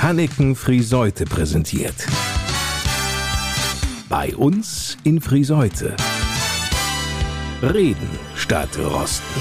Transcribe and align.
Hanneken 0.00 0.54
Friseute 0.54 1.24
präsentiert. 1.24 2.06
Bei 4.08 4.34
uns 4.36 4.96
in 5.02 5.20
Friseute. 5.20 5.96
Reden 7.60 8.08
statt 8.36 8.68
Rosten. 8.78 9.40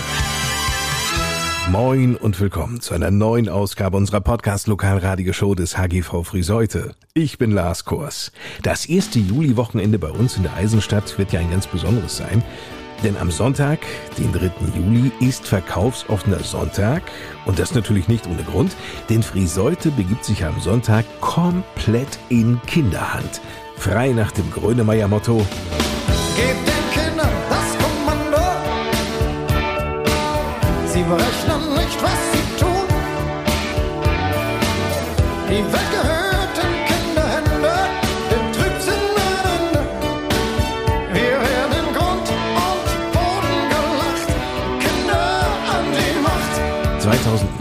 Moin 1.69 2.15
und 2.15 2.39
willkommen 2.39 2.81
zu 2.81 2.95
einer 2.95 3.11
neuen 3.11 3.49
Ausgabe 3.49 3.97
unserer 3.97 4.21
Podcast-Lokalradio-Show 4.21 5.53
des 5.53 5.77
HGV 5.77 6.23
Friseute. 6.23 6.95
Ich 7.13 7.37
bin 7.37 7.51
Lars 7.51 7.85
Kors. 7.85 8.31
Das 8.63 8.87
erste 8.87 9.19
Juli-Wochenende 9.19 9.99
bei 9.99 10.09
uns 10.09 10.37
in 10.37 10.43
der 10.43 10.55
Eisenstadt 10.55 11.19
wird 11.19 11.33
ja 11.33 11.39
ein 11.39 11.51
ganz 11.51 11.67
besonderes 11.67 12.17
sein. 12.17 12.41
Denn 13.03 13.15
am 13.17 13.29
Sonntag, 13.29 13.79
den 14.17 14.31
3. 14.33 14.51
Juli, 14.75 15.11
ist 15.19 15.47
verkaufsoffener 15.47 16.39
Sonntag. 16.39 17.03
Und 17.45 17.59
das 17.59 17.75
natürlich 17.75 18.07
nicht 18.07 18.25
ohne 18.27 18.43
Grund, 18.43 18.75
denn 19.09 19.21
Friseute 19.21 19.91
begibt 19.91 20.25
sich 20.25 20.43
am 20.43 20.59
Sonntag 20.59 21.05
komplett 21.21 22.17
in 22.29 22.59
Kinderhand. 22.65 23.41
Frei 23.77 24.09
nach 24.09 24.31
dem 24.31 24.49
Grönemeyer-Motto. 24.51 25.45
Gebt 26.35 26.67
den 26.67 26.91
Kindern 26.93 27.29
das 27.49 27.77
Kommando. 27.77 28.45
Sie 30.87 31.03
berechnen 31.03 31.73
nicht, 31.75 32.01
was 32.01 32.19
sie 32.31 32.59
tun. 32.59 32.87
Die 35.49 35.73
Welt 35.73 35.86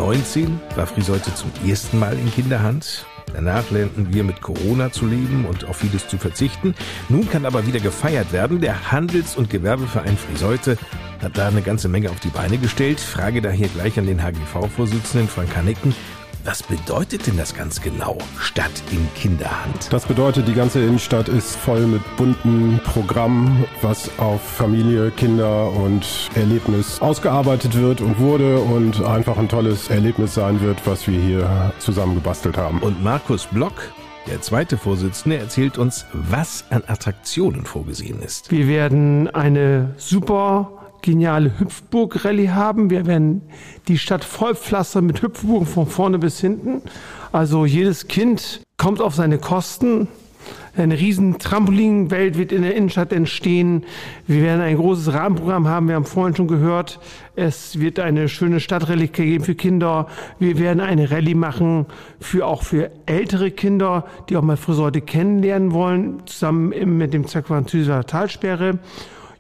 2019 0.07 0.61
war 0.77 0.87
Friseute 0.87 1.35
zum 1.35 1.51
ersten 1.67 1.99
Mal 1.99 2.17
in 2.17 2.31
Kinderhand. 2.33 3.05
Danach 3.35 3.69
lernten 3.73 4.15
wir 4.15 4.23
mit 4.23 4.41
Corona 4.41 4.93
zu 4.93 5.05
leben 5.05 5.47
und 5.47 5.65
auf 5.65 5.79
vieles 5.79 6.07
zu 6.07 6.17
verzichten. 6.17 6.77
Nun 7.09 7.29
kann 7.29 7.45
aber 7.45 7.67
wieder 7.67 7.81
gefeiert 7.81 8.33
werden. 8.33 8.61
Der 8.61 8.93
Handels- 8.93 9.37
und 9.37 9.51
Gewerbeverein 9.51 10.17
Friseute 10.17 10.79
hat 11.21 11.37
da 11.37 11.49
eine 11.49 11.61
ganze 11.61 11.89
Menge 11.89 12.11
auf 12.11 12.21
die 12.21 12.29
Beine 12.29 12.57
gestellt. 12.59 13.01
Frage 13.01 13.43
daher 13.43 13.67
gleich 13.67 13.99
an 13.99 14.07
den 14.07 14.23
HGV-Vorsitzenden 14.23 15.29
Frank 15.29 15.57
Hannecken. 15.57 15.93
Was 16.47 16.63
bedeutet 16.63 17.27
denn 17.27 17.37
das 17.37 17.53
ganz 17.53 17.81
genau, 17.83 18.19
Stadt 18.39 18.71
in 18.93 19.09
Kinderhand? 19.17 19.93
Das 19.93 20.07
bedeutet, 20.07 20.47
die 20.47 20.55
ganze 20.55 20.81
Innenstadt 20.81 21.29
ist 21.29 21.57
voll 21.57 21.89
mit 21.89 22.01
bunten 22.17 22.79
Programmen, 22.85 23.65
was 23.83 24.17
auf 24.21 24.41
Familie, 24.43 25.11
Kinder 25.11 25.73
und 25.73 26.07
Erlebnis 26.37 27.03
ausgearbeitet 27.03 27.77
wird 27.77 28.01
und 28.01 28.21
wurde 28.21 28.61
und 28.61 29.03
einfach 29.03 29.39
ein 29.39 29.49
tolles 29.49 29.91
Erlebnis 29.91 30.35
sein 30.35 30.61
wird, 30.61 30.87
was 30.87 31.09
wir 31.09 31.21
hier 31.21 31.73
zusammen 31.81 32.15
gebastelt 32.15 32.57
haben. 32.57 32.79
Und 32.79 33.03
Markus 33.03 33.47
Block, 33.47 33.93
der 34.29 34.41
zweite 34.41 34.79
Vorsitzende, 34.79 35.39
erzählt 35.39 35.79
uns, 35.79 36.07
was 36.13 36.65
an 36.71 36.85
Attraktionen 36.87 37.65
vorgesehen 37.65 38.23
ist. 38.23 38.53
Wir 38.53 38.69
werden 38.69 39.27
eine 39.35 39.95
super 39.97 40.76
geniale 41.07 41.53
Hüpfburg-Rallye 41.59 42.51
haben. 42.51 42.91
Wir 42.91 43.07
werden 43.07 43.43
die 43.87 43.97
Stadt 43.97 44.25
vollpflastern 44.25 45.07
mit 45.07 45.23
Hüpfburgen 45.23 45.67
von 45.67 45.87
vorne 45.87 46.19
bis 46.19 46.41
hinten. 46.41 46.83
Also 47.31 47.65
jedes 47.65 48.09
Kind 48.09 48.61
kommt 48.77 49.01
auf 49.01 49.15
seine 49.15 49.39
Kosten. 49.39 50.09
Eine 50.77 50.99
riesen 50.99 51.39
Trampolinwelt 51.39 52.37
wird 52.37 52.53
in 52.53 52.63
der 52.63 52.75
Innenstadt 52.75 53.13
entstehen. 53.13 53.85
Wir 54.27 54.43
werden 54.43 54.61
ein 54.61 54.77
großes 54.77 55.15
Rahmenprogramm 55.15 55.69
haben. 55.69 55.89
Wir 55.89 55.95
haben 55.95 56.05
vorhin 56.05 56.37
schon 56.37 56.49
gehört, 56.49 56.99
es 57.37 57.79
wird 57.79 57.99
eine 58.01 58.29
schöne 58.29 58.61
Stadtrallye 58.61 59.07
geben 59.07 59.45
für 59.45 59.55
Kinder. 59.55 60.09
Wir 60.39 60.59
werden 60.59 60.81
eine 60.81 61.11
Rallye 61.11 61.35
machen 61.35 61.87
für 62.21 62.47
auch 62.47 62.63
für 62.63 62.91
ältere 63.07 63.53
Kinder, 63.53 64.07
die 64.29 64.37
auch 64.37 64.43
mal 64.43 64.57
Friseute 64.57 65.01
kennenlernen 65.01 65.73
wollen, 65.73 66.23
zusammen 66.27 66.99
mit 66.99 67.15
dem 67.15 67.27
Zweck 67.27 67.47
Französer 67.47 68.05
Talsperre. 68.05 68.81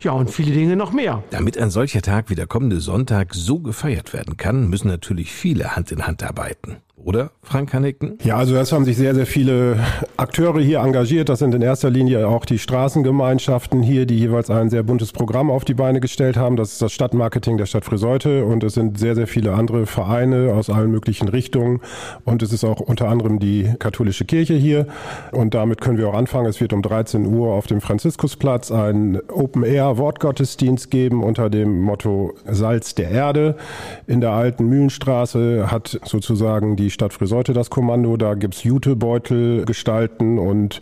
Ja, 0.06 0.12
und 0.12 0.30
viele 0.30 0.52
Dinge 0.52 0.76
noch 0.76 0.92
mehr. 0.92 1.24
Damit 1.30 1.58
ein 1.58 1.70
solcher 1.70 2.00
Tag 2.00 2.30
wie 2.30 2.36
der 2.36 2.46
kommende 2.46 2.78
Sonntag 2.78 3.34
so 3.34 3.58
gefeiert 3.58 4.12
werden 4.12 4.36
kann, 4.36 4.68
müssen 4.68 4.86
natürlich 4.86 5.32
viele 5.32 5.74
Hand 5.74 5.90
in 5.90 6.06
Hand 6.06 6.22
arbeiten. 6.22 6.76
Oder, 7.06 7.30
Frank 7.40 7.72
Hanniken? 7.72 8.18
Ja, 8.24 8.36
also 8.36 8.56
es 8.56 8.72
haben 8.72 8.84
sich 8.84 8.96
sehr, 8.96 9.14
sehr 9.14 9.26
viele 9.26 9.78
Akteure 10.16 10.58
hier 10.58 10.80
engagiert. 10.80 11.28
Das 11.28 11.38
sind 11.38 11.54
in 11.54 11.62
erster 11.62 11.88
Linie 11.88 12.26
auch 12.26 12.44
die 12.44 12.58
Straßengemeinschaften 12.58 13.80
hier, 13.80 14.06
die 14.06 14.18
jeweils 14.18 14.50
ein 14.50 14.70
sehr 14.70 14.82
buntes 14.82 15.12
Programm 15.12 15.48
auf 15.48 15.64
die 15.64 15.74
Beine 15.74 16.00
gestellt 16.00 16.36
haben. 16.36 16.56
Das 16.56 16.72
ist 16.72 16.82
das 16.82 16.92
Stadtmarketing 16.92 17.58
der 17.58 17.66
Stadt 17.66 17.84
Friseute 17.84 18.44
und 18.44 18.64
es 18.64 18.74
sind 18.74 18.98
sehr, 18.98 19.14
sehr 19.14 19.28
viele 19.28 19.54
andere 19.54 19.86
Vereine 19.86 20.52
aus 20.52 20.68
allen 20.68 20.90
möglichen 20.90 21.28
Richtungen 21.28 21.80
und 22.24 22.42
es 22.42 22.52
ist 22.52 22.64
auch 22.64 22.80
unter 22.80 23.08
anderem 23.08 23.38
die 23.38 23.72
katholische 23.78 24.24
Kirche 24.24 24.54
hier 24.54 24.88
und 25.30 25.54
damit 25.54 25.80
können 25.80 25.98
wir 25.98 26.08
auch 26.08 26.14
anfangen. 26.14 26.46
Es 26.46 26.60
wird 26.60 26.72
um 26.72 26.82
13 26.82 27.24
Uhr 27.24 27.52
auf 27.52 27.68
dem 27.68 27.80
Franziskusplatz 27.80 28.72
einen 28.72 29.20
Open-Air-Wortgottesdienst 29.30 30.90
geben 30.90 31.22
unter 31.22 31.50
dem 31.50 31.82
Motto 31.82 32.34
Salz 32.50 32.96
der 32.96 33.12
Erde. 33.12 33.54
In 34.08 34.20
der 34.20 34.32
alten 34.32 34.66
Mühlenstraße 34.68 35.70
hat 35.70 36.00
sozusagen 36.04 36.74
die 36.74 36.95
Stadt 36.96 37.12
Friseute 37.12 37.52
das 37.52 37.68
Kommando. 37.68 38.16
Da 38.16 38.32
gibt's 38.32 38.64
Jutebeutel 38.64 39.66
gestalten 39.66 40.38
und 40.38 40.80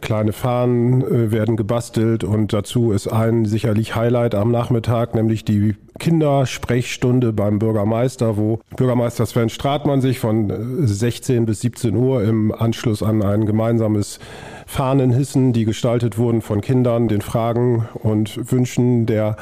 kleine 0.00 0.32
Fahnen 0.32 1.02
äh, 1.02 1.30
werden 1.30 1.56
gebastelt 1.56 2.24
und 2.24 2.52
dazu 2.52 2.90
ist 2.90 3.06
ein 3.06 3.46
sicherlich 3.46 3.94
Highlight 3.94 4.34
am 4.34 4.50
Nachmittag, 4.50 5.14
nämlich 5.14 5.44
die 5.44 5.76
Kindersprechstunde 6.00 7.32
beim 7.32 7.60
Bürgermeister, 7.60 8.36
wo 8.36 8.58
Bürgermeister 8.76 9.24
Sven 9.26 9.48
Stratmann 9.48 10.00
sich 10.00 10.18
von 10.18 10.52
16 10.86 11.46
bis 11.46 11.60
17 11.60 11.94
Uhr 11.94 12.24
im 12.24 12.52
Anschluss 12.52 13.02
an 13.02 13.22
ein 13.22 13.46
gemeinsames 13.46 14.18
Fahnenhissen, 14.66 15.52
die 15.52 15.64
gestaltet 15.64 16.18
wurden 16.18 16.42
von 16.42 16.60
Kindern, 16.60 17.06
den 17.06 17.22
Fragen 17.22 17.88
und 17.94 18.50
Wünschen 18.50 19.06
der 19.06 19.36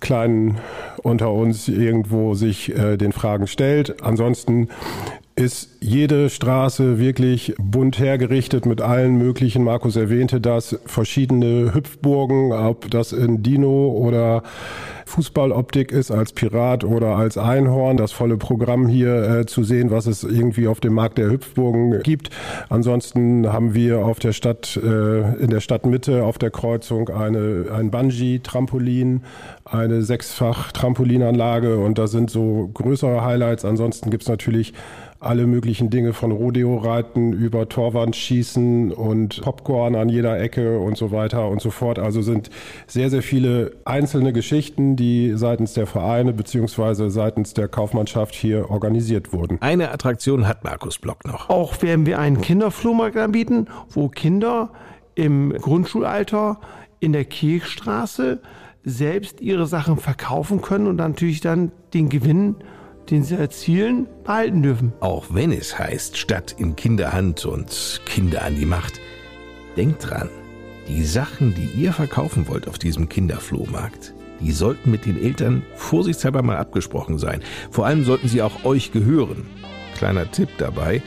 Kleinen 0.00 0.56
unter 1.02 1.30
uns 1.30 1.68
irgendwo 1.68 2.34
sich 2.34 2.74
äh, 2.74 2.96
den 2.96 3.12
Fragen 3.12 3.46
stellt. 3.46 4.02
Ansonsten 4.02 4.68
ist 5.36 5.70
jede 5.80 6.28
Straße 6.28 6.98
wirklich 6.98 7.54
bunt 7.58 7.98
hergerichtet 7.98 8.66
mit 8.66 8.82
allen 8.82 9.16
möglichen, 9.16 9.64
Markus 9.64 9.96
erwähnte 9.96 10.40
das, 10.40 10.78
verschiedene 10.84 11.72
Hüpfburgen, 11.72 12.52
ob 12.52 12.90
das 12.90 13.12
in 13.12 13.42
Dino 13.42 13.88
oder 13.88 14.42
Fußballoptik 15.06 15.92
ist, 15.92 16.10
als 16.10 16.32
Pirat 16.32 16.84
oder 16.84 17.16
als 17.16 17.36
Einhorn, 17.36 17.96
das 17.96 18.12
volle 18.12 18.36
Programm 18.36 18.86
hier 18.86 19.40
äh, 19.40 19.46
zu 19.46 19.64
sehen, 19.64 19.90
was 19.90 20.06
es 20.06 20.22
irgendwie 20.22 20.68
auf 20.68 20.80
dem 20.80 20.94
Markt 20.94 21.18
der 21.18 21.30
Hüpfburgen 21.30 22.02
gibt. 22.02 22.30
Ansonsten 22.68 23.52
haben 23.52 23.74
wir 23.74 24.04
auf 24.04 24.18
der 24.20 24.32
Stadt, 24.32 24.78
äh, 24.82 25.42
in 25.42 25.50
der 25.50 25.60
Stadtmitte 25.60 26.24
auf 26.24 26.38
der 26.38 26.50
Kreuzung 26.50 27.08
eine, 27.08 27.66
ein 27.74 27.90
Bungee-Trampolin, 27.90 29.22
eine 29.64 30.02
sechsfach-Trampolinanlage 30.02 31.78
und 31.78 31.98
da 31.98 32.06
sind 32.06 32.30
so 32.30 32.70
größere 32.74 33.24
Highlights. 33.24 33.64
Ansonsten 33.64 34.10
gibt's 34.10 34.28
natürlich 34.28 34.74
alle 35.20 35.46
möglichen 35.46 35.90
Dinge 35.90 36.14
von 36.14 36.32
Rodeo-Reiten 36.32 37.34
über 37.34 37.68
Torwandschießen 37.68 38.90
und 38.90 39.42
Popcorn 39.42 39.94
an 39.94 40.08
jeder 40.08 40.40
Ecke 40.40 40.78
und 40.78 40.96
so 40.96 41.12
weiter 41.12 41.48
und 41.48 41.60
so 41.60 41.70
fort. 41.70 41.98
Also 41.98 42.22
sind 42.22 42.48
sehr, 42.86 43.10
sehr 43.10 43.22
viele 43.22 43.72
einzelne 43.84 44.32
Geschichten, 44.32 44.96
die 44.96 45.32
seitens 45.36 45.74
der 45.74 45.86
Vereine 45.86 46.32
beziehungsweise 46.32 47.10
seitens 47.10 47.52
der 47.52 47.68
Kaufmannschaft 47.68 48.34
hier 48.34 48.70
organisiert 48.70 49.34
wurden. 49.34 49.58
Eine 49.60 49.90
Attraktion 49.92 50.48
hat 50.48 50.64
Markus 50.64 50.98
Block 50.98 51.26
noch. 51.26 51.50
Auch 51.50 51.82
werden 51.82 52.06
wir 52.06 52.18
einen 52.18 52.40
Kinderflohmarkt 52.40 53.18
anbieten, 53.18 53.66
wo 53.90 54.08
Kinder 54.08 54.70
im 55.14 55.52
Grundschulalter 55.52 56.60
in 56.98 57.12
der 57.12 57.26
Kirchstraße 57.26 58.40
selbst 58.84 59.42
ihre 59.42 59.66
Sachen 59.66 59.98
verkaufen 59.98 60.62
können 60.62 60.86
und 60.86 60.96
natürlich 60.96 61.42
dann 61.42 61.72
den 61.92 62.08
Gewinn 62.08 62.56
den 63.10 63.24
sie 63.24 63.36
erzielen, 63.36 64.06
behalten 64.24 64.62
dürfen. 64.62 64.92
Auch 65.00 65.26
wenn 65.30 65.52
es 65.52 65.78
heißt 65.78 66.16
Stadt 66.16 66.54
in 66.58 66.76
Kinderhand 66.76 67.44
und 67.44 68.00
Kinder 68.06 68.42
an 68.42 68.56
die 68.56 68.66
Macht. 68.66 69.00
Denkt 69.76 70.08
dran, 70.08 70.28
die 70.88 71.04
Sachen, 71.04 71.54
die 71.54 71.80
ihr 71.80 71.92
verkaufen 71.92 72.48
wollt 72.48 72.68
auf 72.68 72.78
diesem 72.78 73.08
Kinderflohmarkt, 73.08 74.14
die 74.40 74.52
sollten 74.52 74.90
mit 74.90 75.06
den 75.06 75.22
Eltern 75.22 75.62
vorsichtshalber 75.76 76.42
mal 76.42 76.56
abgesprochen 76.56 77.18
sein. 77.18 77.42
Vor 77.70 77.86
allem 77.86 78.04
sollten 78.04 78.28
sie 78.28 78.42
auch 78.42 78.64
euch 78.64 78.90
gehören. 78.92 79.46
Kleiner 79.96 80.30
Tipp 80.30 80.48
dabei, 80.58 81.02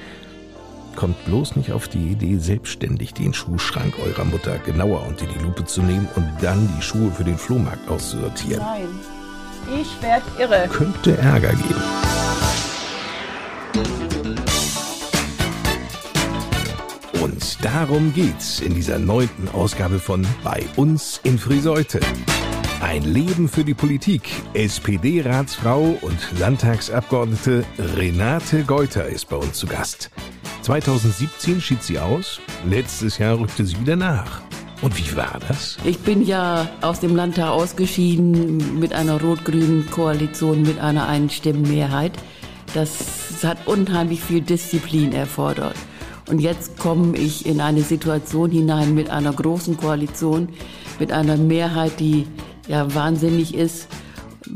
kommt 0.96 1.26
bloß 1.26 1.56
nicht 1.56 1.72
auf 1.72 1.88
die 1.88 2.12
Idee, 2.12 2.38
selbstständig 2.38 3.14
den 3.14 3.34
Schuhschrank 3.34 3.96
eurer 4.06 4.26
Mutter 4.26 4.60
genauer 4.60 5.06
unter 5.08 5.26
die 5.26 5.44
Lupe 5.44 5.66
zu 5.66 5.82
nehmen 5.82 6.08
und 6.16 6.30
dann 6.42 6.70
die 6.78 6.84
Schuhe 6.84 7.12
für 7.12 7.24
den 7.24 7.38
Flohmarkt 7.38 7.90
auszusortieren. 7.90 8.60
Nein, 8.64 8.88
ich 9.68 10.02
werde 10.02 10.26
irre. 10.38 10.68
Könnte 10.70 11.18
Ärger 11.18 11.54
geben. 11.54 11.82
Und 17.22 17.64
darum 17.64 18.14
geht's 18.14 18.60
in 18.60 18.76
dieser 18.76 19.00
neunten 19.00 19.48
Ausgabe 19.50 20.00
von 20.00 20.26
Bei 20.44 20.64
uns 20.76 21.20
in 21.24 21.38
Friseute. 21.40 22.00
Ein 22.82 23.04
Leben 23.04 23.48
für 23.48 23.64
die 23.64 23.74
Politik. 23.74 24.24
SPD-Ratsfrau 24.54 25.98
und 26.02 26.20
Landtagsabgeordnete 26.38 27.64
Renate 27.96 28.64
Geuter 28.66 29.08
ist 29.08 29.30
bei 29.30 29.38
uns 29.38 29.58
zu 29.58 29.68
Gast. 29.68 30.12
2017 30.64 31.62
schied 31.62 31.82
sie 31.82 32.00
aus, 32.00 32.42
letztes 32.66 33.18
Jahr 33.18 33.40
rückte 33.40 33.66
sie 33.66 33.80
wieder 33.80 33.96
nach. 33.96 34.42
Und 34.84 34.98
wie 34.98 35.16
war 35.16 35.40
das? 35.48 35.78
Ich 35.86 36.00
bin 36.00 36.26
ja 36.26 36.68
aus 36.82 37.00
dem 37.00 37.16
Landtag 37.16 37.48
ausgeschieden 37.52 38.80
mit 38.82 38.92
einer 38.92 39.22
rot-grünen 39.22 39.90
Koalition 39.90 40.62
mit 40.62 40.78
einer 40.78 41.08
Einstimmenmehrheit. 41.08 42.12
Das 42.74 42.92
hat 43.44 43.66
unheimlich 43.66 44.20
viel 44.20 44.42
Disziplin 44.42 45.14
erfordert. 45.14 45.78
Und 46.30 46.40
jetzt 46.40 46.78
komme 46.78 47.18
ich 47.18 47.46
in 47.46 47.62
eine 47.62 47.82
Situation 47.82 48.52
hinein 48.52 48.94
mit 48.94 49.10
einer 49.10 49.32
großen 49.32 49.78
Koalition, 49.78 50.50
mit 51.00 51.14
einer 51.14 51.38
Mehrheit, 51.38 52.02
die 52.02 52.28
ja 52.68 52.94
wahnsinnig 52.94 53.56
ist. 53.56 53.88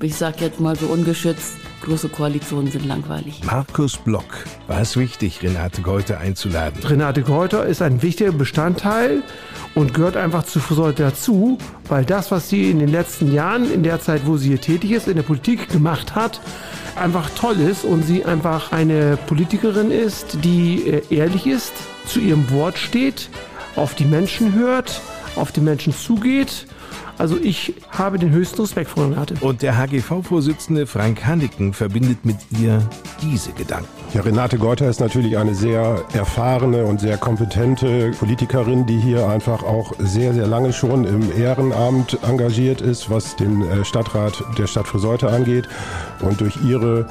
Ich 0.02 0.16
sage 0.16 0.44
jetzt 0.44 0.60
mal 0.60 0.76
so 0.76 0.88
ungeschützt, 0.88 1.54
große 1.82 2.10
Koalitionen 2.10 2.72
sind 2.72 2.86
langweilig. 2.86 3.42
Markus 3.44 3.98
Block 3.98 4.46
war 4.68 4.82
es 4.82 4.98
wichtig, 4.98 5.42
Renate 5.44 5.82
Geuter 5.82 6.20
einzuladen. 6.20 6.84
Renate 6.84 7.22
Geuter 7.22 7.66
ist 7.66 7.82
ein 7.82 8.02
wichtiger 8.02 8.32
Bestandteil 8.32 9.24
und 9.76 9.94
gehört 9.94 10.18
einfach 10.18 10.44
zu 10.44 10.60
Friseute 10.60 11.04
dazu, 11.04 11.58
weil 11.88 12.06
das, 12.06 12.32
was 12.32 12.50
sie 12.50 12.72
in 12.72 12.80
den 12.80 12.90
letzten 12.90 13.32
Jahren, 13.34 13.72
in 13.72 13.84
der 13.84 14.02
Zeit, 14.02 14.26
wo 14.26 14.38
sie 14.38 14.50
hier 14.50 14.62
tätig 14.62 14.92
ist, 14.92 15.08
in 15.08 15.16
der 15.16 15.24
Politik 15.24 15.70
gemacht 15.70 16.16
hat, 16.16 16.42
einfach 16.96 17.30
toll 17.32 17.60
ist 17.60 17.86
und 17.86 18.04
sie 18.04 18.26
einfach 18.26 18.72
eine 18.72 19.18
Politikerin 19.28 19.92
ist, 19.92 20.44
die 20.44 20.88
äh, 20.88 21.02
ehrlich 21.10 21.46
ist, 21.46 21.74
zu 22.06 22.20
ihrem 22.20 22.50
Wort 22.52 22.78
steht, 22.78 23.30
auf 23.76 23.94
die 23.94 24.06
Menschen 24.06 24.54
hört, 24.54 25.02
auf 25.36 25.52
die 25.52 25.62
Menschen 25.62 25.94
zugeht. 25.94 26.66
Also 27.18 27.38
ich 27.42 27.74
habe 27.90 28.20
den 28.20 28.30
höchsten 28.30 28.62
Respekt 28.62 28.90
vor 28.92 29.06
Renate. 29.06 29.36
Und 29.42 29.62
der 29.62 29.78
HGV-Vorsitzende 29.78 30.86
Frank 30.86 31.26
Hanniken 31.26 31.74
verbindet 31.74 32.26
mit 32.26 32.38
ihr 32.60 32.88
diese 33.22 33.52
Gedanken. 33.54 33.88
Ja, 34.14 34.22
Renate 34.22 34.58
Geuter 34.58 34.88
ist 34.88 35.00
natürlich 35.00 35.38
eine 35.38 35.56
sehr 35.56 36.04
erfahrene 36.14 36.86
und 36.86 37.02
sehr 37.02 37.18
kompetente 37.18 38.12
Politikerin, 38.20 38.86
die 38.86 39.00
hier 39.00 39.28
einfach 39.28 39.64
auch 39.64 39.94
sehr, 40.00 40.34
sehr 40.34 40.48
lange 40.48 40.72
schon 40.74 41.06
im 41.06 41.32
Ehrenamt 41.36 42.20
engagiert 42.24 42.82
ist, 42.82 43.10
was 43.10 43.36
den 43.36 43.64
äh, 43.64 43.84
Stadtrat 43.84 44.44
der 44.58 44.68
Stadt 44.68 44.88
Friseute 44.88 45.30
angeht. 45.30 45.68
Und 46.22 46.40
durch 46.40 46.58
ihre 46.64 47.08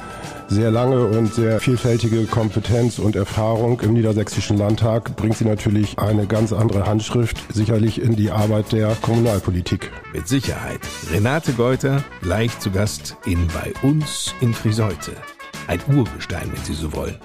sehr 0.47 0.71
lange 0.71 1.05
und 1.05 1.33
sehr 1.33 1.59
vielfältige 1.59 2.25
Kompetenz 2.25 2.99
und 2.99 3.15
Erfahrung 3.15 3.79
im 3.81 3.93
Niedersächsischen 3.93 4.57
Landtag 4.57 5.15
bringt 5.15 5.37
sie 5.37 5.45
natürlich 5.45 5.99
eine 5.99 6.25
ganz 6.25 6.53
andere 6.53 6.85
Handschrift 6.85 7.37
sicherlich 7.53 8.01
in 8.01 8.15
die 8.15 8.31
Arbeit 8.31 8.71
der 8.71 8.95
Kommunalpolitik. 9.01 9.91
Mit 10.13 10.27
Sicherheit. 10.27 10.79
Renate 11.11 11.53
Geuter 11.53 12.03
leicht 12.21 12.61
zu 12.61 12.71
Gast 12.71 13.17
in 13.25 13.47
Bei 13.47 13.73
uns 13.87 14.33
in 14.41 14.53
Friseute. 14.53 15.11
Ein 15.67 15.79
Urgestein, 15.93 16.49
wenn 16.53 16.63
Sie 16.63 16.73
so 16.73 16.93
wollen. 16.93 17.17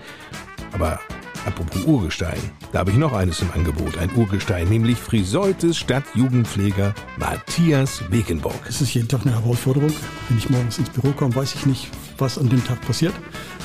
Aber 0.72 0.98
apropos 1.46 1.84
Urgestein, 1.84 2.38
da 2.72 2.80
habe 2.80 2.90
ich 2.90 2.96
noch 2.96 3.12
eines 3.12 3.40
im 3.40 3.52
Angebot. 3.52 3.98
Ein 3.98 4.10
Urgestein, 4.16 4.68
nämlich 4.68 4.98
Friseutes 4.98 5.78
Stadtjugendpfleger 5.78 6.94
Matthias 7.18 8.02
Wegenburg. 8.10 8.58
Es 8.68 8.80
ist 8.80 8.94
jeden 8.94 9.08
Tag 9.08 9.22
eine 9.22 9.40
Herausforderung. 9.40 9.92
Wenn 10.28 10.38
ich 10.38 10.50
morgens 10.50 10.78
ins 10.78 10.90
Büro 10.90 11.12
komme, 11.12 11.34
weiß 11.34 11.54
ich 11.54 11.66
nicht, 11.66 11.88
was 12.22 12.38
an 12.38 12.48
dem 12.48 12.64
Tag 12.64 12.80
passiert. 12.82 13.12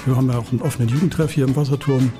Wir 0.06 0.15
haben 0.15 0.30
ja 0.30 0.38
auch 0.39 0.51
einen 0.51 0.62
offenen 0.62 0.89
Jugendtreff 0.89 1.31
hier 1.31 1.45
im 1.45 1.56
Wasserturm. 1.56 2.12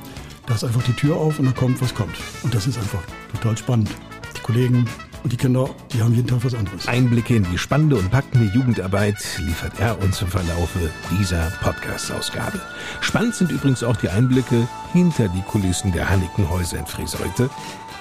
Da 0.46 0.54
ist 0.54 0.64
einfach 0.64 0.84
die 0.84 0.94
Tür 0.94 1.18
auf 1.18 1.40
und 1.40 1.46
dann 1.46 1.56
kommt, 1.56 1.82
was 1.82 1.94
kommt. 1.96 2.16
Und 2.44 2.54
das 2.54 2.68
ist 2.68 2.78
einfach 2.78 3.02
total 3.34 3.58
spannend. 3.58 3.90
Die 4.36 4.42
Kollegen 4.42 4.86
und 5.24 5.34
die 5.34 5.38
Kinder, 5.38 5.68
die 5.92 6.02
haben 6.02 6.14
jeden 6.14 6.28
Tag 6.28 6.46
was 6.46 6.54
anderes. 6.54 6.88
Einblicke 6.88 7.36
in 7.36 7.52
die 7.52 7.58
spannende 7.58 7.96
und 7.96 8.12
packende 8.12 8.46
Jugendarbeit 8.54 9.18
liefert 9.40 9.74
er 9.80 10.00
uns 10.02 10.22
im 10.22 10.28
Verlaufe 10.28 10.92
dieser 11.20 11.52
Podcast-Ausgabe. 11.64 12.62
Spannend 13.02 13.34
sind 13.34 13.52
übrigens 13.52 13.84
auch 13.84 13.98
die 13.98 14.10
Einblicke 14.10 14.68
hinter 14.94 15.28
die 15.30 15.42
Kulissen 15.42 15.92
der 15.92 16.08
Hannikenhäuser 16.08 16.78
in 16.78 16.86
Friseute. 16.86 17.50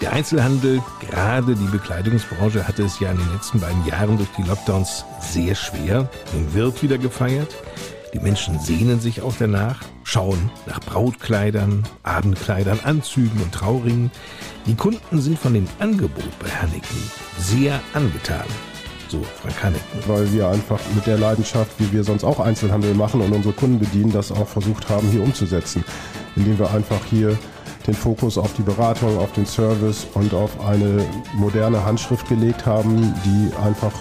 Der 0.03 0.13
Einzelhandel, 0.13 0.83
gerade 1.01 1.55
die 1.55 1.69
Bekleidungsbranche, 1.69 2.69
hatte 2.69 2.83
es 2.83 3.01
ja 3.01 3.11
in 3.13 3.17
den 3.17 3.33
letzten 3.33 3.61
beiden 3.61 3.85
Jahren 3.87 4.19
durch 4.19 4.29
die 4.37 4.43
Lockdowns 4.43 5.07
sehr 5.21 5.55
schwer. 5.55 6.11
Nun 6.35 6.53
wird 6.53 6.83
wieder 6.83 6.99
gefeiert. 6.99 7.49
Die 8.17 8.23
Menschen 8.23 8.59
sehnen 8.59 8.99
sich 8.99 9.21
auch 9.21 9.35
danach, 9.39 9.83
schauen 10.03 10.51
nach 10.65 10.81
Brautkleidern, 10.81 11.83
Abendkleidern, 12.03 12.81
Anzügen 12.83 13.43
und 13.43 13.53
Trauringen. 13.53 14.11
Die 14.65 14.75
Kunden 14.75 15.21
sind 15.21 15.39
von 15.39 15.53
dem 15.53 15.67
Angebot 15.81 16.39
bei 16.39 16.49
Hanniken 16.49 16.97
sehr 17.37 17.79
angetan. 17.93 18.47
So 19.09 19.23
Frank 19.43 19.63
Hanniken. 19.63 20.01
weil 20.07 20.33
wir 20.33 20.49
einfach 20.49 20.81
mit 20.95 21.07
der 21.07 21.19
Leidenschaft, 21.19 21.73
wie 21.77 21.93
wir 21.93 22.05
sonst 22.05 22.25
auch 22.25 22.41
Einzelhandel 22.41 22.95
machen 22.95 23.21
und 23.21 23.35
unsere 23.35 23.53
Kunden 23.53 23.79
bedienen, 23.79 24.13
das 24.13 24.33
auch 24.33 24.49
versucht 24.49 24.89
haben, 24.89 25.11
hier 25.11 25.23
umzusetzen. 25.23 25.85
Indem 26.37 26.59
wir 26.59 26.71
einfach 26.71 27.05
hier 27.11 27.37
den 27.87 27.95
Fokus 27.95 28.37
auf 28.39 28.53
die 28.55 28.63
Beratung, 28.63 29.19
auf 29.19 29.33
den 29.33 29.47
Service 29.47 30.07
und 30.15 30.35
auf 30.35 30.61
eine 30.61 31.05
moderne 31.35 31.85
Handschrift 31.85 32.29
gelegt 32.29 32.67
haben, 32.67 33.15
die 33.25 33.51
einfach 33.57 33.93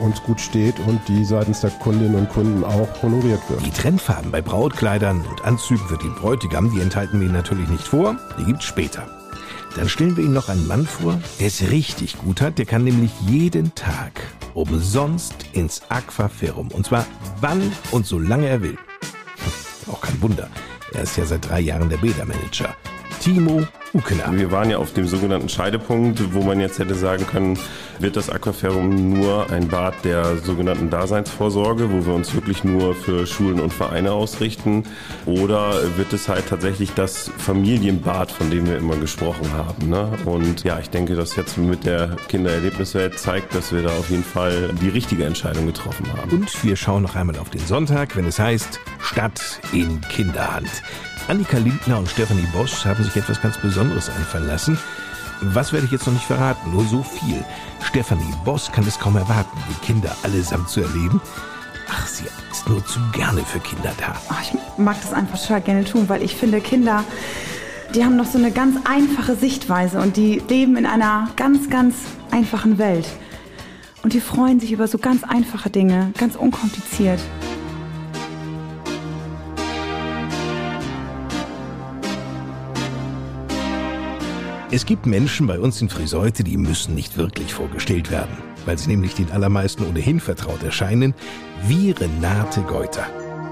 uns 0.00 0.22
gut 0.22 0.40
steht 0.40 0.78
und 0.86 1.00
die 1.08 1.24
seitens 1.24 1.60
der 1.60 1.70
Kundinnen 1.70 2.14
und 2.14 2.30
Kunden 2.30 2.64
auch 2.64 2.88
honoriert 3.02 3.40
wird. 3.48 3.64
Die 3.64 3.70
Trendfarben 3.70 4.30
bei 4.30 4.42
Brautkleidern 4.42 5.24
und 5.30 5.44
Anzügen 5.44 5.86
für 5.86 5.98
den 5.98 6.14
Bräutigam, 6.14 6.70
die 6.70 6.80
enthalten 6.80 7.20
wir 7.20 7.26
Ihnen 7.26 7.34
natürlich 7.36 7.68
nicht 7.68 7.86
vor, 7.86 8.16
die 8.38 8.44
gibt's 8.44 8.64
später. 8.64 9.06
Dann 9.76 9.88
stellen 9.88 10.16
wir 10.16 10.24
Ihnen 10.24 10.34
noch 10.34 10.48
einen 10.48 10.66
Mann 10.68 10.86
vor, 10.86 11.20
der 11.40 11.48
es 11.48 11.70
richtig 11.70 12.18
gut 12.18 12.40
hat. 12.40 12.58
Der 12.58 12.64
kann 12.64 12.84
nämlich 12.84 13.10
jeden 13.26 13.74
Tag 13.74 14.12
umsonst 14.54 15.34
ins 15.52 15.82
Aquaferum. 15.88 16.68
Und 16.68 16.86
zwar 16.86 17.04
wann 17.40 17.72
und 17.90 18.06
so 18.06 18.18
lange 18.18 18.46
er 18.46 18.62
will. 18.62 18.76
Hm, 18.76 19.92
Auch 19.92 20.00
kein 20.00 20.22
Wunder. 20.22 20.48
Er 20.92 21.02
ist 21.02 21.16
ja 21.16 21.24
seit 21.24 21.48
drei 21.48 21.58
Jahren 21.58 21.88
der 21.88 21.96
Bädermanager. 21.96 22.76
Timo 23.24 23.66
Ukener. 23.94 24.36
Wir 24.36 24.50
waren 24.50 24.68
ja 24.68 24.76
auf 24.76 24.92
dem 24.92 25.06
sogenannten 25.06 25.48
Scheidepunkt, 25.48 26.34
wo 26.34 26.42
man 26.42 26.60
jetzt 26.60 26.78
hätte 26.78 26.94
sagen 26.94 27.26
können, 27.26 27.58
wird 27.98 28.16
das 28.16 28.28
Aquaferum 28.28 29.14
nur 29.14 29.48
ein 29.50 29.66
Bad 29.68 29.94
der 30.04 30.36
sogenannten 30.36 30.90
Daseinsvorsorge, 30.90 31.90
wo 31.90 32.04
wir 32.04 32.12
uns 32.12 32.34
wirklich 32.34 32.64
nur 32.64 32.94
für 32.94 33.26
Schulen 33.26 33.60
und 33.60 33.72
Vereine 33.72 34.12
ausrichten, 34.12 34.82
oder 35.24 35.96
wird 35.96 36.12
es 36.12 36.28
halt 36.28 36.50
tatsächlich 36.50 36.92
das 36.92 37.30
Familienbad, 37.38 38.30
von 38.30 38.50
dem 38.50 38.66
wir 38.66 38.76
immer 38.76 38.96
gesprochen 38.96 39.50
haben. 39.54 39.88
Ne? 39.88 40.06
Und 40.26 40.62
ja, 40.62 40.78
ich 40.78 40.90
denke, 40.90 41.14
dass 41.14 41.34
jetzt 41.36 41.56
mit 41.56 41.86
der 41.86 42.16
Kindererlebniswelt 42.28 43.18
zeigt, 43.18 43.54
dass 43.54 43.72
wir 43.72 43.84
da 43.84 43.88
auf 43.88 44.10
jeden 44.10 44.24
Fall 44.24 44.68
die 44.82 44.90
richtige 44.90 45.24
Entscheidung 45.24 45.64
getroffen 45.64 46.12
haben. 46.12 46.30
Und 46.30 46.62
wir 46.62 46.76
schauen 46.76 47.00
noch 47.00 47.14
einmal 47.14 47.38
auf 47.38 47.48
den 47.48 47.64
Sonntag, 47.64 48.16
wenn 48.16 48.26
es 48.26 48.38
heißt 48.38 48.80
Stadt 49.00 49.60
in 49.72 50.02
Kinderhand. 50.10 50.68
Annika 51.26 51.56
Lindner 51.56 51.98
und 51.98 52.08
Stefanie 52.08 52.46
Bosch 52.52 52.84
haben 52.84 53.02
sich 53.02 53.16
etwas 53.16 53.40
ganz 53.40 53.56
Besonderes 53.56 54.10
einfallen 54.10 54.46
lassen. 54.46 54.78
Was 55.40 55.72
werde 55.72 55.86
ich 55.86 55.92
jetzt 55.92 56.06
noch 56.06 56.12
nicht 56.12 56.26
verraten, 56.26 56.70
nur 56.70 56.84
so 56.84 57.02
viel. 57.02 57.42
Stefanie 57.82 58.34
Boss 58.44 58.70
kann 58.70 58.86
es 58.86 58.98
kaum 58.98 59.16
erwarten, 59.16 59.56
die 59.70 59.86
Kinder 59.86 60.14
allesamt 60.22 60.68
zu 60.68 60.82
erleben. 60.82 61.22
Ach, 61.90 62.06
sie 62.06 62.24
ist 62.50 62.68
nur 62.68 62.84
zu 62.84 63.00
gerne 63.12 63.40
für 63.40 63.58
Kinder 63.60 63.92
da. 63.98 64.14
Oh, 64.30 64.34
ich 64.42 64.52
mag 64.78 65.00
das 65.00 65.14
einfach 65.14 65.40
total 65.40 65.62
gerne 65.62 65.84
tun, 65.84 66.08
weil 66.08 66.22
ich 66.22 66.36
finde, 66.36 66.60
Kinder, 66.60 67.04
die 67.94 68.04
haben 68.04 68.16
noch 68.16 68.26
so 68.26 68.36
eine 68.36 68.50
ganz 68.50 68.76
einfache 68.84 69.34
Sichtweise 69.34 70.00
und 70.00 70.18
die 70.18 70.42
leben 70.48 70.76
in 70.76 70.84
einer 70.84 71.30
ganz, 71.36 71.70
ganz 71.70 71.94
einfachen 72.32 72.76
Welt. 72.78 73.06
Und 74.02 74.12
die 74.12 74.20
freuen 74.20 74.60
sich 74.60 74.72
über 74.72 74.88
so 74.88 74.98
ganz 74.98 75.24
einfache 75.24 75.70
Dinge, 75.70 76.12
ganz 76.18 76.36
unkompliziert. 76.36 77.20
Es 84.74 84.86
gibt 84.86 85.06
Menschen 85.06 85.46
bei 85.46 85.60
uns 85.60 85.80
in 85.80 85.88
Friseute, 85.88 86.42
die 86.42 86.56
müssen 86.56 86.96
nicht 86.96 87.16
wirklich 87.16 87.54
vorgestellt 87.54 88.10
werden, 88.10 88.36
weil 88.66 88.76
sie 88.76 88.88
nämlich 88.88 89.14
den 89.14 89.30
allermeisten 89.30 89.86
ohnehin 89.86 90.18
vertraut 90.18 90.64
erscheinen, 90.64 91.14
wie 91.68 91.92
Renate 91.92 92.60
Geuter. 92.62 93.06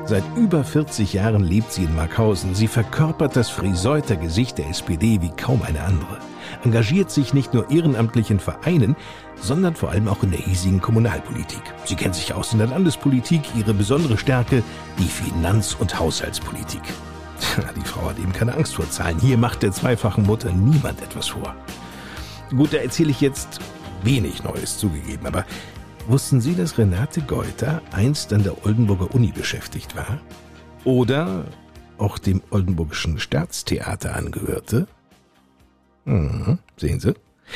Seit 0.04 0.24
über 0.36 0.64
40 0.64 1.12
Jahren 1.12 1.44
lebt 1.44 1.72
sie 1.72 1.84
in 1.84 1.94
Markhausen. 1.94 2.56
Sie 2.56 2.66
verkörpert 2.66 3.36
das 3.36 3.50
Friseuter 3.50 4.16
Gesicht 4.16 4.58
der 4.58 4.68
SPD 4.68 5.22
wie 5.22 5.30
kaum 5.36 5.62
eine 5.62 5.82
andere. 5.82 6.18
Engagiert 6.64 7.12
sich 7.12 7.32
nicht 7.32 7.54
nur 7.54 7.70
ehrenamtlich 7.70 8.32
in 8.32 8.40
Vereinen, 8.40 8.96
sondern 9.40 9.76
vor 9.76 9.90
allem 9.90 10.08
auch 10.08 10.24
in 10.24 10.32
der 10.32 10.40
hiesigen 10.40 10.80
Kommunalpolitik. 10.80 11.62
Sie 11.84 11.94
kennt 11.94 12.16
sich 12.16 12.34
aus 12.34 12.52
in 12.52 12.58
der 12.58 12.66
Landespolitik, 12.66 13.42
ihre 13.56 13.74
besondere 13.74 14.18
Stärke 14.18 14.64
die 14.98 15.04
Finanz- 15.04 15.76
und 15.78 16.00
Haushaltspolitik. 16.00 16.82
Die 17.76 17.88
Frau 17.88 18.08
hat 18.08 18.18
eben 18.18 18.32
keine 18.32 18.54
Angst 18.54 18.74
vor 18.74 18.88
Zahlen. 18.90 19.18
Hier 19.18 19.36
macht 19.36 19.62
der 19.62 19.72
zweifachen 19.72 20.24
Mutter 20.24 20.52
niemand 20.52 21.02
etwas 21.02 21.28
vor. 21.28 21.54
Gut, 22.50 22.72
da 22.72 22.78
erzähle 22.78 23.10
ich 23.10 23.20
jetzt 23.20 23.60
wenig 24.02 24.42
Neues 24.42 24.78
zugegeben, 24.78 25.26
aber 25.26 25.44
wussten 26.06 26.40
Sie, 26.40 26.54
dass 26.54 26.78
Renate 26.78 27.22
Geuter 27.22 27.80
einst 27.92 28.32
an 28.32 28.42
der 28.42 28.64
Oldenburger 28.64 29.14
Uni 29.14 29.32
beschäftigt 29.32 29.96
war? 29.96 30.20
Oder 30.84 31.44
auch 31.98 32.18
dem 32.18 32.42
Oldenburgischen 32.50 33.18
Staatstheater 33.18 34.16
angehörte? 34.16 34.86
Mhm, 36.04 36.58
sehen 36.76 37.00
Sie? 37.00 37.14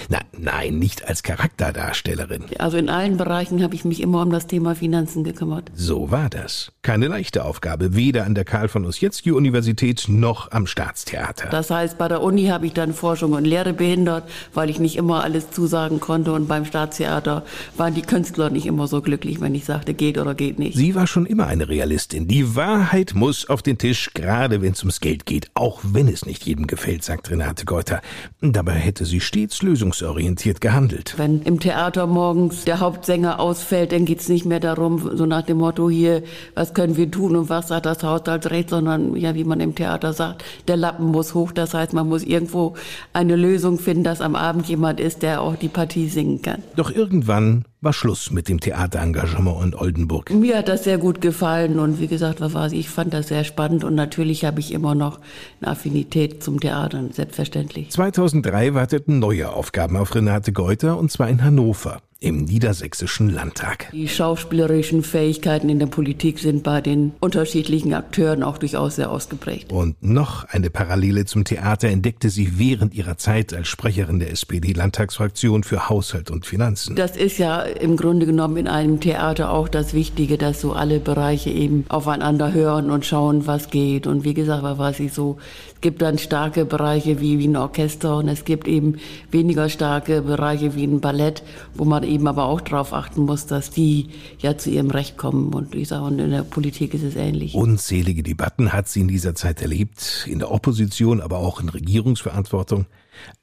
Na, 0.08 0.20
nein, 0.36 0.78
nicht 0.78 1.08
als 1.08 1.22
Charakterdarstellerin. 1.22 2.44
Also 2.58 2.76
in 2.76 2.88
allen 2.88 3.16
Bereichen 3.16 3.62
habe 3.62 3.74
ich 3.74 3.84
mich 3.84 4.00
immer 4.00 4.22
um 4.22 4.30
das 4.30 4.46
Thema 4.46 4.74
Finanzen 4.74 5.24
gekümmert. 5.24 5.70
So 5.74 6.10
war 6.10 6.30
das. 6.30 6.72
Keine 6.82 7.08
leichte 7.08 7.44
Aufgabe, 7.44 7.94
weder 7.96 8.24
an 8.24 8.34
der 8.34 8.44
Karl 8.44 8.68
von 8.68 8.84
Ossietzky 8.84 9.32
Universität 9.32 10.06
noch 10.08 10.50
am 10.52 10.66
Staatstheater. 10.66 11.48
Das 11.50 11.70
heißt, 11.70 11.98
bei 11.98 12.08
der 12.08 12.22
Uni 12.22 12.46
habe 12.46 12.66
ich 12.66 12.72
dann 12.72 12.92
Forschung 12.92 13.32
und 13.32 13.44
Lehre 13.44 13.72
behindert, 13.72 14.28
weil 14.54 14.70
ich 14.70 14.78
nicht 14.78 14.96
immer 14.96 15.24
alles 15.24 15.50
zusagen 15.50 16.00
konnte. 16.00 16.32
Und 16.32 16.48
beim 16.48 16.64
Staatstheater 16.64 17.44
waren 17.76 17.94
die 17.94 18.02
Künstler 18.02 18.50
nicht 18.50 18.66
immer 18.66 18.86
so 18.86 19.02
glücklich, 19.02 19.40
wenn 19.40 19.54
ich 19.54 19.64
sagte, 19.64 19.94
geht 19.94 20.18
oder 20.18 20.34
geht 20.34 20.58
nicht. 20.58 20.76
Sie 20.76 20.94
war 20.94 21.06
schon 21.06 21.26
immer 21.26 21.46
eine 21.46 21.68
Realistin. 21.68 22.28
Die 22.28 22.54
Wahrheit 22.56 23.14
muss 23.14 23.48
auf 23.48 23.62
den 23.62 23.78
Tisch, 23.78 24.10
gerade 24.14 24.62
wenn 24.62 24.72
es 24.72 24.80
ums 24.80 25.00
Geld 25.00 25.26
geht, 25.26 25.50
auch 25.54 25.80
wenn 25.82 26.08
es 26.08 26.26
nicht 26.26 26.44
jedem 26.44 26.66
gefällt, 26.66 27.04
sagt 27.04 27.30
Renate 27.30 27.64
Geuter. 27.64 28.00
Dabei 28.40 28.74
hätte 28.74 29.04
sie 29.04 29.20
stets 29.20 29.62
lösungsorientiert 29.86 30.60
gehandelt. 30.60 31.14
Wenn 31.16 31.42
im 31.42 31.60
Theater 31.60 32.06
morgens 32.06 32.64
der 32.64 32.80
Hauptsänger 32.80 33.40
ausfällt, 33.40 33.92
dann 33.92 34.04
geht's 34.04 34.28
nicht 34.28 34.44
mehr 34.44 34.60
darum, 34.60 35.10
so 35.16 35.26
nach 35.26 35.42
dem 35.42 35.58
Motto 35.58 35.88
hier, 35.88 36.22
was 36.54 36.74
können 36.74 36.96
wir 36.96 37.10
tun 37.10 37.36
und 37.36 37.48
was 37.48 37.68
sagt 37.68 37.86
das 37.86 38.02
Haushaltsrecht, 38.02 38.70
sondern 38.70 39.16
ja, 39.16 39.34
wie 39.34 39.44
man 39.44 39.60
im 39.60 39.74
Theater 39.74 40.12
sagt, 40.12 40.44
der 40.68 40.76
Lappen 40.76 41.06
muss 41.06 41.34
hoch. 41.34 41.52
Das 41.52 41.74
heißt, 41.74 41.92
man 41.92 42.08
muss 42.08 42.22
irgendwo 42.22 42.74
eine 43.12 43.36
Lösung 43.36 43.78
finden, 43.78 44.04
dass 44.04 44.20
am 44.20 44.34
Abend 44.34 44.66
jemand 44.68 45.00
ist, 45.00 45.22
der 45.22 45.40
auch 45.40 45.56
die 45.56 45.68
Partie 45.68 46.08
singen 46.08 46.42
kann. 46.42 46.62
Doch 46.76 46.90
irgendwann 46.90 47.64
war 47.80 47.92
Schluss 47.92 48.30
mit 48.30 48.48
dem 48.48 48.60
Theaterengagement 48.60 49.64
in 49.64 49.74
Oldenburg. 49.74 50.30
Mir 50.30 50.58
hat 50.58 50.68
das 50.68 50.84
sehr 50.84 50.98
gut 50.98 51.20
gefallen 51.20 51.78
und 51.78 52.00
wie 52.00 52.06
gesagt, 52.06 52.40
was 52.40 52.54
war 52.54 52.72
ich 52.72 52.88
fand 52.88 53.14
das 53.14 53.28
sehr 53.28 53.44
spannend 53.44 53.84
und 53.84 53.94
natürlich 53.94 54.44
habe 54.44 54.60
ich 54.60 54.72
immer 54.72 54.94
noch 54.94 55.20
eine 55.60 55.70
Affinität 55.70 56.42
zum 56.42 56.60
Theater, 56.60 57.04
selbstverständlich. 57.12 57.90
2003 57.90 58.74
warteten 58.74 59.18
neue 59.18 59.52
Aufgaben 59.52 59.96
auf 59.96 60.14
Renate 60.14 60.52
Geuter 60.52 60.98
und 60.98 61.12
zwar 61.12 61.28
in 61.28 61.44
Hannover 61.44 62.00
im 62.20 62.44
Niedersächsischen 62.44 63.28
Landtag. 63.28 63.90
Die 63.92 64.08
schauspielerischen 64.08 65.02
Fähigkeiten 65.02 65.68
in 65.68 65.78
der 65.78 65.86
Politik 65.86 66.38
sind 66.38 66.62
bei 66.62 66.80
den 66.80 67.12
unterschiedlichen 67.20 67.92
Akteuren 67.92 68.42
auch 68.42 68.58
durchaus 68.58 68.96
sehr 68.96 69.10
ausgeprägt. 69.10 69.70
Und 69.70 70.02
noch 70.02 70.44
eine 70.44 70.70
Parallele 70.70 71.26
zum 71.26 71.44
Theater 71.44 71.88
entdeckte 71.88 72.30
sie 72.30 72.58
während 72.58 72.94
ihrer 72.94 73.18
Zeit 73.18 73.52
als 73.52 73.68
Sprecherin 73.68 74.18
der 74.18 74.30
SPD-Landtagsfraktion 74.30 75.62
für 75.62 75.88
Haushalt 75.90 76.30
und 76.30 76.46
Finanzen. 76.46 76.96
Das 76.96 77.16
ist 77.16 77.38
ja 77.38 77.60
im 77.60 77.96
Grunde 77.96 78.24
genommen 78.24 78.56
in 78.56 78.68
einem 78.68 79.00
Theater 79.00 79.50
auch 79.52 79.68
das 79.68 79.92
Wichtige, 79.92 80.38
dass 80.38 80.60
so 80.60 80.72
alle 80.72 81.00
Bereiche 81.00 81.50
eben 81.50 81.84
aufeinander 81.88 82.52
hören 82.52 82.90
und 82.90 83.04
schauen, 83.04 83.46
was 83.46 83.68
geht. 83.68 84.06
Und 84.06 84.24
wie 84.24 84.34
gesagt, 84.34 84.62
war 84.62 84.78
weiß 84.78 85.00
ich 85.00 85.12
so, 85.12 85.36
gibt 85.80 86.02
dann 86.02 86.18
starke 86.18 86.64
Bereiche 86.64 87.20
wie, 87.20 87.38
wie 87.38 87.48
ein 87.48 87.56
Orchester 87.56 88.18
und 88.18 88.28
es 88.28 88.44
gibt 88.44 88.66
eben 88.66 88.96
weniger 89.30 89.68
starke 89.68 90.22
Bereiche 90.22 90.74
wie 90.74 90.84
ein 90.84 91.00
Ballett, 91.00 91.42
wo 91.74 91.84
man 91.84 92.02
eben 92.02 92.26
aber 92.26 92.44
auch 92.44 92.60
darauf 92.60 92.92
achten 92.92 93.22
muss, 93.22 93.46
dass 93.46 93.70
die 93.70 94.08
ja 94.38 94.56
zu 94.56 94.70
ihrem 94.70 94.90
Recht 94.90 95.16
kommen. 95.16 95.52
Und 95.54 95.74
ich 95.74 95.88
sage, 95.88 96.04
und 96.04 96.18
in 96.18 96.30
der 96.30 96.42
Politik 96.42 96.94
ist 96.94 97.02
es 97.02 97.16
ähnlich. 97.16 97.54
Unzählige 97.54 98.22
Debatten 98.22 98.72
hat 98.72 98.88
sie 98.88 99.00
in 99.00 99.08
dieser 99.08 99.34
Zeit 99.34 99.62
erlebt, 99.62 100.26
in 100.28 100.38
der 100.38 100.50
Opposition, 100.50 101.20
aber 101.20 101.38
auch 101.38 101.60
in 101.60 101.68
Regierungsverantwortung. 101.68 102.86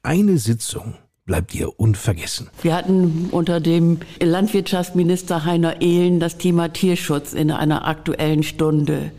Eine 0.02 0.38
Sitzung 0.38 0.96
bleibt 1.26 1.56
ihr 1.56 1.80
unvergessen. 1.80 2.50
Wir 2.62 2.76
hatten 2.76 3.30
unter 3.32 3.60
dem 3.60 4.00
Landwirtschaftsminister 4.22 5.46
Heiner 5.46 5.82
Ehlen 5.82 6.20
das 6.20 6.38
Thema 6.38 6.74
Tierschutz 6.74 7.34
in 7.34 7.52
einer 7.52 7.88
aktuellen 7.88 8.44
Stunde. 8.44 9.12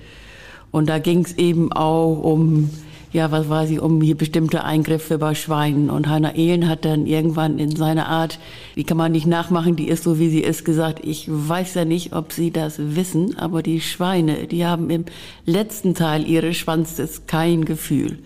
Und 0.70 0.88
da 0.88 0.98
ging 0.98 1.24
es 1.24 1.38
eben 1.38 1.72
auch 1.72 2.20
um 2.20 2.68
ja, 3.14 3.30
was 3.30 3.48
war 3.48 3.68
sie, 3.68 3.78
um 3.78 4.00
hier 4.02 4.16
bestimmte 4.16 4.64
Eingriffe 4.64 5.18
bei 5.18 5.36
Schweinen. 5.36 5.88
Und 5.88 6.08
Heiner 6.08 6.34
Ehlen 6.34 6.68
hat 6.68 6.84
dann 6.84 7.06
irgendwann 7.06 7.60
in 7.60 7.74
seiner 7.76 8.08
Art, 8.08 8.40
die 8.74 8.82
kann 8.82 8.96
man 8.96 9.12
nicht 9.12 9.26
nachmachen, 9.26 9.76
die 9.76 9.86
ist 9.86 10.02
so 10.02 10.18
wie 10.18 10.28
sie 10.30 10.40
ist, 10.40 10.64
gesagt, 10.64 10.98
ich 11.04 11.26
weiß 11.28 11.74
ja 11.74 11.84
nicht, 11.84 12.12
ob 12.12 12.32
Sie 12.32 12.50
das 12.50 12.74
wissen, 12.76 13.38
aber 13.38 13.62
die 13.62 13.80
Schweine, 13.80 14.48
die 14.48 14.66
haben 14.66 14.90
im 14.90 15.04
letzten 15.46 15.94
Teil 15.94 16.28
ihres 16.28 16.56
Schwanzes 16.56 17.22
kein 17.28 17.64
Gefühl. 17.64 18.18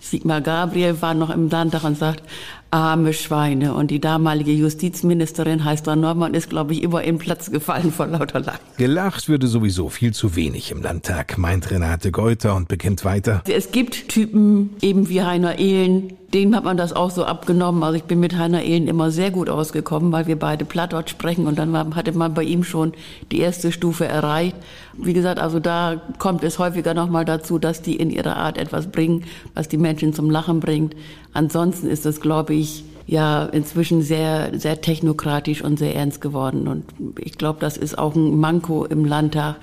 Sigmar 0.00 0.40
Gabriel 0.40 1.00
war 1.02 1.14
noch 1.14 1.30
im 1.30 1.48
Landtag 1.48 1.84
und 1.84 1.98
sagt, 1.98 2.22
arme 2.70 3.12
Schweine. 3.12 3.74
Und 3.74 3.90
die 3.90 4.00
damalige 4.00 4.52
Justizministerin 4.52 5.64
Heister 5.64 5.96
Norman 5.96 6.34
ist, 6.34 6.50
glaube 6.50 6.72
ich, 6.72 6.82
über 6.82 7.04
ihren 7.04 7.18
Platz 7.18 7.50
gefallen 7.50 7.92
vor 7.92 8.06
lauter 8.06 8.40
Lachen. 8.40 8.60
Gelacht 8.76 9.28
würde 9.28 9.46
sowieso 9.46 9.88
viel 9.88 10.12
zu 10.12 10.36
wenig 10.36 10.70
im 10.70 10.82
Landtag, 10.82 11.38
meint 11.38 11.70
Renate 11.70 12.10
Geuter 12.10 12.54
und 12.54 12.68
bekennt 12.68 13.04
weiter. 13.04 13.42
Es 13.48 13.72
gibt 13.72 14.08
Typen, 14.08 14.70
eben 14.80 15.08
wie 15.08 15.22
Heiner 15.22 15.58
Ehlen, 15.58 16.14
dem 16.34 16.54
hat 16.54 16.64
man 16.64 16.76
das 16.76 16.92
auch 16.92 17.10
so 17.10 17.24
abgenommen. 17.24 17.82
Also 17.82 17.96
ich 17.96 18.04
bin 18.04 18.20
mit 18.20 18.36
Heiner 18.36 18.62
Ehlen 18.62 18.86
immer 18.86 19.10
sehr 19.10 19.30
gut 19.30 19.48
ausgekommen, 19.48 20.12
weil 20.12 20.26
wir 20.26 20.38
beide 20.38 20.64
Plattdeutsch 20.64 21.10
sprechen 21.10 21.46
und 21.46 21.58
dann 21.58 21.94
hatte 21.96 22.12
man 22.12 22.34
bei 22.34 22.44
ihm 22.44 22.62
schon 22.62 22.92
die 23.32 23.40
erste 23.40 23.72
Stufe 23.72 24.06
erreicht. 24.06 24.56
Wie 24.96 25.12
gesagt, 25.12 25.40
also 25.40 25.58
da 25.58 26.00
kommt 26.18 26.44
es 26.44 26.58
häufiger 26.58 26.94
nochmal 26.94 27.24
dazu, 27.24 27.58
dass 27.58 27.82
die 27.82 27.96
in 27.96 28.10
ihrer 28.10 28.36
Art 28.36 28.58
etwas 28.58 28.86
bringen, 28.88 29.24
was 29.54 29.68
die 29.68 29.78
Menschen 29.78 30.12
zum 30.12 30.30
Lachen 30.30 30.60
bringt. 30.60 30.94
Ansonsten 31.32 31.88
ist 31.88 32.06
das, 32.06 32.20
glaube 32.20 32.54
ich, 32.54 32.84
ja 33.06 33.46
inzwischen 33.46 34.02
sehr, 34.02 34.56
sehr 34.56 34.80
technokratisch 34.80 35.62
und 35.62 35.80
sehr 35.80 35.96
ernst 35.96 36.20
geworden. 36.20 36.68
Und 36.68 36.84
ich 37.18 37.38
glaube, 37.38 37.58
das 37.58 37.76
ist 37.76 37.98
auch 37.98 38.14
ein 38.14 38.38
Manko 38.38 38.84
im 38.84 39.04
Landtag, 39.04 39.56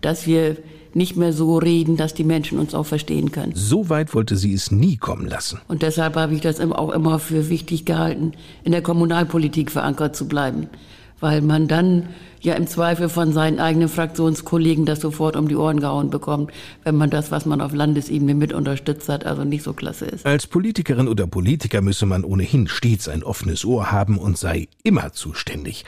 dass 0.00 0.26
wir 0.26 0.56
nicht 0.94 1.16
mehr 1.16 1.32
so 1.32 1.58
reden, 1.58 1.96
dass 1.96 2.14
die 2.14 2.24
Menschen 2.24 2.58
uns 2.58 2.74
auch 2.74 2.86
verstehen 2.86 3.32
können. 3.32 3.52
So 3.54 3.88
weit 3.88 4.14
wollte 4.14 4.36
sie 4.36 4.54
es 4.54 4.70
nie 4.70 4.96
kommen 4.96 5.26
lassen. 5.26 5.60
Und 5.68 5.82
deshalb 5.82 6.16
habe 6.16 6.34
ich 6.34 6.40
das 6.40 6.60
auch 6.60 6.90
immer 6.90 7.18
für 7.18 7.48
wichtig 7.48 7.84
gehalten, 7.84 8.32
in 8.62 8.72
der 8.72 8.82
Kommunalpolitik 8.82 9.70
verankert 9.70 10.16
zu 10.16 10.28
bleiben. 10.28 10.68
Weil 11.20 11.40
man 11.40 11.68
dann 11.68 12.08
ja 12.40 12.54
im 12.54 12.66
Zweifel 12.66 13.08
von 13.08 13.32
seinen 13.32 13.58
eigenen 13.58 13.88
Fraktionskollegen 13.88 14.84
das 14.84 15.00
sofort 15.00 15.36
um 15.36 15.48
die 15.48 15.56
Ohren 15.56 15.80
gehauen 15.80 16.10
bekommt, 16.10 16.52
wenn 16.82 16.96
man 16.96 17.08
das, 17.08 17.30
was 17.30 17.46
man 17.46 17.60
auf 17.60 17.72
Landesebene 17.72 18.34
mit 18.34 18.52
unterstützt 18.52 19.08
hat, 19.08 19.24
also 19.24 19.44
nicht 19.44 19.62
so 19.62 19.72
klasse 19.72 20.04
ist. 20.04 20.26
Als 20.26 20.46
Politikerin 20.46 21.08
oder 21.08 21.26
Politiker 21.26 21.80
müsse 21.80 22.04
man 22.04 22.24
ohnehin 22.24 22.68
stets 22.68 23.08
ein 23.08 23.22
offenes 23.22 23.64
Ohr 23.64 23.90
haben 23.90 24.18
und 24.18 24.36
sei 24.36 24.68
immer 24.82 25.12
zuständig. 25.12 25.84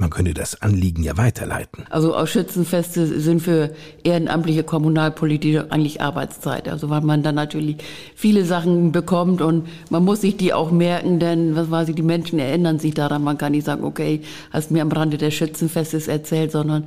Man 0.00 0.08
könne 0.08 0.32
das 0.32 0.62
Anliegen 0.62 1.02
ja 1.02 1.18
weiterleiten. 1.18 1.84
Also 1.90 2.16
auch 2.16 2.26
Schützenfeste 2.26 3.20
sind 3.20 3.40
für 3.40 3.74
ehrenamtliche 4.02 4.64
Kommunalpolitiker 4.64 5.66
eigentlich 5.68 6.00
Arbeitszeit. 6.00 6.70
Also 6.70 6.88
weil 6.88 7.02
man 7.02 7.22
dann 7.22 7.34
natürlich 7.34 7.76
viele 8.14 8.46
Sachen 8.46 8.92
bekommt 8.92 9.42
und 9.42 9.68
man 9.90 10.02
muss 10.02 10.22
sich 10.22 10.38
die 10.38 10.54
auch 10.54 10.70
merken, 10.70 11.18
denn 11.18 11.54
was 11.54 11.70
weiß 11.70 11.90
ich, 11.90 11.96
die 11.96 12.02
Menschen 12.02 12.38
erinnern 12.38 12.78
sich 12.78 12.94
daran. 12.94 13.22
Man 13.22 13.36
kann 13.36 13.52
nicht 13.52 13.66
sagen, 13.66 13.84
okay, 13.84 14.22
hast 14.50 14.70
mir 14.70 14.80
am 14.80 14.90
Rande 14.90 15.18
des 15.18 15.34
Schützenfestes 15.34 16.08
erzählt, 16.08 16.50
sondern 16.52 16.84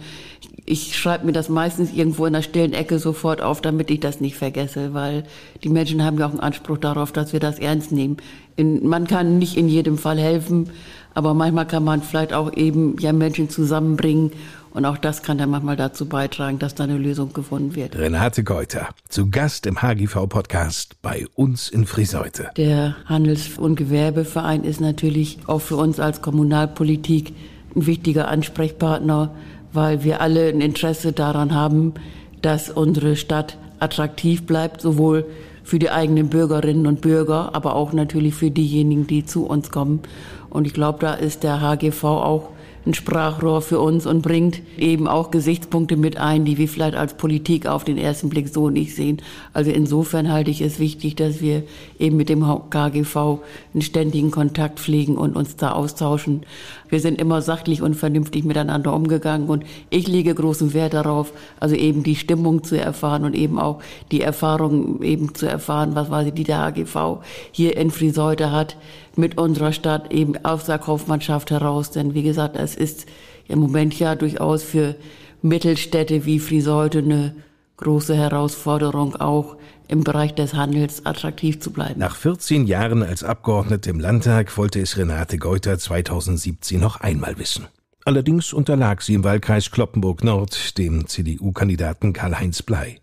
ich 0.65 0.97
schreibe 0.97 1.25
mir 1.25 1.33
das 1.33 1.49
meistens 1.49 1.91
irgendwo 1.91 2.25
in 2.25 2.33
der 2.33 2.41
stillen 2.41 2.73
Ecke 2.73 2.99
sofort 2.99 3.41
auf, 3.41 3.61
damit 3.61 3.91
ich 3.91 3.99
das 3.99 4.21
nicht 4.21 4.37
vergesse, 4.37 4.93
weil 4.93 5.23
die 5.63 5.69
Menschen 5.69 6.03
haben 6.03 6.17
ja 6.17 6.27
auch 6.27 6.31
einen 6.31 6.39
Anspruch 6.39 6.77
darauf, 6.77 7.11
dass 7.11 7.33
wir 7.33 7.39
das 7.39 7.59
ernst 7.59 7.91
nehmen. 7.91 8.17
In, 8.55 8.87
man 8.87 9.07
kann 9.07 9.39
nicht 9.39 9.57
in 9.57 9.67
jedem 9.67 9.97
Fall 9.97 10.19
helfen, 10.19 10.69
aber 11.13 11.33
manchmal 11.33 11.67
kann 11.67 11.83
man 11.83 12.01
vielleicht 12.01 12.33
auch 12.33 12.53
eben 12.53 12.97
ja 12.99 13.11
Menschen 13.11 13.49
zusammenbringen 13.49 14.31
und 14.73 14.85
auch 14.85 14.97
das 14.97 15.21
kann 15.21 15.37
dann 15.37 15.51
manchmal 15.51 15.75
dazu 15.75 16.07
beitragen, 16.07 16.57
dass 16.57 16.73
da 16.73 16.85
eine 16.85 16.97
Lösung 16.97 17.31
gefunden 17.33 17.75
wird. 17.75 17.95
Renate 17.95 18.43
Geuter, 18.43 18.89
zu 19.07 19.29
Gast 19.29 19.67
im 19.67 19.81
HGV-Podcast 19.81 20.95
bei 21.03 21.25
uns 21.35 21.69
in 21.69 21.85
Friseute. 21.85 22.49
Der 22.57 22.95
Handels- 23.05 23.59
und 23.59 23.75
Gewerbeverein 23.75 24.63
ist 24.63 24.81
natürlich 24.81 25.37
auch 25.45 25.61
für 25.61 25.75
uns 25.75 25.99
als 25.99 26.21
Kommunalpolitik 26.21 27.33
ein 27.75 27.85
wichtiger 27.85 28.27
Ansprechpartner, 28.29 29.35
weil 29.73 30.03
wir 30.03 30.21
alle 30.21 30.47
ein 30.47 30.61
Interesse 30.61 31.11
daran 31.11 31.53
haben, 31.53 31.93
dass 32.41 32.69
unsere 32.69 33.15
Stadt 33.15 33.57
attraktiv 33.79 34.45
bleibt, 34.45 34.81
sowohl 34.81 35.25
für 35.63 35.79
die 35.79 35.89
eigenen 35.89 36.29
Bürgerinnen 36.29 36.87
und 36.87 37.01
Bürger, 37.01 37.51
aber 37.53 37.75
auch 37.75 37.93
natürlich 37.93 38.35
für 38.35 38.51
diejenigen, 38.51 39.07
die 39.07 39.25
zu 39.25 39.45
uns 39.45 39.71
kommen. 39.71 40.01
Und 40.49 40.67
ich 40.67 40.73
glaube, 40.73 40.99
da 40.99 41.13
ist 41.13 41.43
der 41.43 41.61
HGV 41.61 42.03
auch 42.03 42.49
ein 42.85 42.93
Sprachrohr 42.93 43.61
für 43.61 43.79
uns 43.79 44.05
und 44.05 44.21
bringt 44.21 44.61
eben 44.77 45.07
auch 45.07 45.31
Gesichtspunkte 45.31 45.95
mit 45.95 46.17
ein, 46.17 46.43
die 46.43 46.57
wir 46.57 46.67
vielleicht 46.67 46.95
als 46.95 47.13
Politik 47.13 47.65
auf 47.65 47.85
den 47.85 47.97
ersten 47.97 48.29
Blick 48.29 48.49
so 48.49 48.69
nicht 48.69 48.93
sehen. 48.93 49.21
Also 49.53 49.71
insofern 49.71 50.31
halte 50.31 50.51
ich 50.51 50.61
es 50.61 50.79
wichtig, 50.79 51.15
dass 51.15 51.41
wir 51.41 51.63
eben 51.97 52.17
mit 52.17 52.27
dem 52.27 52.45
KGV 52.69 53.39
einen 53.73 53.81
ständigen 53.81 54.31
Kontakt 54.31 54.79
pflegen 54.79 55.17
und 55.17 55.35
uns 55.35 55.55
da 55.55 55.71
austauschen. 55.71 56.41
Wir 56.89 56.99
sind 56.99 57.19
immer 57.19 57.41
sachlich 57.41 57.81
und 57.81 57.95
vernünftig 57.95 58.43
miteinander 58.43 58.93
umgegangen 58.93 59.49
und 59.49 59.63
ich 59.89 60.07
lege 60.07 60.35
großen 60.35 60.73
Wert 60.73 60.93
darauf, 60.93 61.33
also 61.59 61.75
eben 61.75 62.03
die 62.03 62.15
Stimmung 62.15 62.63
zu 62.63 62.79
erfahren 62.79 63.25
und 63.25 63.35
eben 63.35 63.59
auch 63.59 63.81
die 64.11 64.21
Erfahrung 64.21 65.01
eben 65.01 65.33
zu 65.33 65.47
erfahren, 65.47 65.95
was 65.95 66.27
ich, 66.27 66.33
die 66.33 66.43
der 66.43 66.59
HGV 66.59 67.19
hier 67.51 67.77
in 67.77 67.91
Friseute 67.91 68.51
hat 68.51 68.77
mit 69.15 69.37
unserer 69.37 69.73
Stadt 69.73 70.13
eben 70.13 70.43
aus 70.43 70.65
der 70.65 70.79
Kaufmannschaft 70.79 71.51
heraus. 71.51 71.91
Denn 71.91 72.13
wie 72.13 72.23
gesagt, 72.23 72.55
es 72.55 72.75
ist 72.75 73.05
im 73.47 73.59
Moment 73.59 73.97
ja 73.99 74.15
durchaus 74.15 74.63
für 74.63 74.95
Mittelstädte 75.41 76.25
wie 76.25 76.39
Friseute 76.39 76.99
eine 76.99 77.35
große 77.77 78.15
Herausforderung, 78.15 79.15
auch 79.15 79.57
im 79.93 80.03
Bereich 80.03 80.33
des 80.33 80.55
Handels 80.55 81.05
attraktiv 81.05 81.59
zu 81.61 81.71
bleiben. 81.71 81.99
Nach 81.99 82.15
14 82.15 82.65
Jahren 82.65 83.03
als 83.03 83.23
Abgeordnete 83.23 83.91
im 83.91 83.99
Landtag 83.99 84.57
wollte 84.57 84.81
es 84.81 84.97
Renate 84.97 85.37
Geuter 85.37 85.77
2017 85.77 86.81
noch 86.81 86.99
einmal 86.99 87.37
wissen. 87.37 87.67
Allerdings 88.03 88.51
unterlag 88.51 89.01
sie 89.03 89.13
im 89.13 89.23
Wahlkreis 89.23 89.71
Kloppenburg-Nord 89.71 90.77
dem 90.77 91.07
CDU-Kandidaten 91.07 92.11
Karl-Heinz 92.11 92.63
Blei. 92.63 92.99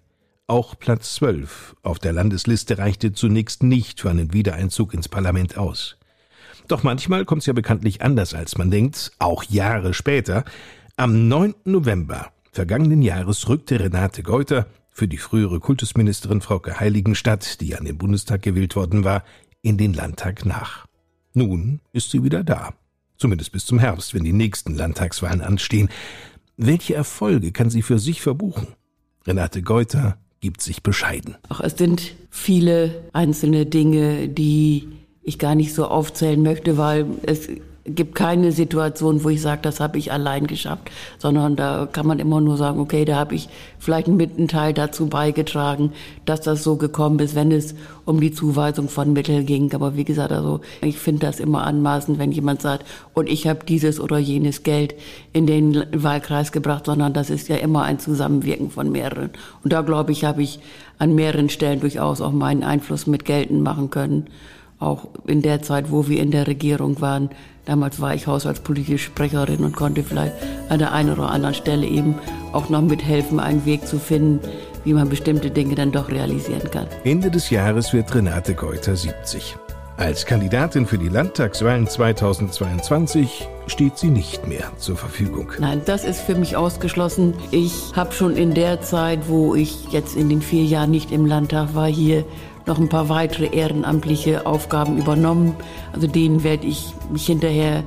Auch 0.48 0.78
Platz 0.78 1.14
12 1.14 1.76
auf 1.82 2.00
der 2.00 2.12
Landesliste 2.12 2.76
reichte 2.76 3.12
zunächst 3.12 3.62
nicht 3.62 4.00
für 4.00 4.10
einen 4.10 4.32
Wiedereinzug 4.32 4.92
ins 4.92 5.08
Parlament 5.08 5.56
aus. 5.56 5.96
Doch 6.66 6.82
manchmal 6.82 7.24
kommt 7.24 7.42
es 7.42 7.46
ja 7.46 7.52
bekanntlich 7.52 8.02
anders, 8.02 8.34
als 8.34 8.58
man 8.58 8.70
denkt, 8.70 9.12
auch 9.20 9.44
Jahre 9.44 9.94
später. 9.94 10.44
Am 10.96 11.28
9. 11.28 11.54
November 11.64 12.32
vergangenen 12.50 13.00
Jahres 13.00 13.48
rückte 13.48 13.78
Renate 13.78 14.24
Geuter 14.24 14.66
für 15.00 15.08
die 15.08 15.16
frühere 15.16 15.60
Kultusministerin 15.60 16.42
Frauke 16.42 16.78
Heiligenstadt, 16.78 17.62
die 17.62 17.74
an 17.74 17.86
den 17.86 17.96
Bundestag 17.96 18.42
gewählt 18.42 18.76
worden 18.76 19.02
war, 19.02 19.24
in 19.62 19.78
den 19.78 19.94
Landtag 19.94 20.44
nach. 20.44 20.84
Nun 21.32 21.80
ist 21.94 22.10
sie 22.10 22.22
wieder 22.22 22.44
da. 22.44 22.74
Zumindest 23.16 23.50
bis 23.50 23.64
zum 23.64 23.78
Herbst, 23.78 24.12
wenn 24.12 24.24
die 24.24 24.34
nächsten 24.34 24.74
Landtagswahlen 24.74 25.40
anstehen. 25.40 25.88
Welche 26.58 26.94
Erfolge 26.96 27.50
kann 27.50 27.70
sie 27.70 27.80
für 27.80 27.98
sich 27.98 28.20
verbuchen? 28.20 28.66
Renate 29.26 29.62
Geuter 29.62 30.18
gibt 30.40 30.60
sich 30.60 30.82
bescheiden. 30.82 31.38
Ach, 31.48 31.60
es 31.60 31.78
sind 31.78 32.14
viele 32.28 33.08
einzelne 33.14 33.64
Dinge, 33.64 34.28
die 34.28 34.86
ich 35.22 35.38
gar 35.38 35.54
nicht 35.54 35.72
so 35.72 35.86
aufzählen 35.86 36.42
möchte, 36.42 36.76
weil 36.76 37.06
es 37.22 37.48
gibt 37.94 38.14
keine 38.14 38.52
Situation, 38.52 39.24
wo 39.24 39.28
ich 39.28 39.40
sage, 39.40 39.60
das 39.62 39.80
habe 39.80 39.98
ich 39.98 40.12
allein 40.12 40.46
geschafft, 40.46 40.90
sondern 41.18 41.56
da 41.56 41.88
kann 41.90 42.06
man 42.06 42.18
immer 42.18 42.40
nur 42.40 42.56
sagen, 42.56 42.80
okay, 42.80 43.04
da 43.04 43.16
habe 43.16 43.34
ich 43.34 43.48
vielleicht 43.78 44.08
mit 44.08 44.38
einen 44.38 44.48
Teil 44.48 44.72
dazu 44.72 45.06
beigetragen, 45.08 45.92
dass 46.24 46.40
das 46.40 46.62
so 46.62 46.76
gekommen 46.76 47.18
ist, 47.18 47.34
wenn 47.34 47.52
es 47.52 47.74
um 48.04 48.20
die 48.20 48.32
Zuweisung 48.32 48.88
von 48.88 49.12
Mitteln 49.12 49.46
ging. 49.46 49.72
Aber 49.74 49.96
wie 49.96 50.04
gesagt, 50.04 50.32
also 50.32 50.60
ich 50.82 50.98
finde 50.98 51.26
das 51.26 51.40
immer 51.40 51.64
anmaßend, 51.66 52.18
wenn 52.18 52.32
jemand 52.32 52.62
sagt, 52.62 52.84
und 53.14 53.28
ich 53.28 53.46
habe 53.46 53.64
dieses 53.66 54.00
oder 54.00 54.18
jenes 54.18 54.62
Geld 54.62 54.94
in 55.32 55.46
den 55.46 55.84
Wahlkreis 55.92 56.52
gebracht, 56.52 56.86
sondern 56.86 57.12
das 57.12 57.30
ist 57.30 57.48
ja 57.48 57.56
immer 57.56 57.82
ein 57.82 57.98
Zusammenwirken 57.98 58.70
von 58.70 58.90
mehreren. 58.90 59.30
Und 59.62 59.72
da 59.72 59.82
glaube 59.82 60.12
ich, 60.12 60.24
habe 60.24 60.42
ich 60.42 60.60
an 60.98 61.14
mehreren 61.14 61.48
Stellen 61.48 61.80
durchaus 61.80 62.20
auch 62.20 62.32
meinen 62.32 62.62
Einfluss 62.62 63.06
mit 63.06 63.24
geltend 63.24 63.62
machen 63.62 63.90
können 63.90 64.26
auch 64.80 65.06
in 65.26 65.42
der 65.42 65.62
Zeit, 65.62 65.90
wo 65.90 66.08
wir 66.08 66.20
in 66.20 66.30
der 66.30 66.46
Regierung 66.46 67.00
waren. 67.00 67.30
Damals 67.66 68.00
war 68.00 68.14
ich 68.14 68.26
haushaltspolitische 68.26 68.98
Sprecherin 68.98 69.62
und 69.62 69.76
konnte 69.76 70.02
vielleicht 70.02 70.32
an 70.70 70.78
der 70.78 70.92
einen 70.92 71.12
oder 71.12 71.30
anderen 71.30 71.54
Stelle 71.54 71.86
eben 71.86 72.16
auch 72.52 72.68
noch 72.70 72.82
mithelfen, 72.82 73.38
einen 73.38 73.64
Weg 73.66 73.86
zu 73.86 73.98
finden, 73.98 74.40
wie 74.84 74.94
man 74.94 75.08
bestimmte 75.08 75.50
Dinge 75.50 75.74
dann 75.74 75.92
doch 75.92 76.10
realisieren 76.10 76.70
kann. 76.70 76.86
Ende 77.04 77.30
des 77.30 77.50
Jahres 77.50 77.92
wird 77.92 78.12
Renate 78.14 78.54
Geuter 78.54 78.96
70. 78.96 79.56
Als 79.98 80.24
Kandidatin 80.24 80.86
für 80.86 80.96
die 80.96 81.10
Landtagswahlen 81.10 81.86
2022 81.86 83.46
steht 83.66 83.98
sie 83.98 84.08
nicht 84.08 84.46
mehr 84.48 84.72
zur 84.78 84.96
Verfügung. 84.96 85.52
Nein, 85.58 85.82
das 85.84 86.04
ist 86.04 86.22
für 86.22 86.34
mich 86.34 86.56
ausgeschlossen. 86.56 87.34
Ich 87.50 87.92
habe 87.94 88.12
schon 88.12 88.34
in 88.34 88.54
der 88.54 88.80
Zeit, 88.80 89.28
wo 89.28 89.54
ich 89.54 89.92
jetzt 89.92 90.16
in 90.16 90.30
den 90.30 90.40
vier 90.40 90.64
Jahren 90.64 90.90
nicht 90.90 91.12
im 91.12 91.26
Landtag 91.26 91.74
war, 91.74 91.86
hier 91.86 92.24
noch 92.66 92.78
ein 92.78 92.88
paar 92.88 93.08
weitere 93.08 93.46
ehrenamtliche 93.46 94.46
Aufgaben 94.46 94.98
übernommen. 94.98 95.54
Also 95.92 96.06
denen 96.06 96.42
werde 96.44 96.66
ich 96.66 96.94
mich 97.10 97.26
hinterher 97.26 97.82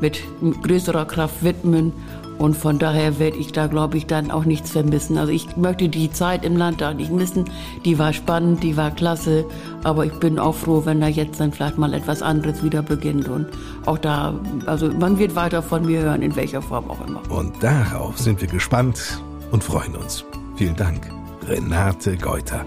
mit 0.00 0.20
größerer 0.62 1.04
Kraft 1.06 1.42
widmen. 1.42 1.92
Und 2.38 2.56
von 2.56 2.78
daher 2.78 3.18
werde 3.18 3.36
ich 3.36 3.50
da, 3.50 3.66
glaube 3.66 3.96
ich, 3.98 4.06
dann 4.06 4.30
auch 4.30 4.44
nichts 4.44 4.70
vermissen. 4.70 5.18
Also 5.18 5.32
ich 5.32 5.56
möchte 5.56 5.88
die 5.88 6.12
Zeit 6.12 6.44
im 6.44 6.56
Landtag 6.56 6.96
nicht 6.96 7.10
missen. 7.10 7.46
Die 7.84 7.98
war 7.98 8.12
spannend, 8.12 8.62
die 8.62 8.76
war 8.76 8.92
klasse. 8.92 9.44
Aber 9.82 10.06
ich 10.06 10.12
bin 10.12 10.38
auch 10.38 10.54
froh, 10.54 10.82
wenn 10.84 11.00
da 11.00 11.08
jetzt 11.08 11.40
dann 11.40 11.52
vielleicht 11.52 11.78
mal 11.78 11.92
etwas 11.94 12.22
anderes 12.22 12.62
wieder 12.62 12.82
beginnt. 12.82 13.28
Und 13.28 13.48
auch 13.86 13.98
da, 13.98 14.34
also 14.66 14.88
man 14.88 15.18
wird 15.18 15.34
weiter 15.34 15.62
von 15.62 15.84
mir 15.84 16.02
hören, 16.02 16.22
in 16.22 16.36
welcher 16.36 16.62
Form 16.62 16.88
auch 16.88 17.04
immer. 17.06 17.20
Und 17.28 17.60
darauf 17.60 18.16
sind 18.18 18.40
wir 18.40 18.48
gespannt 18.48 19.20
und 19.50 19.64
freuen 19.64 19.96
uns. 19.96 20.24
Vielen 20.54 20.76
Dank, 20.76 21.10
Renate 21.48 22.16
Geuter. 22.16 22.64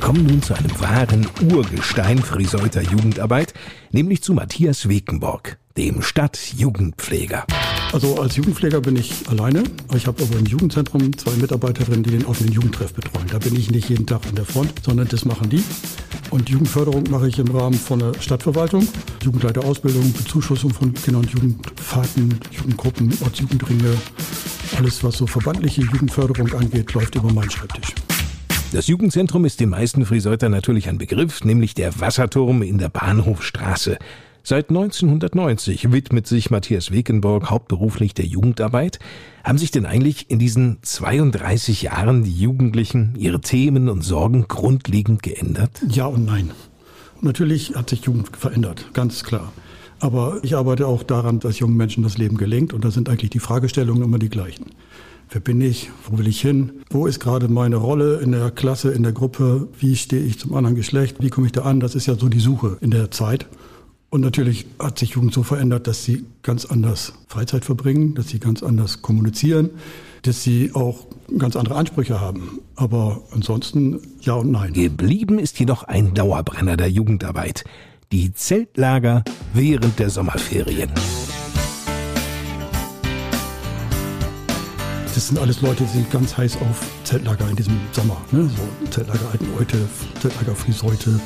Wir 0.00 0.06
kommen 0.06 0.26
nun 0.26 0.42
zu 0.42 0.54
einem 0.54 0.80
wahren 0.80 1.26
Urgestein 1.52 2.16
Friseuter 2.16 2.80
Jugendarbeit, 2.80 3.52
nämlich 3.92 4.22
zu 4.22 4.32
Matthias 4.32 4.88
Wekenborg, 4.88 5.58
dem 5.76 6.00
Stadtjugendpfleger. 6.00 7.44
Also 7.92 8.18
als 8.18 8.36
Jugendpfleger 8.36 8.80
bin 8.80 8.96
ich 8.96 9.28
alleine. 9.28 9.62
Ich 9.94 10.06
habe 10.06 10.22
aber 10.22 10.38
im 10.38 10.46
Jugendzentrum 10.46 11.16
zwei 11.18 11.32
Mitarbeiterinnen, 11.32 12.02
die 12.02 12.12
den 12.12 12.24
offenen 12.24 12.50
Jugendtreff 12.50 12.94
betreuen. 12.94 13.26
Da 13.30 13.38
bin 13.38 13.54
ich 13.54 13.70
nicht 13.70 13.90
jeden 13.90 14.06
Tag 14.06 14.26
an 14.26 14.36
der 14.36 14.46
Front, 14.46 14.72
sondern 14.82 15.06
das 15.06 15.26
machen 15.26 15.50
die. 15.50 15.62
Und 16.30 16.48
Jugendförderung 16.48 17.04
mache 17.10 17.28
ich 17.28 17.38
im 17.38 17.54
Rahmen 17.54 17.78
von 17.78 17.98
der 17.98 18.14
Stadtverwaltung. 18.18 18.88
Jugendleiterausbildung, 19.22 20.14
Bezuschussung 20.14 20.72
von 20.72 20.94
Kinder- 20.94 21.18
und 21.18 21.30
Jugendfahrten, 21.30 22.40
Jugendgruppen, 22.50 23.12
Ortsjugendringe. 23.20 23.98
Alles, 24.78 25.04
was 25.04 25.18
so 25.18 25.26
verbandliche 25.26 25.82
Jugendförderung 25.82 26.50
angeht, 26.54 26.94
läuft 26.94 27.16
über 27.16 27.30
meinen 27.30 27.50
Schreibtisch. 27.50 27.94
Das 28.72 28.86
Jugendzentrum 28.86 29.44
ist 29.44 29.58
den 29.58 29.70
meisten 29.70 30.06
Friseuter 30.06 30.48
natürlich 30.48 30.88
ein 30.88 30.96
Begriff, 30.96 31.42
nämlich 31.44 31.74
der 31.74 31.98
Wasserturm 31.98 32.62
in 32.62 32.78
der 32.78 32.88
Bahnhofstraße. 32.88 33.98
Seit 34.44 34.68
1990 34.68 35.90
widmet 35.90 36.28
sich 36.28 36.50
Matthias 36.50 36.92
Wekenborg 36.92 37.50
hauptberuflich 37.50 38.14
der 38.14 38.26
Jugendarbeit. 38.26 39.00
Haben 39.42 39.58
sich 39.58 39.72
denn 39.72 39.86
eigentlich 39.86 40.30
in 40.30 40.38
diesen 40.38 40.78
32 40.82 41.82
Jahren 41.82 42.22
die 42.22 42.32
Jugendlichen, 42.32 43.16
ihre 43.18 43.40
Themen 43.40 43.88
und 43.88 44.02
Sorgen 44.02 44.46
grundlegend 44.46 45.24
geändert? 45.24 45.82
Ja 45.88 46.06
und 46.06 46.24
nein. 46.24 46.52
Natürlich 47.22 47.74
hat 47.74 47.90
sich 47.90 48.02
Jugend 48.02 48.36
verändert, 48.36 48.86
ganz 48.92 49.24
klar. 49.24 49.52
Aber 49.98 50.38
ich 50.42 50.56
arbeite 50.56 50.86
auch 50.86 51.02
daran, 51.02 51.40
dass 51.40 51.58
jungen 51.58 51.76
Menschen 51.76 52.04
das 52.04 52.18
Leben 52.18 52.36
gelingt 52.36 52.72
und 52.72 52.84
da 52.84 52.92
sind 52.92 53.08
eigentlich 53.08 53.30
die 53.30 53.40
Fragestellungen 53.40 54.04
immer 54.04 54.20
die 54.20 54.30
gleichen. 54.30 54.66
Wer 55.32 55.40
bin 55.40 55.60
ich? 55.60 55.90
Wo 56.08 56.18
will 56.18 56.26
ich 56.26 56.40
hin? 56.40 56.82
Wo 56.90 57.06
ist 57.06 57.20
gerade 57.20 57.46
meine 57.46 57.76
Rolle 57.76 58.18
in 58.18 58.32
der 58.32 58.50
Klasse, 58.50 58.90
in 58.90 59.04
der 59.04 59.12
Gruppe? 59.12 59.68
Wie 59.78 59.94
stehe 59.94 60.24
ich 60.24 60.40
zum 60.40 60.54
anderen 60.54 60.74
Geschlecht? 60.74 61.18
Wie 61.20 61.30
komme 61.30 61.46
ich 61.46 61.52
da 61.52 61.62
an? 61.62 61.78
Das 61.78 61.94
ist 61.94 62.06
ja 62.06 62.16
so 62.16 62.28
die 62.28 62.40
Suche 62.40 62.78
in 62.80 62.90
der 62.90 63.12
Zeit. 63.12 63.46
Und 64.10 64.22
natürlich 64.22 64.66
hat 64.80 64.98
sich 64.98 65.10
Jugend 65.10 65.32
so 65.32 65.44
verändert, 65.44 65.86
dass 65.86 66.04
sie 66.04 66.24
ganz 66.42 66.64
anders 66.64 67.12
Freizeit 67.28 67.64
verbringen, 67.64 68.16
dass 68.16 68.26
sie 68.26 68.40
ganz 68.40 68.64
anders 68.64 69.02
kommunizieren, 69.02 69.70
dass 70.22 70.42
sie 70.42 70.72
auch 70.74 71.06
ganz 71.38 71.54
andere 71.54 71.76
Ansprüche 71.76 72.20
haben. 72.20 72.58
Aber 72.74 73.22
ansonsten 73.30 74.00
ja 74.22 74.34
und 74.34 74.50
nein. 74.50 74.72
Geblieben 74.72 75.38
ist 75.38 75.60
jedoch 75.60 75.84
ein 75.84 76.12
Dauerbrenner 76.12 76.76
der 76.76 76.90
Jugendarbeit. 76.90 77.62
Die 78.10 78.32
Zeltlager 78.32 79.22
während 79.54 80.00
der 80.00 80.10
Sommerferien. 80.10 80.90
Sind 85.30 85.38
alles 85.38 85.60
Leute, 85.60 85.84
die 85.84 85.90
sind 85.90 86.10
ganz 86.10 86.36
heiß 86.36 86.56
auf 86.56 86.84
Zeltlager 87.04 87.48
in 87.48 87.54
diesem 87.54 87.78
Sommer. 87.92 88.16
Ne? 88.32 88.50
So 88.56 88.90
Zeltlager 88.90 89.30
Alteneute, 89.30 89.76
Zeltlager 90.20 90.56
Frieseute, 90.56 91.20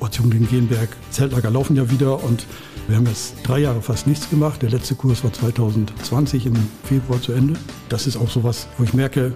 Ortsjugend 0.00 0.50
Genberg. 0.50 0.88
Zeltlager 1.10 1.48
laufen 1.48 1.76
ja 1.76 1.88
wieder 1.88 2.20
und 2.24 2.46
wir 2.88 2.96
haben 2.96 3.06
jetzt 3.06 3.34
drei 3.44 3.60
Jahre 3.60 3.80
fast 3.80 4.08
nichts 4.08 4.28
gemacht. 4.28 4.62
Der 4.62 4.70
letzte 4.70 4.96
Kurs 4.96 5.22
war 5.22 5.32
2020 5.32 6.46
im 6.46 6.54
Februar 6.82 7.22
zu 7.22 7.30
Ende. 7.30 7.54
Das 7.88 8.08
ist 8.08 8.16
auch 8.16 8.28
sowas, 8.28 8.66
wo 8.76 8.82
ich 8.82 8.92
merke, 8.92 9.32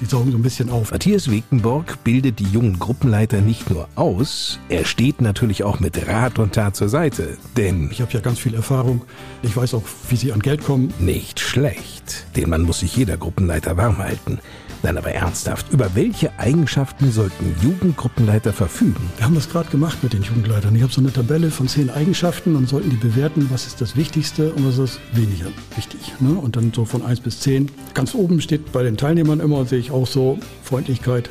die 0.00 0.04
saugen 0.04 0.32
so 0.32 0.38
ein 0.38 0.42
bisschen 0.42 0.70
auf. 0.70 0.92
Matthias 0.92 1.30
Wekenborg 1.30 2.02
bildet 2.04 2.38
die 2.38 2.44
jungen 2.44 2.78
Gruppenleiter 2.78 3.40
nicht 3.40 3.70
nur 3.70 3.88
aus, 3.94 4.58
er 4.68 4.84
steht 4.84 5.20
natürlich 5.20 5.64
auch 5.64 5.80
mit 5.80 6.06
Rat 6.06 6.38
und 6.38 6.54
Tat 6.54 6.76
zur 6.76 6.88
Seite. 6.88 7.36
Denn 7.56 7.90
Ich 7.90 8.00
habe 8.00 8.12
ja 8.12 8.20
ganz 8.20 8.38
viel 8.38 8.54
Erfahrung. 8.54 9.02
Ich 9.42 9.56
weiß 9.56 9.74
auch, 9.74 9.82
wie 10.08 10.16
sie 10.16 10.32
an 10.32 10.40
Geld 10.40 10.64
kommen. 10.64 10.92
nicht 10.98 11.40
schlecht. 11.40 12.26
Den 12.36 12.50
Mann 12.50 12.62
muss 12.62 12.80
sich 12.80 12.96
jeder 12.96 13.16
Gruppenleiter 13.16 13.76
warm 13.76 13.98
halten. 13.98 14.38
Nein, 14.86 14.98
aber 14.98 15.10
ernsthaft, 15.10 15.72
über 15.72 15.96
welche 15.96 16.38
Eigenschaften 16.38 17.10
sollten 17.10 17.56
Jugendgruppenleiter 17.60 18.52
verfügen? 18.52 19.10
Wir 19.16 19.26
haben 19.26 19.34
das 19.34 19.50
gerade 19.50 19.68
gemacht 19.68 20.00
mit 20.04 20.12
den 20.12 20.22
Jugendleitern. 20.22 20.76
Ich 20.76 20.82
habe 20.82 20.92
so 20.92 21.00
eine 21.00 21.12
Tabelle 21.12 21.50
von 21.50 21.66
zehn 21.66 21.90
Eigenschaften 21.90 22.54
und 22.54 22.68
sollten 22.68 22.90
die 22.90 22.96
bewerten, 22.96 23.48
was 23.50 23.66
ist 23.66 23.80
das 23.80 23.96
Wichtigste 23.96 24.52
und 24.52 24.64
was 24.64 24.78
ist 24.78 25.00
weniger 25.12 25.46
wichtig. 25.74 26.12
Ne? 26.20 26.36
Und 26.38 26.54
dann 26.54 26.72
so 26.72 26.84
von 26.84 27.04
eins 27.04 27.18
bis 27.18 27.40
zehn. 27.40 27.68
Ganz 27.94 28.14
oben 28.14 28.40
steht 28.40 28.70
bei 28.70 28.84
den 28.84 28.96
Teilnehmern 28.96 29.40
immer, 29.40 29.64
sehe 29.64 29.80
ich 29.80 29.90
auch 29.90 30.06
so, 30.06 30.38
Freundlichkeit, 30.62 31.30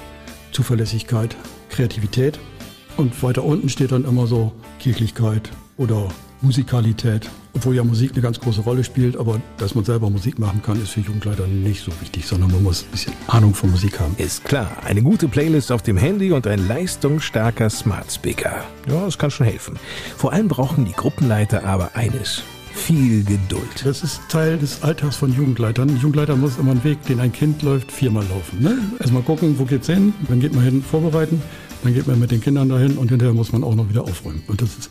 Zuverlässigkeit, 0.52 1.38
Kreativität. 1.70 2.38
Und 2.98 3.24
weiter 3.24 3.46
unten 3.46 3.70
steht 3.70 3.94
dann 3.94 4.04
immer 4.04 4.28
so 4.28 4.52
Kirchlichkeit 4.80 5.50
oder 5.78 6.10
Musikalität. 6.42 7.30
Obwohl 7.56 7.76
ja 7.76 7.84
Musik 7.84 8.12
eine 8.14 8.22
ganz 8.22 8.40
große 8.40 8.62
Rolle 8.62 8.84
spielt, 8.84 9.18
aber 9.18 9.42
dass 9.58 9.76
man 9.76 9.86
selber 9.86 10.10
Musik 10.10 10.38
machen 10.40 10.62
kann, 10.62 10.82
ist 10.82 10.90
für 10.92 11.00
Jugendleiter 11.00 11.48
nicht 11.48 11.82
so 11.84 11.92
wichtig, 12.02 12.26
sondern 12.28 12.52
man 12.52 12.62
muss 12.64 12.84
ein 12.84 12.92
bisschen 12.92 13.14
Ahnung 13.28 13.54
von 13.54 13.72
Musik 13.72 14.00
haben. 14.00 14.14
Ist 14.18 14.44
klar, 14.46 14.70
eine 14.86 15.02
gute 15.02 15.28
Playlist 15.28 15.72
auf 15.72 15.82
dem 15.82 15.98
Handy 15.98 16.32
und 16.32 16.46
ein 16.48 16.68
leistungsstarker 16.68 17.70
Smart 17.70 18.12
Speaker. 18.12 18.64
Ja, 18.90 19.06
das 19.06 19.18
kann 19.18 19.32
schon 19.32 19.48
helfen. 19.48 19.80
Vor 20.18 20.34
allem 20.34 20.48
brauchen 20.50 20.86
die 20.86 20.92
Gruppenleiter 20.94 21.64
aber 21.64 21.96
eines. 21.96 22.44
viel 22.76 23.24
Geduld. 23.24 23.86
Das 23.86 24.04
ist 24.04 24.20
Teil 24.30 24.58
des 24.58 24.84
Alltags 24.84 25.16
von 25.16 25.34
Jugendleitern. 25.34 25.90
Ein 25.90 25.96
Jugendleiter 25.98 26.36
muss 26.36 26.58
immer 26.58 26.72
einen 26.72 26.84
Weg, 26.84 27.02
den 27.06 27.20
ein 27.22 27.32
Kind 27.32 27.62
läuft, 27.64 27.90
viermal 27.92 28.26
laufen. 28.30 28.62
Ne? 28.62 28.78
Erstmal 29.00 29.24
gucken, 29.24 29.58
wo 29.58 29.64
geht's 29.64 29.88
hin, 29.88 30.14
dann 30.28 30.42
geht 30.42 30.54
man 30.54 30.64
hin, 30.64 30.84
vorbereiten, 30.84 31.42
dann 31.86 31.94
geht 31.94 32.08
man 32.08 32.20
mit 32.20 32.32
den 32.32 32.42
Kindern 32.42 32.70
dahin 32.70 32.98
und 32.98 33.10
hinterher 33.10 33.34
muss 33.34 33.52
man 33.52 33.64
auch 33.64 33.76
noch 33.76 33.90
wieder 33.90 34.04
aufräumen. 34.04 34.42
Und 34.48 34.62
das 34.62 34.78
ist 34.78 34.90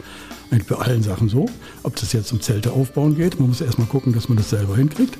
eigentlich 0.50 0.66
bei 0.66 0.76
allen 0.76 1.02
Sachen 1.02 1.28
so. 1.28 1.46
Ob 1.82 1.96
das 1.96 2.12
jetzt 2.12 2.32
um 2.32 2.40
Zelte 2.40 2.72
aufbauen 2.72 3.16
geht, 3.16 3.40
man 3.40 3.48
muss 3.48 3.60
erstmal 3.60 3.88
gucken, 3.88 4.12
dass 4.12 4.28
man 4.28 4.38
das 4.38 4.50
selber 4.50 4.76
hinkriegt. 4.76 5.18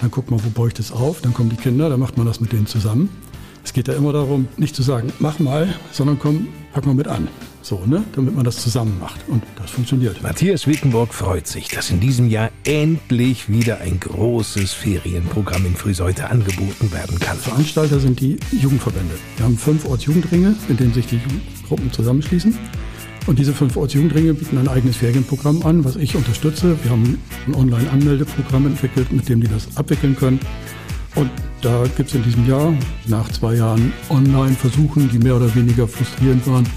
Dann 0.00 0.10
guckt 0.10 0.30
man, 0.30 0.44
wo 0.44 0.50
baue 0.50 0.68
ich 0.68 0.74
das 0.74 0.92
auf, 0.92 1.22
dann 1.22 1.32
kommen 1.32 1.48
die 1.48 1.56
Kinder, 1.56 1.88
dann 1.88 1.98
macht 1.98 2.18
man 2.18 2.26
das 2.26 2.40
mit 2.40 2.52
denen 2.52 2.66
zusammen. 2.66 3.08
Es 3.64 3.72
geht 3.72 3.88
ja 3.88 3.94
immer 3.94 4.12
darum, 4.12 4.48
nicht 4.58 4.76
zu 4.76 4.82
sagen, 4.82 5.12
mach 5.18 5.38
mal, 5.38 5.74
sondern 5.92 6.18
komm, 6.18 6.48
pack 6.74 6.84
mal 6.84 6.94
mit 6.94 7.08
an. 7.08 7.28
So, 7.64 7.82
ne? 7.86 8.04
Damit 8.14 8.34
man 8.34 8.44
das 8.44 8.58
zusammen 8.58 8.98
macht. 9.00 9.26
Und 9.26 9.42
das 9.56 9.70
funktioniert. 9.70 10.22
Matthias 10.22 10.66
Wickenburg 10.66 11.14
freut 11.14 11.46
sich, 11.46 11.68
dass 11.68 11.88
in 11.88 11.98
diesem 11.98 12.28
Jahr 12.28 12.50
endlich 12.64 13.48
wieder 13.48 13.80
ein 13.80 13.98
großes 13.98 14.74
Ferienprogramm 14.74 15.64
in 15.64 15.74
Frühseute 15.74 16.28
angeboten 16.28 16.92
werden 16.92 17.18
kann. 17.18 17.38
Veranstalter 17.38 18.00
sind 18.00 18.20
die 18.20 18.36
Jugendverbände. 18.52 19.14
Wir 19.38 19.46
haben 19.46 19.56
fünf 19.56 19.86
Ortsjugendringe, 19.86 20.54
in 20.68 20.76
denen 20.76 20.92
sich 20.92 21.06
die 21.06 21.16
Jugendgruppen 21.16 21.90
zusammenschließen. 21.90 22.54
Und 23.26 23.38
diese 23.38 23.54
fünf 23.54 23.78
Ortsjugendringe 23.78 24.34
bieten 24.34 24.58
ein 24.58 24.68
eigenes 24.68 24.98
Ferienprogramm 24.98 25.62
an, 25.64 25.86
was 25.86 25.96
ich 25.96 26.14
unterstütze. 26.16 26.76
Wir 26.82 26.90
haben 26.90 27.18
ein 27.46 27.54
Online-Anmeldeprogramm 27.54 28.66
entwickelt, 28.66 29.10
mit 29.10 29.26
dem 29.30 29.40
die 29.40 29.48
das 29.48 29.74
abwickeln 29.78 30.14
können. 30.14 30.38
Und 31.14 31.30
da 31.62 31.84
gibt 31.96 32.10
es 32.10 32.14
in 32.14 32.24
diesem 32.24 32.46
Jahr, 32.46 32.74
nach 33.06 33.30
zwei 33.30 33.54
Jahren 33.54 33.94
Online-Versuchen, 34.10 35.08
die 35.08 35.18
mehr 35.18 35.36
oder 35.36 35.54
weniger 35.54 35.88
frustrierend 35.88 36.46
waren, 36.46 36.68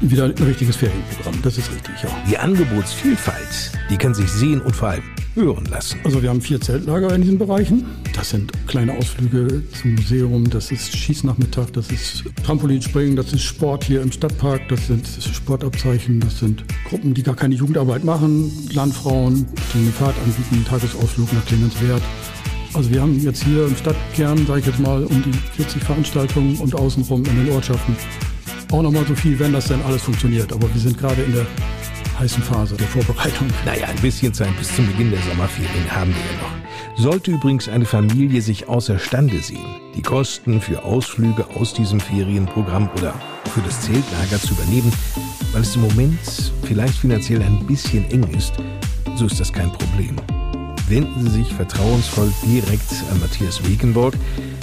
wieder 0.00 0.24
ein 0.24 0.32
richtiges 0.32 0.76
Ferienprogramm. 0.76 1.34
Das 1.42 1.58
ist 1.58 1.70
richtig, 1.70 2.02
ja. 2.02 2.08
Die 2.28 2.38
Angebotsvielfalt, 2.38 3.72
die 3.90 3.96
kann 3.96 4.14
sich 4.14 4.30
sehen 4.30 4.60
und 4.60 4.74
vor 4.74 4.88
allem 4.88 5.02
hören 5.34 5.64
lassen. 5.66 6.00
Also 6.04 6.22
wir 6.22 6.30
haben 6.30 6.40
vier 6.40 6.60
Zeltlager 6.60 7.14
in 7.14 7.22
diesen 7.22 7.38
Bereichen. 7.38 7.86
Das 8.14 8.30
sind 8.30 8.52
kleine 8.66 8.96
Ausflüge 8.96 9.62
zum 9.70 9.94
Museum, 9.94 10.48
das 10.50 10.70
ist 10.70 10.96
Schießnachmittag, 10.96 11.70
das 11.72 11.90
ist 11.90 12.24
Trampolinspringen, 12.44 13.16
das 13.16 13.32
ist 13.32 13.42
Sport 13.42 13.84
hier 13.84 14.02
im 14.02 14.10
Stadtpark, 14.10 14.68
das 14.68 14.88
sind 14.88 15.06
Sportabzeichen, 15.06 16.20
das 16.20 16.38
sind 16.38 16.64
Gruppen, 16.88 17.14
die 17.14 17.22
gar 17.22 17.36
keine 17.36 17.54
Jugendarbeit 17.54 18.04
machen, 18.04 18.50
Landfrauen, 18.72 19.46
die 19.74 19.78
eine 19.78 19.92
Fahrt 19.92 20.16
anbieten, 20.24 20.64
Tagesausflug 20.68 21.32
nach 21.32 21.44
Clemenswert. 21.46 22.02
Also 22.72 22.90
wir 22.90 23.00
haben 23.00 23.18
jetzt 23.20 23.42
hier 23.42 23.66
im 23.66 23.76
Stadtkern, 23.76 24.46
sage 24.46 24.60
ich 24.60 24.66
jetzt 24.66 24.80
mal, 24.80 25.04
um 25.04 25.22
die 25.22 25.32
40 25.56 25.82
Veranstaltungen 25.82 26.56
und 26.56 26.74
außenrum 26.74 27.24
in 27.24 27.44
den 27.44 27.54
Ortschaften 27.54 27.96
auch 28.72 28.82
nochmal 28.82 29.04
so 29.06 29.14
viel, 29.14 29.38
wenn 29.38 29.52
das 29.52 29.68
denn 29.68 29.82
alles 29.82 30.02
funktioniert. 30.02 30.52
Aber 30.52 30.72
wir 30.72 30.80
sind 30.80 30.98
gerade 30.98 31.22
in 31.22 31.32
der 31.32 31.46
heißen 32.18 32.42
Phase 32.42 32.76
der 32.76 32.86
Vorbereitung. 32.86 33.48
Naja, 33.64 33.86
ein 33.86 34.00
bisschen 34.02 34.32
Zeit 34.32 34.56
bis 34.58 34.74
zum 34.74 34.86
Beginn 34.86 35.10
der 35.10 35.20
Sommerferien 35.22 35.90
haben 35.90 36.10
wir 36.10 36.20
ja 36.20 36.42
noch. 36.42 36.60
Sollte 37.02 37.30
übrigens 37.30 37.68
eine 37.68 37.86
Familie 37.86 38.42
sich 38.42 38.68
außerstande 38.68 39.38
sehen, 39.38 39.64
die 39.96 40.02
Kosten 40.02 40.60
für 40.60 40.84
Ausflüge 40.84 41.46
aus 41.56 41.72
diesem 41.72 41.98
Ferienprogramm 41.98 42.90
oder 42.96 43.14
für 43.54 43.60
das 43.62 43.80
Zeltlager 43.80 44.38
zu 44.38 44.52
übernehmen, 44.52 44.92
weil 45.52 45.62
es 45.62 45.74
im 45.76 45.82
Moment 45.82 46.18
vielleicht 46.64 46.98
finanziell 46.98 47.42
ein 47.42 47.66
bisschen 47.66 48.08
eng 48.10 48.24
ist, 48.36 48.52
so 49.16 49.26
ist 49.26 49.40
das 49.40 49.52
kein 49.52 49.72
Problem. 49.72 50.16
Wenden 50.88 51.22
Sie 51.22 51.38
sich 51.38 51.54
vertrauensvoll 51.54 52.32
direkt 52.44 52.92
an 53.10 53.20
Matthias 53.20 53.66
Wegenborg. 53.66 54.14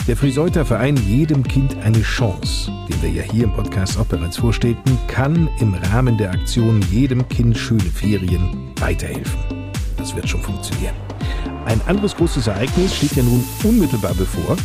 Der 0.08 0.16
Friseuter 0.16 0.66
Verein 0.66 0.96
Jedem 0.96 1.44
Kind 1.44 1.76
eine 1.84 2.02
Chance, 2.02 2.72
den 2.88 3.02
wir 3.02 3.10
ja 3.10 3.24
hier 3.24 3.44
im 3.44 3.52
Podcast 3.52 4.00
auch 4.00 4.06
bereits 4.06 4.38
vorstellten, 4.38 4.98
kann 5.10 5.50
im 5.60 5.74
Rahmen 5.74 6.18
der 6.18 6.32
Aktion 6.32 6.82
Jedem 6.90 7.28
Kind 7.28 7.58
schöne 7.58 7.82
Ferien 7.82 8.72
weiterhelfen. 8.80 9.38
Das 9.98 10.16
wird 10.16 10.30
schon 10.30 10.42
funktionieren. 10.42 10.96
Ein 11.66 11.82
anderes 11.88 12.16
großes 12.16 12.48
Ereignis 12.48 12.96
steht 12.96 13.18
ja 13.18 13.24
nun 13.24 13.44
unmittelbar 13.66 14.14
bevor. 14.14 14.56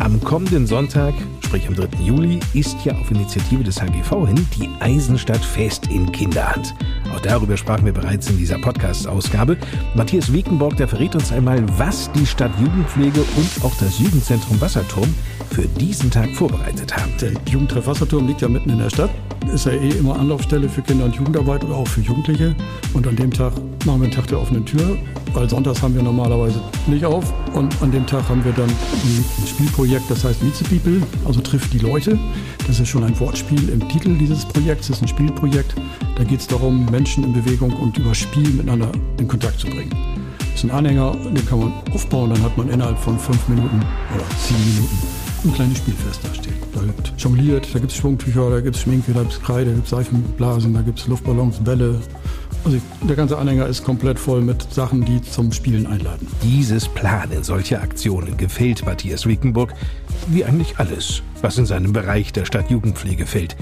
Am 0.00 0.22
kommenden 0.22 0.64
Sonntag, 0.64 1.12
sprich 1.44 1.66
am 1.66 1.74
3. 1.74 1.88
Juli, 2.04 2.38
ist 2.54 2.76
ja 2.84 2.92
auf 2.92 3.10
Initiative 3.10 3.64
des 3.64 3.82
HGV 3.82 4.28
hin 4.28 4.46
die 4.56 4.68
Eisenstadt 4.78 5.44
fest 5.44 5.88
in 5.88 6.10
Kinderhand. 6.12 6.72
Auch 7.12 7.20
darüber 7.20 7.56
sprachen 7.56 7.84
wir 7.84 7.92
bereits 7.92 8.30
in 8.30 8.38
dieser 8.38 8.58
Podcast-Ausgabe. 8.58 9.56
Matthias 9.96 10.32
Wiekenborg, 10.32 10.76
der 10.76 10.86
verrät 10.86 11.16
uns 11.16 11.32
einmal, 11.32 11.64
was 11.78 12.12
die 12.12 12.26
Stadt 12.26 12.52
Jugendpflege 12.60 13.20
und 13.36 13.64
auch 13.64 13.74
das 13.80 13.98
Jugendzentrum 13.98 14.60
Wasserturm 14.60 15.12
für 15.50 15.66
diesen 15.66 16.12
Tag 16.12 16.30
vorbereitet 16.30 16.96
haben. 16.96 17.12
Der 17.20 17.32
Jugendtreff 17.50 17.88
Wasserturm 17.88 18.28
liegt 18.28 18.40
ja 18.40 18.48
mitten 18.48 18.70
in 18.70 18.78
der 18.78 18.90
Stadt. 18.90 19.10
Ist 19.52 19.66
ja 19.66 19.72
eh 19.72 19.90
immer 19.90 20.16
Anlaufstelle 20.16 20.68
für 20.68 20.82
Kinder- 20.82 21.06
und 21.06 21.16
Jugendarbeit 21.16 21.64
oder 21.64 21.74
auch 21.74 21.88
für 21.88 22.02
Jugendliche. 22.02 22.54
Und 22.94 23.06
an 23.06 23.16
dem 23.16 23.32
Tag 23.32 23.52
machen 23.84 24.00
wir 24.00 24.06
einen 24.06 24.10
Tag 24.12 24.28
der 24.28 24.40
offenen 24.40 24.64
Tür, 24.64 24.96
weil 25.32 25.48
sonntags 25.48 25.82
haben 25.82 25.94
wir 25.94 26.02
normalerweise 26.02 26.60
nicht 26.86 27.04
auf. 27.04 27.32
Und 27.54 27.80
an 27.82 27.90
dem 27.90 28.06
Tag 28.06 28.28
haben 28.28 28.44
wir 28.44 28.52
dann 28.52 28.68
ein 28.68 29.46
Spielprojekt, 29.46 30.10
das 30.10 30.24
heißt 30.24 30.42
Meet 30.42 30.56
the 30.56 30.64
People, 30.64 31.02
also 31.24 31.40
trifft 31.40 31.72
die 31.72 31.78
Leute. 31.78 32.18
Das 32.66 32.78
ist 32.80 32.88
schon 32.88 33.04
ein 33.04 33.18
Wortspiel 33.18 33.68
im 33.70 33.88
Titel 33.88 34.14
dieses 34.16 34.44
Projekts. 34.44 34.90
Es 34.90 34.96
ist 34.96 35.02
ein 35.02 35.08
Spielprojekt. 35.08 35.74
Da 36.16 36.24
geht 36.24 36.40
es 36.40 36.46
darum, 36.46 36.86
Menschen 36.90 37.24
in 37.24 37.32
Bewegung 37.32 37.72
und 37.72 37.96
über 37.98 38.14
Spiel 38.14 38.48
miteinander 38.50 38.92
in 39.18 39.26
Kontakt 39.26 39.60
zu 39.60 39.66
bringen. 39.68 39.94
Das 40.38 40.64
ist 40.64 40.64
ein 40.64 40.70
Anhänger, 40.70 41.16
den 41.24 41.46
kann 41.46 41.60
man 41.60 41.72
aufbauen, 41.92 42.30
dann 42.30 42.42
hat 42.42 42.56
man 42.58 42.68
innerhalb 42.68 42.98
von 42.98 43.18
fünf 43.18 43.46
Minuten 43.48 43.80
oder 44.14 44.24
zehn 44.44 44.58
Minuten 44.74 44.98
ein 45.44 45.54
kleines 45.54 45.78
Spielfest 45.78 46.20
da 46.24 46.34
steht. 46.34 46.54
Da 46.74 46.82
wird 46.82 47.12
jongliert, 47.16 47.68
da 47.72 47.78
gibt 47.78 47.92
es 47.92 47.98
Schwungtücher, 47.98 48.50
da 48.50 48.60
gibt 48.60 48.76
es 48.76 48.82
Schminke, 48.82 49.12
da 49.12 49.20
gibt 49.20 49.32
es 49.34 49.40
Kreide, 49.40 49.66
da 49.66 49.76
gibt 49.76 49.84
es 49.84 49.90
Seifenblasen, 49.90 50.74
da 50.74 50.82
gibt 50.82 50.98
es 50.98 51.06
Luftballons, 51.06 51.58
Bälle. 51.58 52.00
Also 52.64 52.78
der 53.02 53.16
ganze 53.16 53.38
Anhänger 53.38 53.66
ist 53.66 53.84
komplett 53.84 54.18
voll 54.18 54.42
mit 54.42 54.72
Sachen, 54.72 55.04
die 55.04 55.22
zum 55.22 55.52
Spielen 55.52 55.86
einladen. 55.86 56.26
Dieses 56.42 56.88
Planen 56.88 57.42
solcher 57.42 57.82
Aktionen 57.82 58.36
gefällt 58.36 58.84
Matthias 58.84 59.26
Wickenburg 59.26 59.72
wie 60.26 60.44
eigentlich 60.44 60.78
alles, 60.78 61.22
was 61.40 61.56
in 61.58 61.66
seinem 61.66 61.92
Bereich 61.92 62.32
der 62.32 62.44
Stadtjugendpflege 62.44 63.26
fällt. 63.26 63.56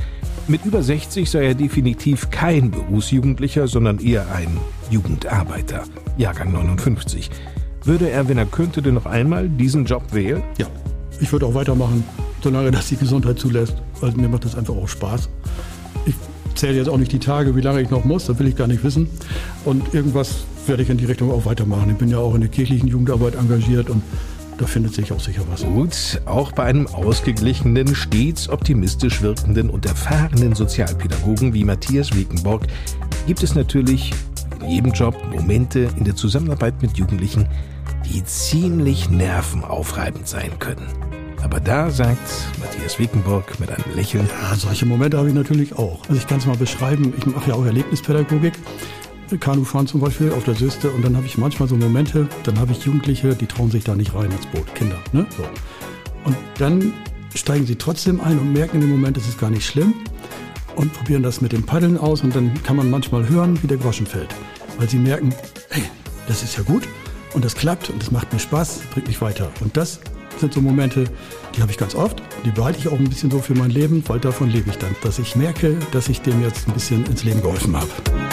Mit 0.49 0.65
über 0.65 0.83
60 0.83 1.29
sei 1.29 1.47
er 1.47 1.55
definitiv 1.55 2.31
kein 2.31 2.71
Berufsjugendlicher, 2.71 3.69
sondern 3.69 3.99
eher 3.99 4.33
ein 4.33 4.57
Jugendarbeiter. 4.91 5.83
Jahrgang 6.17 6.53
59. 6.53 7.31
Würde 7.85 8.11
er, 8.11 8.29
wenn 8.29 8.39
er 8.39 8.47
könnte, 8.47 8.83
denn 8.83 8.95
noch 8.95 9.07
einmal 9.07 9.49
diesen 9.49 9.85
Job 9.85 10.03
wählen? 10.13 10.43
Ja, 10.59 10.67
ich 11.21 11.31
würde 11.33 11.47
auch 11.47 11.55
weitermachen, 11.55 12.05
solange 12.43 12.71
das 12.71 12.89
die 12.89 12.97
Gesundheit 12.97 13.39
zulässt. 13.39 13.75
Also 14.01 14.17
mir 14.17 14.29
macht 14.29 14.45
das 14.45 14.57
einfach 14.57 14.75
auch 14.75 14.89
Spaß. 14.89 15.29
Ich 16.05 16.15
zähle 16.57 16.77
jetzt 16.77 16.89
auch 16.89 16.99
nicht 16.99 17.13
die 17.13 17.19
Tage, 17.19 17.55
wie 17.55 17.61
lange 17.61 17.81
ich 17.81 17.91
noch 17.91 18.05
muss, 18.05 18.27
das 18.27 18.39
will 18.39 18.49
ich 18.49 18.57
gar 18.57 18.67
nicht 18.67 18.83
wissen. 18.83 19.09
Und 19.65 19.95
irgendwas 19.95 20.45
werde 20.67 20.83
ich 20.83 20.91
in 20.91 20.99
die 20.99 21.05
Richtung 21.05 21.31
auch 21.31 21.47
weitermachen. 21.47 21.91
Ich 21.91 21.97
bin 21.97 22.09
ja 22.09 22.19
auch 22.19 22.35
in 22.35 22.41
der 22.41 22.51
kirchlichen 22.51 22.89
Jugendarbeit 22.89 23.35
engagiert 23.37 23.91
und 23.91 24.03
da 24.59 24.67
findet 24.67 24.95
sich 24.95 25.13
auch 25.13 25.21
sicher 25.21 25.43
was. 25.51 25.65
Gut, 25.65 26.21
auch 26.25 26.53
bei 26.53 26.65
einem 26.65 26.87
ausgeglichenen, 26.87 27.95
stets 27.95 28.49
optimistisch 28.49 29.21
wirkenden 29.21 29.69
und 29.69 29.85
erfahrenen 29.85 30.55
Sozialpädagogen 30.55 31.53
wie 31.53 31.65
Matthias 31.65 32.15
Wiekenborg 32.15 32.63
gibt 33.27 33.43
es 33.43 33.55
natürlich 33.55 34.13
in 34.63 34.71
jedem 34.71 34.93
Job 34.93 35.15
Momente 35.31 35.89
in 35.97 36.05
der 36.05 36.17
Zusammenarbeit 36.17 36.81
mit 36.81 36.97
Jugendlichen, 36.97 37.49
die 38.07 38.25
ziemlich 38.25 39.11
nervenaufreibend 39.11 40.27
sein 40.27 40.59
können. 40.59 41.06
Aber 41.47 41.61
da 41.61 41.93
sagt 41.93 42.29
Matthias 42.59 42.99
Wickenburg 42.99 43.61
mit 43.61 43.71
einem 43.71 43.95
Lächeln, 43.95 44.29
Ja, 44.43 44.57
solche 44.57 44.85
Momente 44.85 45.17
habe 45.17 45.29
ich 45.29 45.35
natürlich 45.35 45.79
auch. 45.79 46.01
Also 46.09 46.17
ich 46.17 46.27
kann 46.27 46.39
es 46.39 46.47
mal 46.47 46.57
beschreiben, 46.57 47.15
ich 47.17 47.25
mache 47.25 47.51
ja 47.51 47.55
auch 47.55 47.65
Erlebnispädagogik. 47.65 48.55
Kanufahren 49.39 49.87
zum 49.87 50.01
Beispiel 50.01 50.33
auf 50.33 50.43
der 50.43 50.57
Süste 50.57 50.91
und 50.91 51.05
dann 51.05 51.17
habe 51.17 51.25
ich 51.25 51.39
manchmal 51.39 51.69
so 51.69 51.77
Momente, 51.77 52.29
dann 52.43 52.59
habe 52.59 52.73
ich 52.73 52.85
Jugendliche, 52.85 53.37
die 53.37 53.47
trauen 53.47 53.71
sich 53.71 53.85
da 53.85 53.95
nicht 53.95 54.13
rein 54.13 54.29
ins 54.33 54.45
Boot, 54.47 54.75
Kinder. 54.75 54.99
Ne? 55.13 55.25
So. 55.37 55.45
Und 56.25 56.37
dann 56.59 56.93
steigen 57.33 57.65
sie 57.65 57.77
trotzdem 57.77 58.21
ein 58.21 58.41
und 58.41 58.53
merken 58.53 58.79
in 58.79 58.81
dem 58.81 58.91
Moment, 58.91 59.17
es 59.17 59.29
ist 59.29 59.39
gar 59.39 59.51
nicht 59.51 59.67
schlimm 59.67 59.95
und 60.75 60.93
probieren 60.95 61.23
das 61.23 61.41
mit 61.43 61.53
dem 61.53 61.63
Paddeln 61.63 61.97
aus 61.97 62.23
und 62.23 62.35
dann 62.35 62.61
kann 62.65 62.75
man 62.75 62.91
manchmal 62.91 63.29
hören, 63.29 63.57
wie 63.63 63.69
der 63.69 63.77
Groschen 63.77 64.07
fällt. 64.07 64.35
Weil 64.79 64.89
sie 64.89 64.99
merken, 64.99 65.33
hey, 65.71 65.85
das 66.27 66.43
ist 66.43 66.57
ja 66.57 66.65
gut 66.65 66.89
und 67.35 67.45
das 67.45 67.55
klappt 67.55 67.89
und 67.89 68.03
das 68.03 68.11
macht 68.11 68.33
mir 68.33 68.41
Spaß, 68.41 68.81
bringt 68.93 69.07
mich 69.07 69.21
weiter. 69.21 69.49
Und 69.61 69.77
das 69.77 70.01
sind 70.39 70.53
so 70.53 70.61
Momente, 70.61 71.05
die 71.55 71.63
habe 71.63 71.71
ich 71.71 71.79
ganz 71.79 71.95
oft. 71.95 72.23
Die 72.45 72.51
behalte 72.51 72.79
ich 72.79 72.89
auch 72.89 72.99
ein 72.99 73.09
bisschen 73.09 73.31
so 73.31 73.39
für 73.39 73.55
mein 73.55 73.71
Leben, 73.71 74.03
weil 74.07 74.21
davon 74.21 74.51
lebe 74.51 74.71
ich 74.71 74.77
dann, 74.77 74.95
dass 75.03 75.19
ich 75.19 75.37
merke, 75.37 75.77
dass 75.93 76.09
ich 76.09 76.21
dem 76.21 76.43
jetzt 76.43 76.69
ein 76.69 76.75
bisschen 76.75 77.05
ins 77.07 77.25
Leben 77.25 77.43
geholfen 77.43 77.77
habe. 77.77 78.26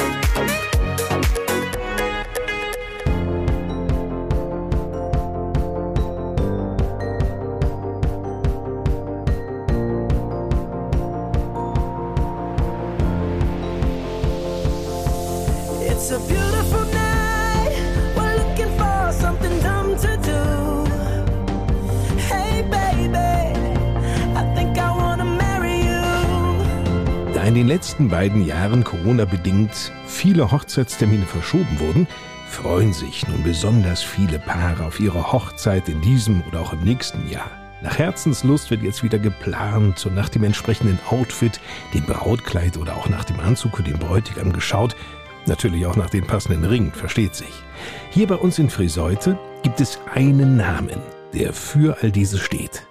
Beiden 28.23 28.45
Jahren 28.45 28.85
Corona-bedingt 28.85 29.91
viele 30.07 30.49
Hochzeitstermine 30.49 31.25
verschoben 31.25 31.77
wurden, 31.77 32.07
freuen 32.47 32.93
sich 32.93 33.27
nun 33.27 33.43
besonders 33.43 34.01
viele 34.01 34.39
Paare 34.39 34.85
auf 34.85 35.01
ihre 35.01 35.33
Hochzeit 35.33 35.89
in 35.89 35.99
diesem 35.99 36.41
oder 36.47 36.61
auch 36.61 36.71
im 36.71 36.85
nächsten 36.85 37.29
Jahr. 37.29 37.51
Nach 37.81 37.97
Herzenslust 37.97 38.71
wird 38.71 38.81
jetzt 38.81 39.03
wieder 39.03 39.19
geplant 39.19 40.05
und 40.05 40.15
nach 40.15 40.29
dem 40.29 40.45
entsprechenden 40.45 40.99
Outfit, 41.09 41.59
dem 41.93 42.05
Brautkleid 42.05 42.77
oder 42.77 42.95
auch 42.95 43.09
nach 43.09 43.25
dem 43.25 43.41
Anzug 43.41 43.75
für 43.75 43.83
den 43.83 43.99
Bräutigam 43.99 44.53
geschaut. 44.53 44.95
Natürlich 45.45 45.85
auch 45.85 45.97
nach 45.97 46.09
den 46.09 46.25
passenden 46.25 46.63
Ringen, 46.63 46.93
versteht 46.93 47.35
sich. 47.35 47.51
Hier 48.09 48.27
bei 48.27 48.35
uns 48.35 48.57
in 48.57 48.69
Friseute 48.69 49.37
gibt 49.63 49.81
es 49.81 49.99
einen 50.15 50.55
Namen, 50.55 51.01
der 51.33 51.51
für 51.51 51.97
all 52.01 52.09
dieses 52.09 52.39
steht. 52.39 52.87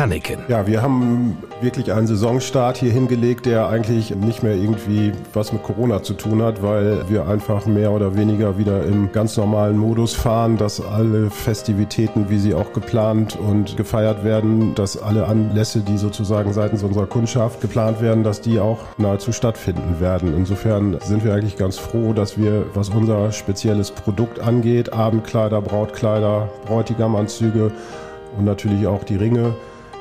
Hanneken. 0.00 0.38
Ja, 0.48 0.66
wir 0.66 0.80
haben 0.80 1.36
wirklich 1.60 1.92
einen 1.92 2.06
Saisonstart 2.06 2.78
hier 2.78 2.90
hingelegt, 2.90 3.44
der 3.44 3.68
eigentlich 3.68 4.14
nicht 4.16 4.42
mehr 4.42 4.54
irgendwie 4.54 5.12
was 5.34 5.52
mit 5.52 5.62
Corona 5.62 6.02
zu 6.02 6.14
tun 6.14 6.42
hat, 6.42 6.62
weil 6.62 7.06
wir 7.10 7.28
einfach 7.28 7.66
mehr 7.66 7.92
oder 7.92 8.16
weniger 8.16 8.56
wieder 8.56 8.82
im 8.84 9.12
ganz 9.12 9.36
normalen 9.36 9.76
Modus 9.76 10.14
fahren, 10.14 10.56
dass 10.56 10.80
alle 10.80 11.28
Festivitäten, 11.28 12.30
wie 12.30 12.38
sie 12.38 12.54
auch 12.54 12.72
geplant 12.72 13.38
und 13.38 13.76
gefeiert 13.76 14.24
werden, 14.24 14.74
dass 14.74 14.96
alle 15.00 15.26
Anlässe, 15.26 15.80
die 15.80 15.98
sozusagen 15.98 16.54
seitens 16.54 16.82
unserer 16.82 17.06
Kundschaft 17.06 17.60
geplant 17.60 18.00
werden, 18.00 18.24
dass 18.24 18.40
die 18.40 18.58
auch 18.58 18.78
nahezu 18.96 19.32
stattfinden 19.32 20.00
werden. 20.00 20.34
Insofern 20.34 20.96
sind 21.02 21.26
wir 21.26 21.34
eigentlich 21.34 21.58
ganz 21.58 21.76
froh, 21.76 22.14
dass 22.14 22.38
wir, 22.38 22.64
was 22.72 22.88
unser 22.88 23.32
spezielles 23.32 23.90
Produkt 23.90 24.40
angeht, 24.40 24.94
Abendkleider, 24.94 25.60
Brautkleider, 25.60 26.48
Bräutigamanzüge 26.64 27.70
und 28.38 28.46
natürlich 28.46 28.86
auch 28.86 29.04
die 29.04 29.16
Ringe, 29.16 29.54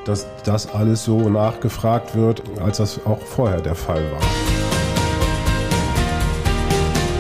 dass 0.06 0.28
das 0.44 0.74
alles 0.74 1.04
so 1.04 1.30
nachgefragt 1.30 2.16
wird, 2.16 2.42
als 2.60 2.78
das 2.78 3.06
auch 3.06 3.22
vorher 3.22 3.62
der 3.62 3.76
Fall 3.76 4.04
war. 4.12 4.22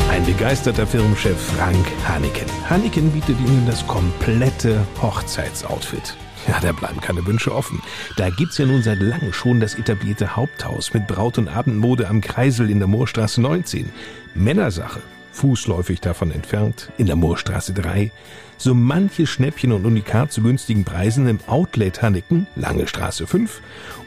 Ein 0.09 0.25
begeisterter 0.25 0.85
Firmenchef 0.85 1.39
Frank 1.39 1.85
Hanneken. 2.07 2.47
Hanneken 2.69 3.11
bietet 3.11 3.39
Ihnen 3.39 3.65
das 3.65 3.85
komplette 3.87 4.85
Hochzeitsoutfit. 5.01 6.15
Ja, 6.47 6.59
da 6.59 6.71
bleiben 6.71 6.99
keine 6.99 7.25
Wünsche 7.25 7.53
offen. 7.53 7.81
Da 8.17 8.29
gibt's 8.29 8.57
ja 8.57 8.65
nun 8.65 8.81
seit 8.81 8.99
langem 8.99 9.33
schon 9.33 9.59
das 9.59 9.75
etablierte 9.75 10.35
Haupthaus 10.35 10.93
mit 10.93 11.07
Braut- 11.07 11.37
und 11.37 11.47
Abendmode 11.47 12.07
am 12.07 12.21
Kreisel 12.21 12.69
in 12.69 12.79
der 12.79 12.87
Moorstraße 12.87 13.39
19. 13.41 13.91
Männersache, 14.33 15.01
fußläufig 15.39 16.01
davon 16.01 16.31
entfernt, 16.31 16.91
in 16.97 17.07
der 17.07 17.15
Moorstraße 17.15 17.73
3. 17.73 18.11
So 18.57 18.73
manche 18.73 19.25
Schnäppchen 19.25 19.71
und 19.71 19.85
Unikat 19.85 20.33
zu 20.33 20.43
günstigen 20.43 20.83
Preisen 20.83 21.27
im 21.27 21.39
Outlet 21.47 22.01
Hanneken, 22.01 22.45
Lange 22.55 22.87
Straße 22.87 23.25
5. 23.25 23.61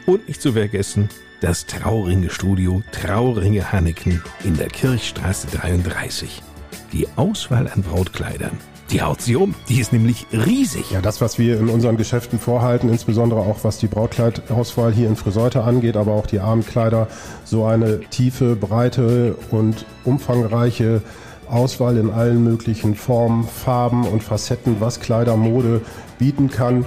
Und 0.05 0.27
nicht 0.27 0.41
zu 0.41 0.53
vergessen, 0.53 1.09
das 1.41 1.65
Trauringe-Studio 1.65 2.83
Trauringe 2.91 3.71
Hanneken 3.71 4.21
in 4.43 4.55
der 4.55 4.67
Kirchstraße 4.67 5.47
33. 5.47 6.43
Die 6.91 7.07
Auswahl 7.15 7.67
an 7.67 7.81
Brautkleidern, 7.81 8.59
die 8.91 9.01
haut 9.01 9.21
sie 9.21 9.35
um. 9.35 9.55
Die 9.69 9.79
ist 9.79 9.91
nämlich 9.91 10.27
riesig. 10.31 10.91
Ja, 10.91 11.01
das, 11.01 11.19
was 11.19 11.39
wir 11.39 11.59
in 11.59 11.69
unseren 11.69 11.97
Geschäften 11.97 12.37
vorhalten, 12.37 12.89
insbesondere 12.89 13.39
auch 13.39 13.63
was 13.63 13.79
die 13.79 13.87
Brautkleidauswahl 13.87 14.93
hier 14.93 15.07
in 15.07 15.15
Friseute 15.15 15.63
angeht, 15.63 15.97
aber 15.97 16.11
auch 16.11 16.27
die 16.27 16.39
Abendkleider, 16.39 17.07
so 17.43 17.65
eine 17.65 18.01
tiefe, 18.01 18.55
breite 18.55 19.35
und 19.49 19.85
umfangreiche 20.03 21.01
Auswahl 21.49 21.97
in 21.97 22.09
allen 22.09 22.43
möglichen 22.43 22.95
Formen, 22.95 23.45
Farben 23.47 24.05
und 24.05 24.23
Facetten, 24.23 24.77
was 24.79 24.99
Kleidermode 24.99 25.81
bieten 26.19 26.49
kann. 26.49 26.85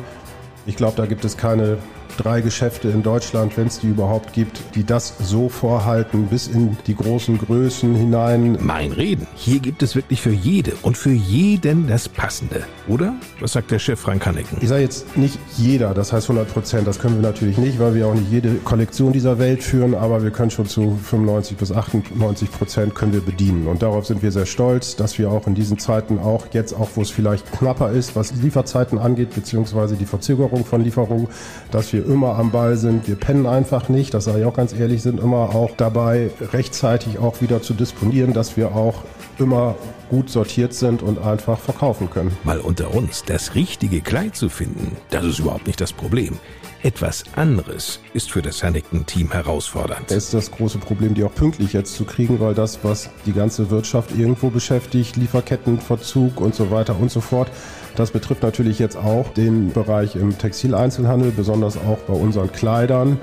Ich 0.67 0.77
glaube, 0.77 0.97
da 0.97 1.07
gibt 1.07 1.25
es 1.25 1.37
keine 1.37 1.79
drei 2.17 2.41
Geschäfte 2.41 2.89
in 2.89 3.03
Deutschland, 3.03 3.57
wenn 3.57 3.67
es 3.67 3.79
die 3.79 3.89
überhaupt 3.89 4.33
gibt, 4.33 4.61
die 4.75 4.85
das 4.85 5.15
so 5.21 5.49
vorhalten, 5.49 6.27
bis 6.27 6.49
in 6.49 6.77
die 6.87 6.95
großen 6.95 7.39
Größen 7.39 7.95
hinein. 7.95 8.59
Mein 8.61 8.93
Reden. 8.93 9.27
Hier 9.35 9.61
gibt 9.61 9.83
es 9.83 9.95
wirklich 9.95 10.21
für 10.21 10.31
jede 10.31 10.73
und 10.83 10.97
für 10.97 11.13
jeden 11.13 11.87
das 11.87 12.09
Passende. 12.09 12.65
Oder? 12.89 13.15
Was 13.41 13.53
sagt 13.53 13.71
der 13.71 13.79
Chef 13.79 14.01
Frank 14.01 14.25
Hanneken? 14.27 14.59
Ich 14.61 14.69
sage 14.69 14.83
jetzt 14.83 15.17
nicht 15.17 15.39
jeder, 15.57 15.95
das 15.95 16.13
heißt 16.13 16.29
100 16.31 16.53
Prozent, 16.53 16.87
das 16.87 16.99
können 16.99 17.17
wir 17.17 17.29
natürlich 17.29 17.59
nicht, 17.59 17.79
weil 17.79 17.95
wir 17.95 18.07
auch 18.07 18.15
nicht 18.15 18.31
jede 18.31 18.55
Kollektion 18.57 19.13
dieser 19.13 19.39
Welt 19.39 19.63
führen, 19.63 19.95
aber 19.95 20.23
wir 20.23 20.31
können 20.31 20.51
schon 20.51 20.67
zu 20.67 20.99
95 21.03 21.57
bis 21.57 21.73
98 21.73 22.51
Prozent 22.51 22.95
können 22.95 23.13
wir 23.13 23.21
bedienen. 23.21 23.67
Und 23.67 23.83
darauf 23.83 24.07
sind 24.07 24.23
wir 24.23 24.33
sehr 24.33 24.47
stolz, 24.47 24.97
dass 24.97 25.19
wir 25.19 25.31
auch 25.31 25.47
in 25.47 25.55
diesen 25.55 25.79
Zeiten 25.79 26.19
auch 26.19 26.47
jetzt, 26.53 26.73
auch 26.73 26.89
wo 26.95 27.03
es 27.03 27.11
vielleicht 27.11 27.51
knapper 27.53 27.91
ist, 27.91 28.17
was 28.17 28.33
Lieferzeiten 28.35 28.99
angeht, 28.99 29.35
beziehungsweise 29.35 29.97
die 29.97 30.07
Verzögerung 30.07 30.65
von 30.65 30.83
Lieferungen, 30.83 31.29
dass 31.71 31.93
wir 31.93 32.06
immer 32.07 32.39
am 32.39 32.51
Ball 32.51 32.77
sind. 32.77 33.09
Wir 33.09 33.17
pennen 33.17 33.47
einfach 33.47 33.89
nicht, 33.89 34.15
das 34.15 34.25
sage 34.25 34.41
ich 34.41 34.45
auch 34.45 34.55
ganz 34.55 34.73
ehrlich, 34.73 35.03
sind 35.03 35.21
immer 35.21 35.55
auch 35.55 35.71
dabei, 35.77 36.31
rechtzeitig 36.53 37.19
auch 37.19 37.41
wieder 37.41 37.63
zu 37.63 37.75
disponieren, 37.75 38.33
dass 38.33 38.57
wir 38.57 38.75
auch 38.75 39.03
immer 39.39 39.75
gut 40.09 40.31
sortiert 40.31 40.73
sind 40.73 41.03
und 41.03 41.19
einfach 41.19 41.59
verkaufen 41.59 42.09
können. 42.11 42.37
Mal 42.45 42.61
unter 42.61 42.95
uns, 42.95 43.25
das 43.25 43.55
richtige 43.55 44.01
Kleid 44.01 44.37
zu 44.37 44.49
finden, 44.49 44.97
das 45.11 45.25
ist 45.25 45.39
überhaupt 45.41 45.67
nicht 45.67 45.81
das 45.81 45.93
Problem. 45.93 46.39
Etwas 46.87 47.25
anderes 47.35 47.99
ist 48.15 48.31
für 48.31 48.43
das 48.43 48.63
Hanneken-Team 48.63 49.33
herausfordernd. 49.33 50.09
Es 50.13 50.27
ist 50.27 50.35
das 50.35 50.53
große 50.53 50.79
Problem, 50.79 51.15
die 51.15 51.25
auch 51.25 51.35
pünktlich 51.35 51.73
jetzt 51.73 51.97
zu 51.97 52.05
kriegen, 52.05 52.39
weil 52.39 52.55
das, 52.55 52.79
was 52.85 53.11
die 53.27 53.33
ganze 53.33 53.71
Wirtschaft 53.71 54.13
irgendwo 54.17 54.51
beschäftigt, 54.51 55.17
Lieferkettenverzug 55.17 56.41
und 56.41 56.55
so 56.55 56.71
weiter 56.71 56.97
und 56.97 57.11
so 57.11 57.21
fort, 57.21 57.51
das 57.97 58.13
betrifft 58.13 58.45
natürlich 58.45 58.79
jetzt 58.79 58.97
auch 58.97 59.31
den 59.31 59.73
Bereich 59.73 60.15
im 60.15 60.39
Textileinzelhandel, 60.39 61.33
besonders 61.33 61.77
auch 61.77 61.99
bei 62.07 62.15
unseren 62.15 62.53
Kleidern. 62.53 63.19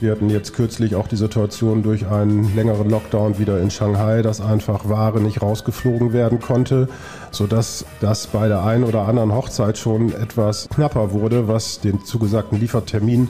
Wir 0.00 0.12
hatten 0.12 0.30
jetzt 0.30 0.54
kürzlich 0.54 0.94
auch 0.94 1.08
die 1.08 1.16
Situation 1.16 1.82
durch 1.82 2.06
einen 2.06 2.54
längeren 2.54 2.88
Lockdown 2.88 3.40
wieder 3.40 3.60
in 3.60 3.68
Shanghai, 3.68 4.22
dass 4.22 4.40
einfach 4.40 4.88
Ware 4.88 5.20
nicht 5.20 5.42
rausgeflogen 5.42 6.12
werden 6.12 6.38
konnte, 6.38 6.88
sodass 7.32 7.84
das 8.00 8.28
bei 8.28 8.46
der 8.46 8.62
einen 8.62 8.84
oder 8.84 9.08
anderen 9.08 9.34
Hochzeit 9.34 9.76
schon 9.76 10.12
etwas 10.12 10.68
knapper 10.68 11.10
wurde, 11.10 11.48
was 11.48 11.80
den 11.80 12.04
zugesagten 12.04 12.60
Liefertermin 12.60 13.28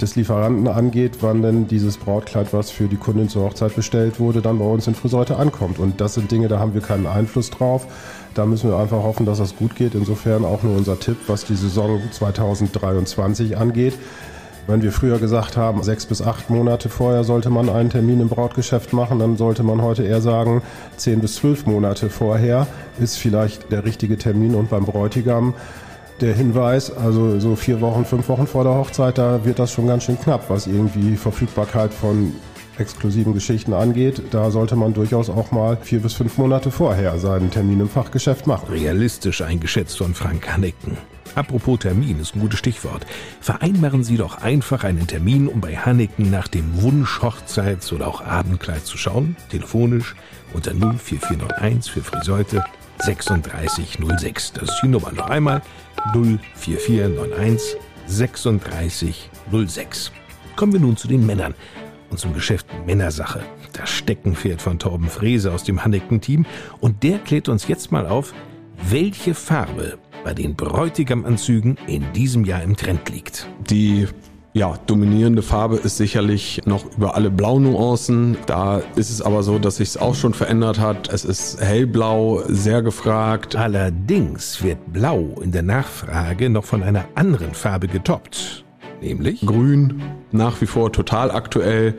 des 0.00 0.16
Lieferanten 0.16 0.68
angeht, 0.68 1.18
wann 1.20 1.42
denn 1.42 1.68
dieses 1.68 1.98
Brautkleid, 1.98 2.52
was 2.52 2.70
für 2.70 2.88
die 2.88 2.96
Kundin 2.96 3.28
zur 3.28 3.44
Hochzeit 3.44 3.74
bestellt 3.76 4.18
wurde, 4.18 4.40
dann 4.40 4.58
bei 4.58 4.64
uns 4.64 4.86
in 4.86 4.94
Friseute 4.94 5.36
ankommt. 5.36 5.78
Und 5.78 6.00
das 6.00 6.14
sind 6.14 6.30
Dinge, 6.30 6.48
da 6.48 6.58
haben 6.58 6.74
wir 6.74 6.80
keinen 6.80 7.06
Einfluss 7.06 7.50
drauf. 7.50 7.86
Da 8.34 8.44
müssen 8.44 8.70
wir 8.70 8.76
einfach 8.76 9.02
hoffen, 9.02 9.24
dass 9.24 9.38
das 9.38 9.56
gut 9.56 9.76
geht. 9.76 9.94
Insofern 9.94 10.44
auch 10.44 10.62
nur 10.62 10.76
unser 10.76 10.98
Tipp, 10.98 11.16
was 11.26 11.44
die 11.44 11.56
Saison 11.56 12.00
2023 12.10 13.56
angeht. 13.56 13.94
Wenn 14.68 14.82
wir 14.82 14.90
früher 14.90 15.18
gesagt 15.18 15.56
haben, 15.56 15.84
sechs 15.84 16.06
bis 16.06 16.20
acht 16.20 16.50
Monate 16.50 16.88
vorher 16.88 17.22
sollte 17.22 17.50
man 17.50 17.68
einen 17.68 17.88
Termin 17.88 18.20
im 18.20 18.28
Brautgeschäft 18.28 18.92
machen, 18.92 19.20
dann 19.20 19.36
sollte 19.36 19.62
man 19.62 19.80
heute 19.80 20.02
eher 20.02 20.20
sagen, 20.20 20.60
zehn 20.96 21.20
bis 21.20 21.36
zwölf 21.36 21.66
Monate 21.66 22.10
vorher 22.10 22.66
ist 22.98 23.16
vielleicht 23.16 23.70
der 23.70 23.84
richtige 23.84 24.18
Termin 24.18 24.56
und 24.56 24.68
beim 24.68 24.84
Bräutigam 24.84 25.54
der 26.20 26.34
Hinweis, 26.34 26.90
also 26.90 27.38
so 27.38 27.54
vier 27.54 27.80
Wochen, 27.80 28.04
fünf 28.04 28.28
Wochen 28.28 28.46
vor 28.46 28.64
der 28.64 28.74
Hochzeit, 28.74 29.18
da 29.18 29.44
wird 29.44 29.58
das 29.58 29.70
schon 29.70 29.86
ganz 29.86 30.04
schön 30.04 30.18
knapp, 30.18 30.48
was 30.48 30.66
irgendwie 30.66 31.14
Verfügbarkeit 31.14 31.94
von 31.94 32.32
exklusiven 32.78 33.34
Geschichten 33.34 33.72
angeht. 33.72 34.20
Da 34.32 34.50
sollte 34.50 34.76
man 34.76 34.94
durchaus 34.94 35.30
auch 35.30 35.52
mal 35.52 35.76
vier 35.80 36.00
bis 36.00 36.14
fünf 36.14 36.38
Monate 36.38 36.70
vorher 36.70 37.18
seinen 37.18 37.50
Termin 37.50 37.80
im 37.80 37.88
Fachgeschäft 37.88 38.46
machen. 38.46 38.68
Realistisch 38.70 39.42
eingeschätzt 39.42 39.98
von 39.98 40.14
Frank 40.14 40.52
Hanneken. 40.52 40.96
Apropos 41.36 41.78
Termin 41.80 42.18
ist 42.18 42.34
ein 42.34 42.40
gutes 42.40 42.58
Stichwort. 42.58 43.04
Vereinbaren 43.42 44.02
Sie 44.02 44.16
doch 44.16 44.38
einfach 44.38 44.84
einen 44.84 45.06
Termin, 45.06 45.48
um 45.48 45.60
bei 45.60 45.76
Hanneken 45.76 46.30
nach 46.30 46.48
dem 46.48 46.80
Wunsch 46.80 47.20
Hochzeits- 47.20 47.92
oder 47.92 48.08
auch 48.08 48.22
Abendkleid 48.22 48.86
zu 48.86 48.96
schauen. 48.96 49.36
Telefonisch 49.50 50.16
unter 50.54 50.70
04491 50.70 51.92
für 51.92 52.00
Friseute 52.00 52.64
3606. 53.00 54.54
Das 54.54 54.70
ist 54.70 54.80
die 54.82 54.88
Nummer 54.88 55.12
noch 55.12 55.28
einmal 55.28 55.60
04491 56.14 57.76
3606. 58.08 60.12
Kommen 60.56 60.72
wir 60.72 60.80
nun 60.80 60.96
zu 60.96 61.06
den 61.06 61.26
Männern 61.26 61.52
und 62.08 62.18
zum 62.18 62.32
Geschäft 62.32 62.66
Männersache. 62.86 63.42
Das 63.74 63.90
Steckenpferd 63.90 64.62
von 64.62 64.78
Torben 64.78 65.10
Frese 65.10 65.52
aus 65.52 65.64
dem 65.64 65.84
Hanneken-Team. 65.84 66.46
Und 66.80 67.02
der 67.02 67.18
klärt 67.18 67.50
uns 67.50 67.68
jetzt 67.68 67.92
mal 67.92 68.06
auf, 68.06 68.32
welche 68.88 69.34
Farbe 69.34 69.98
bei 70.26 70.34
den 70.34 70.56
Bräutigamanzügen 70.56 71.78
in 71.86 72.12
diesem 72.12 72.44
Jahr 72.44 72.60
im 72.60 72.76
Trend 72.76 73.08
liegt. 73.10 73.46
Die 73.70 74.08
ja, 74.54 74.76
dominierende 74.88 75.40
Farbe 75.40 75.76
ist 75.76 75.98
sicherlich 75.98 76.62
noch 76.64 76.84
über 76.96 77.14
alle 77.14 77.30
Blaunuancen. 77.30 78.36
Da 78.46 78.82
ist 78.96 79.10
es 79.10 79.22
aber 79.22 79.44
so, 79.44 79.60
dass 79.60 79.76
sich 79.76 79.90
es 79.90 79.96
auch 79.96 80.16
schon 80.16 80.34
verändert 80.34 80.80
hat. 80.80 81.12
Es 81.12 81.24
ist 81.24 81.60
hellblau, 81.60 82.42
sehr 82.48 82.82
gefragt. 82.82 83.54
Allerdings 83.54 84.64
wird 84.64 84.92
Blau 84.92 85.36
in 85.40 85.52
der 85.52 85.62
Nachfrage 85.62 86.50
noch 86.50 86.64
von 86.64 86.82
einer 86.82 87.04
anderen 87.14 87.54
Farbe 87.54 87.86
getoppt. 87.86 88.64
Nämlich 89.00 89.46
Grün, 89.46 90.02
nach 90.32 90.60
wie 90.60 90.66
vor 90.66 90.92
total 90.92 91.30
aktuell, 91.30 91.94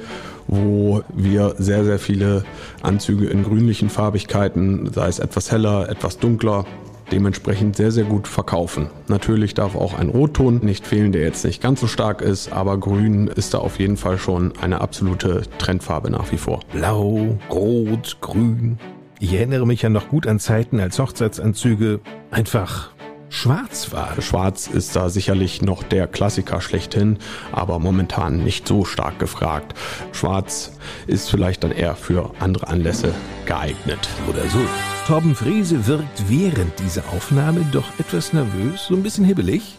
wo 0.48 1.02
wir 1.16 1.56
sehr, 1.60 1.86
sehr 1.86 1.98
viele 1.98 2.44
Anzüge 2.82 3.28
in 3.28 3.44
grünlichen 3.44 3.90
Farbigkeiten, 3.90 4.92
sei 4.92 5.08
es 5.08 5.20
etwas 5.20 5.50
heller, 5.50 5.88
etwas 5.88 6.18
dunkler, 6.18 6.66
dementsprechend 7.12 7.76
sehr, 7.76 7.92
sehr 7.92 8.04
gut 8.04 8.28
verkaufen. 8.28 8.90
Natürlich 9.08 9.54
darf 9.54 9.76
auch 9.76 9.98
ein 9.98 10.10
Rotton 10.10 10.60
nicht 10.64 10.86
fehlen, 10.86 11.12
der 11.12 11.22
jetzt 11.22 11.46
nicht 11.46 11.62
ganz 11.62 11.82
so 11.82 11.88
stark 11.88 12.22
ist, 12.22 12.52
aber 12.52 12.78
grün 12.78 13.28
ist 13.28 13.54
da 13.54 13.60
auf 13.60 13.80
jeden 13.80 13.98
Fall 13.98 14.18
schon 14.18 14.54
eine 14.62 14.82
absolute 14.82 15.44
Trendfarbe 15.58 16.10
nach 16.10 16.32
wie 16.32 16.38
vor. 16.38 16.62
Blau, 16.74 17.38
Rot, 17.50 18.18
Grün. 18.22 18.78
Ich 19.20 19.34
erinnere 19.34 19.66
mich 19.66 19.82
ja 19.82 19.90
noch 19.90 20.10
gut 20.10 20.28
an 20.28 20.40
Zeiten, 20.40 20.80
als 20.80 21.00
Hochzeitsanzüge 21.00 22.02
einfach 22.30 22.92
schwarz 23.30 23.92
waren. 23.92 24.22
Schwarz 24.22 24.68
ist 24.68 24.96
da 24.96 25.10
sicherlich 25.10 25.62
noch 25.62 25.84
der 25.84 26.08
Klassiker 26.08 26.62
schlechthin, 26.62 27.18
aber 27.52 27.80
momentan 27.80 28.44
nicht 28.44 28.68
so 28.68 28.86
stark 28.86 29.20
gefragt. 29.20 29.74
Schwarz 30.12 30.72
ist 31.08 31.30
vielleicht 31.30 31.64
dann 31.64 31.72
eher 31.72 31.96
für 31.96 32.32
andere 32.40 32.68
Anlässe 32.68 33.14
geeignet. 33.46 34.10
Oder 34.30 34.48
so. 34.50 34.60
Torben 35.08 35.36
Friese 35.36 35.88
wirkt 35.88 36.30
während 36.30 36.80
dieser 36.80 37.04
Aufnahme 37.10 37.66
doch 37.72 37.88
etwas 38.00 38.34
nervös, 38.34 38.88
so 38.88 38.96
ein 38.96 39.04
bisschen 39.04 39.26
hibbelig. 39.26 39.78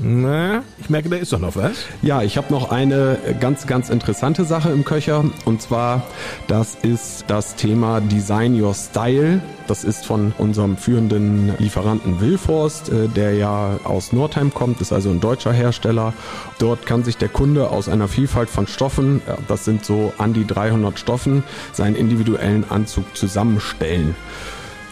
Na, 0.00 0.62
ich 0.78 0.90
merke, 0.90 1.08
da 1.08 1.16
ist 1.16 1.32
doch 1.32 1.40
noch 1.40 1.56
was. 1.56 1.72
Ja, 2.02 2.22
ich 2.22 2.36
habe 2.36 2.52
noch 2.52 2.70
eine 2.70 3.18
ganz, 3.40 3.66
ganz 3.66 3.90
interessante 3.90 4.44
Sache 4.44 4.70
im 4.70 4.84
Köcher. 4.84 5.24
Und 5.44 5.60
zwar, 5.60 6.02
das 6.46 6.76
ist 6.76 7.24
das 7.26 7.56
Thema 7.56 8.00
Design 8.00 8.60
Your 8.60 8.74
Style. 8.74 9.40
Das 9.66 9.84
ist 9.84 10.06
von 10.06 10.32
unserem 10.38 10.76
führenden 10.76 11.52
Lieferanten 11.58 12.20
Wilforst, 12.20 12.90
äh, 12.90 13.08
der 13.08 13.34
ja 13.34 13.78
aus 13.84 14.12
Nordheim 14.12 14.54
kommt, 14.54 14.80
ist 14.80 14.92
also 14.92 15.10
ein 15.10 15.20
deutscher 15.20 15.52
Hersteller. 15.52 16.14
Dort 16.58 16.86
kann 16.86 17.04
sich 17.04 17.16
der 17.16 17.28
Kunde 17.28 17.70
aus 17.70 17.88
einer 17.88 18.08
Vielfalt 18.08 18.48
von 18.48 18.66
Stoffen, 18.66 19.20
das 19.46 19.64
sind 19.64 19.84
so 19.84 20.12
an 20.16 20.32
die 20.32 20.46
300 20.46 20.98
Stoffen, 20.98 21.42
seinen 21.72 21.96
individuellen 21.96 22.64
Anzug 22.70 23.16
zusammenstellen. 23.16 24.14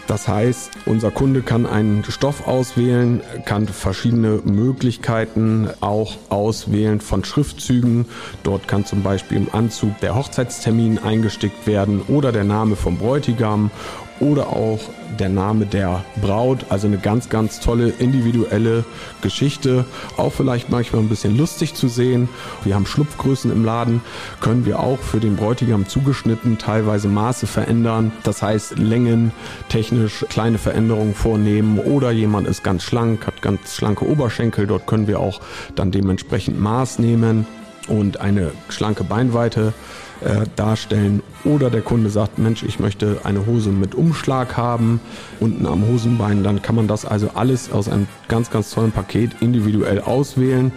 Das 0.07 0.29
heißt, 0.29 0.71
unser 0.85 1.11
Kunde 1.11 1.41
kann 1.41 1.65
einen 1.65 2.05
Stoff 2.05 2.47
auswählen, 2.47 3.21
kann 3.43 3.67
verschiedene 3.67 4.39
Möglichkeiten 4.45 5.69
auch 5.81 6.15
auswählen 6.29 7.01
von 7.01 7.25
Schriftzügen. 7.25 8.05
Dort 8.43 8.69
kann 8.69 8.85
zum 8.85 9.03
Beispiel 9.03 9.37
im 9.37 9.49
Anzug 9.51 9.99
der 9.99 10.15
Hochzeitstermin 10.15 10.99
eingestickt 10.99 11.67
werden 11.67 12.01
oder 12.07 12.31
der 12.31 12.45
Name 12.45 12.77
vom 12.77 12.97
Bräutigam 12.97 13.69
oder 14.19 14.47
auch 14.47 14.79
der 15.19 15.29
Name 15.29 15.65
der 15.65 16.03
Braut. 16.21 16.65
Also 16.69 16.87
eine 16.87 16.97
ganz, 16.97 17.29
ganz 17.29 17.59
tolle 17.59 17.89
individuelle 17.89 18.85
Geschichte. 19.21 19.85
Auch 20.17 20.33
vielleicht 20.33 20.69
manchmal 20.69 21.01
ein 21.01 21.09
bisschen 21.09 21.37
lustig 21.37 21.73
zu 21.73 21.87
sehen. 21.87 22.29
Wir 22.63 22.75
haben 22.75 22.85
Schlupfgrößen 22.85 23.51
im 23.51 23.65
Laden, 23.65 24.01
können 24.41 24.65
wir 24.65 24.79
auch 24.79 24.99
für 24.99 25.19
den 25.19 25.35
Bräutigam 25.35 25.87
zugeschnitten 25.87 26.57
teilweise 26.57 27.07
Maße 27.07 27.47
verändern. 27.47 28.11
Das 28.23 28.41
heißt 28.41 28.77
Längen, 28.77 29.31
technisch 29.69 30.25
kleine 30.29 30.57
Veränderungen 30.57 31.13
vornehmen 31.13 31.79
oder 31.79 32.11
jemand 32.11 32.47
ist 32.47 32.63
ganz 32.63 32.83
schlank, 32.83 33.25
hat 33.27 33.41
ganz 33.41 33.75
schlanke 33.75 34.07
Oberschenkel. 34.07 34.67
Dort 34.67 34.87
können 34.87 35.07
wir 35.07 35.19
auch 35.19 35.41
dann 35.75 35.91
dementsprechend 35.91 36.59
Maß 36.59 36.99
nehmen 36.99 37.47
und 37.87 38.19
eine 38.19 38.51
schlanke 38.69 39.03
Beinweite 39.03 39.73
äh, 40.21 40.45
darstellen. 40.55 41.21
Oder 41.43 41.69
der 41.69 41.81
Kunde 41.81 42.09
sagt, 42.09 42.39
Mensch, 42.39 42.63
ich 42.63 42.79
möchte 42.79 43.21
eine 43.23 43.45
Hose 43.45 43.69
mit 43.69 43.95
Umschlag 43.95 44.57
haben, 44.57 44.99
unten 45.39 45.65
am 45.65 45.87
Hosenbein. 45.87 46.43
Dann 46.43 46.61
kann 46.61 46.75
man 46.75 46.87
das 46.87 47.05
also 47.05 47.29
alles 47.35 47.71
aus 47.71 47.87
einem 47.87 48.07
ganz, 48.27 48.49
ganz 48.49 48.71
tollen 48.71 48.91
Paket 48.91 49.31
individuell 49.41 50.01
auswählen. 50.01 50.71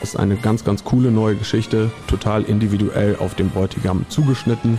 Das 0.00 0.10
ist 0.10 0.16
eine 0.16 0.36
ganz, 0.36 0.64
ganz 0.64 0.84
coole 0.84 1.10
neue 1.10 1.36
Geschichte, 1.36 1.90
total 2.06 2.42
individuell 2.44 3.16
auf 3.16 3.34
den 3.34 3.50
Bräutigam 3.50 4.06
zugeschnitten. 4.08 4.78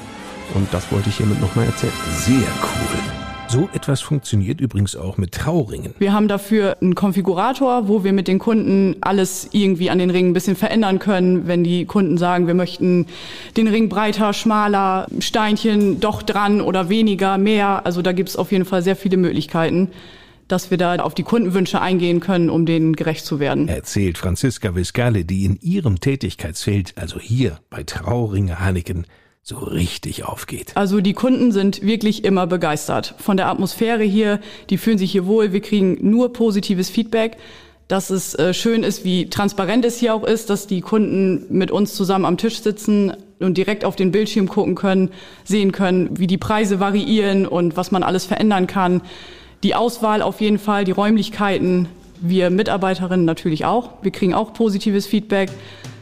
Und 0.54 0.74
das 0.74 0.92
wollte 0.92 1.10
ich 1.10 1.18
hiermit 1.18 1.42
nochmal 1.42 1.66
erzählen. 1.66 1.94
Sehr 2.10 2.36
cool. 2.36 3.17
So 3.50 3.70
etwas 3.74 4.02
funktioniert 4.02 4.60
übrigens 4.60 4.98
auch 4.98 5.18
mit 5.18 5.32
Trauringen. 5.32 5.94
Wir 6.00 6.12
haben 6.12 6.28
dafür 6.28 6.78
einen 6.82 6.96
Konfigurator, 6.96 7.88
wo 7.88 8.04
wir 8.04 8.12
mit 8.12 8.28
den 8.28 8.40
Kunden 8.40 8.98
alles 9.00 9.48
irgendwie 9.54 9.90
an 9.90 10.00
den 10.00 10.10
Ringen 10.10 10.32
ein 10.32 10.34
bisschen 10.34 10.58
verändern 10.58 11.00
können. 11.00 11.48
Wenn 11.48 11.64
die 11.64 11.86
Kunden 11.86 12.18
sagen, 12.18 12.48
wir 12.48 12.56
möchten 12.56 13.06
den 13.56 13.68
Ring 13.70 13.88
breiter, 13.88 14.34
schmaler, 14.34 15.08
Steinchen 15.20 16.02
doch 16.02 16.24
dran 16.24 16.60
oder 16.60 16.90
weniger, 16.90 17.38
mehr. 17.38 17.86
Also 17.86 18.02
da 18.02 18.12
gibt 18.12 18.28
es 18.30 18.36
auf 18.36 18.52
jeden 18.52 18.66
Fall 18.66 18.82
sehr 18.82 18.96
viele 18.96 19.18
Möglichkeiten 19.18 19.90
dass 20.48 20.72
wir 20.72 20.78
da 20.78 20.96
auf 20.96 21.14
die 21.14 21.24
Kundenwünsche 21.24 21.82
eingehen 21.82 22.22
können, 22.22 22.50
um 22.50 22.66
denen 22.66 22.96
gerecht 22.96 23.26
zu 23.26 23.42
werden. 23.42 23.68
Erzählt 23.68 24.18
Franziska 24.18 24.76
Viscale, 24.76 25.26
die 25.26 25.44
in 25.44 25.60
ihrem 25.60 26.00
Tätigkeitsfeld, 26.00 26.94
also 26.96 27.20
hier 27.20 27.60
bei 27.70 27.84
Trauringe 27.84 28.58
Hanneken, 28.58 29.06
so 29.48 29.60
richtig 29.60 30.26
aufgeht. 30.26 30.74
Also 30.76 31.00
die 31.00 31.14
Kunden 31.14 31.54
sind 31.54 31.82
wirklich 31.82 32.26
immer 32.26 32.48
begeistert 32.48 33.16
von 33.18 33.38
der 33.38 33.48
Atmosphäre 33.48 34.04
hier. 34.04 34.42
Die 34.70 34.78
fühlen 34.78 34.98
sich 34.98 35.14
hier 35.14 35.26
wohl. 35.26 35.54
Wir 35.54 35.62
kriegen 35.62 35.98
nur 36.02 36.34
positives 36.34 36.90
Feedback. 36.90 37.38
Dass 37.88 38.10
es 38.10 38.36
äh, 38.36 38.54
schön 38.54 38.84
ist, 38.84 39.06
wie 39.06 39.30
transparent 39.30 39.86
es 39.86 39.98
hier 39.98 40.14
auch 40.14 40.26
ist, 40.26 40.50
dass 40.50 40.68
die 40.68 40.82
Kunden 40.82 41.46
mit 41.48 41.72
uns 41.72 41.96
zusammen 41.96 42.26
am 42.26 42.36
Tisch 42.36 42.60
sitzen 42.60 43.14
und 43.40 43.58
direkt 43.58 43.86
auf 43.86 43.96
den 43.96 44.12
Bildschirm 44.12 44.50
gucken 44.50 44.76
können, 44.76 45.12
sehen 45.46 45.72
können, 45.72 46.20
wie 46.20 46.28
die 46.28 46.38
Preise 46.38 46.82
variieren 46.82 47.48
und 47.48 47.78
was 47.78 47.92
man 47.92 48.04
alles 48.04 48.26
verändern 48.26 48.68
kann. 48.68 49.00
Die 49.64 49.74
Auswahl 49.74 50.22
auf 50.22 50.42
jeden 50.42 50.60
Fall, 50.60 50.84
die 50.84 50.92
Räumlichkeiten, 50.92 51.88
wir 52.20 52.50
Mitarbeiterinnen 52.50 53.26
natürlich 53.26 53.64
auch. 53.64 53.92
Wir 54.02 54.12
kriegen 54.12 54.34
auch 54.34 54.52
positives 54.52 55.08
Feedback 55.08 55.50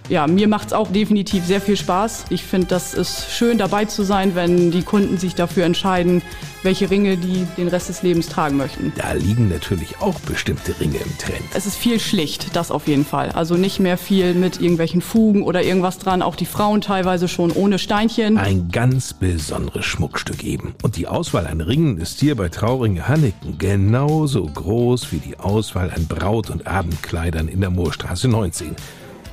ja, 0.09 0.27
mir 0.27 0.47
macht 0.47 0.67
es 0.67 0.73
auch 0.73 0.91
definitiv 0.91 1.45
sehr 1.45 1.61
viel 1.61 1.77
Spaß. 1.77 2.25
Ich 2.29 2.43
finde, 2.43 2.67
das 2.67 2.93
ist 2.93 3.31
schön 3.31 3.57
dabei 3.57 3.85
zu 3.85 4.03
sein, 4.03 4.35
wenn 4.35 4.71
die 4.71 4.83
Kunden 4.83 5.17
sich 5.17 5.35
dafür 5.35 5.65
entscheiden, 5.65 6.21
welche 6.63 6.89
Ringe 6.89 7.17
die 7.17 7.45
den 7.57 7.67
Rest 7.67 7.89
des 7.89 8.03
Lebens 8.03 8.27
tragen 8.27 8.57
möchten. 8.57 8.91
Da 8.95 9.13
liegen 9.13 9.49
natürlich 9.49 10.01
auch 10.01 10.19
bestimmte 10.21 10.79
Ringe 10.79 10.97
im 10.97 11.17
Trend. 11.17 11.45
Es 11.53 11.65
ist 11.65 11.75
viel 11.75 11.99
schlicht, 11.99 12.55
das 12.55 12.71
auf 12.71 12.87
jeden 12.87 13.05
Fall. 13.05 13.31
Also 13.31 13.55
nicht 13.55 13.79
mehr 13.79 13.97
viel 13.97 14.33
mit 14.33 14.59
irgendwelchen 14.59 15.01
Fugen 15.01 15.43
oder 15.43 15.63
irgendwas 15.63 15.99
dran. 15.99 16.21
Auch 16.21 16.35
die 16.35 16.45
Frauen 16.45 16.81
teilweise 16.81 17.27
schon 17.27 17.51
ohne 17.51 17.79
Steinchen. 17.79 18.37
Ein 18.37 18.69
ganz 18.71 19.13
besonderes 19.13 19.85
Schmuckstück 19.85 20.43
eben. 20.43 20.75
Und 20.83 20.97
die 20.97 21.07
Auswahl 21.07 21.47
an 21.47 21.61
Ringen 21.61 21.97
ist 21.99 22.19
hier 22.19 22.35
bei 22.35 22.49
Trauringe 22.49 23.07
Hanneken 23.07 23.57
genauso 23.57 24.45
groß 24.45 25.11
wie 25.11 25.19
die 25.19 25.39
Auswahl 25.39 25.91
an 25.95 26.07
Braut- 26.07 26.49
und 26.49 26.67
Abendkleidern 26.67 27.47
in 27.47 27.61
der 27.61 27.69
Moorstraße 27.69 28.27
19 28.27 28.75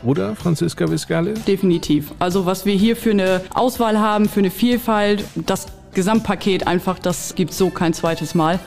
oder 0.04 0.36
Franziska 0.36 0.90
Viscale? 0.90 1.34
Definitiv. 1.34 2.12
Also 2.18 2.46
was 2.46 2.66
wir 2.66 2.74
hier 2.74 2.96
für 2.96 3.10
eine 3.10 3.42
Auswahl 3.54 3.98
haben, 3.98 4.28
für 4.28 4.40
eine 4.40 4.50
Vielfalt, 4.50 5.24
das 5.34 5.66
Gesamtpaket 5.94 6.66
einfach, 6.66 6.98
das 6.98 7.34
gibt 7.34 7.52
so 7.52 7.70
kein 7.70 7.92
zweites 7.94 8.34
Mal. 8.34 8.58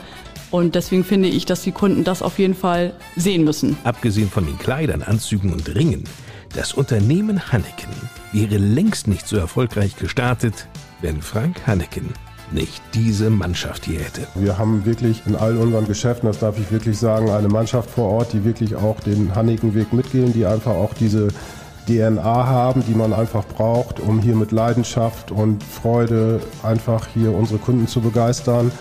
Und 0.50 0.74
deswegen 0.74 1.04
finde 1.04 1.28
ich, 1.28 1.44
dass 1.44 1.62
die 1.62 1.72
Kunden 1.72 2.04
das 2.04 2.22
auf 2.22 2.38
jeden 2.38 2.54
Fall 2.54 2.94
sehen 3.16 3.44
müssen. 3.44 3.76
Abgesehen 3.84 4.30
von 4.30 4.46
den 4.46 4.58
Kleidern, 4.58 5.02
Anzügen 5.02 5.52
und 5.52 5.74
Ringen, 5.74 6.04
das 6.54 6.72
Unternehmen 6.72 7.52
Hanneken 7.52 7.90
wäre 8.32 8.56
längst 8.56 9.08
nicht 9.08 9.26
so 9.26 9.36
erfolgreich 9.36 9.96
gestartet, 9.96 10.68
wenn 11.02 11.20
Frank 11.20 11.66
Hanneken 11.66 12.14
nicht 12.52 12.82
diese 12.94 13.30
Mannschaft 13.30 13.84
hier 13.84 14.00
hätte. 14.00 14.26
Wir 14.34 14.58
haben 14.58 14.84
wirklich 14.84 15.22
in 15.26 15.36
all 15.36 15.56
unseren 15.56 15.86
Geschäften, 15.86 16.28
das 16.28 16.38
darf 16.38 16.58
ich 16.58 16.70
wirklich 16.70 16.98
sagen, 16.98 17.30
eine 17.30 17.48
Mannschaft 17.48 17.90
vor 17.90 18.10
Ort, 18.10 18.32
die 18.32 18.44
wirklich 18.44 18.76
auch 18.76 19.00
den 19.00 19.34
Hannikenweg 19.34 19.92
mitgehen, 19.92 20.32
die 20.32 20.46
einfach 20.46 20.72
auch 20.72 20.94
diese 20.94 21.28
DNA 21.88 22.22
haben, 22.22 22.84
die 22.86 22.94
man 22.94 23.12
einfach 23.12 23.44
braucht, 23.44 24.00
um 24.00 24.20
hier 24.20 24.34
mit 24.34 24.52
Leidenschaft 24.52 25.30
und 25.30 25.62
Freude 25.62 26.40
einfach 26.62 27.06
hier 27.14 27.32
unsere 27.32 27.58
Kunden 27.58 27.86
zu 27.86 28.00
begeistern. 28.00 28.72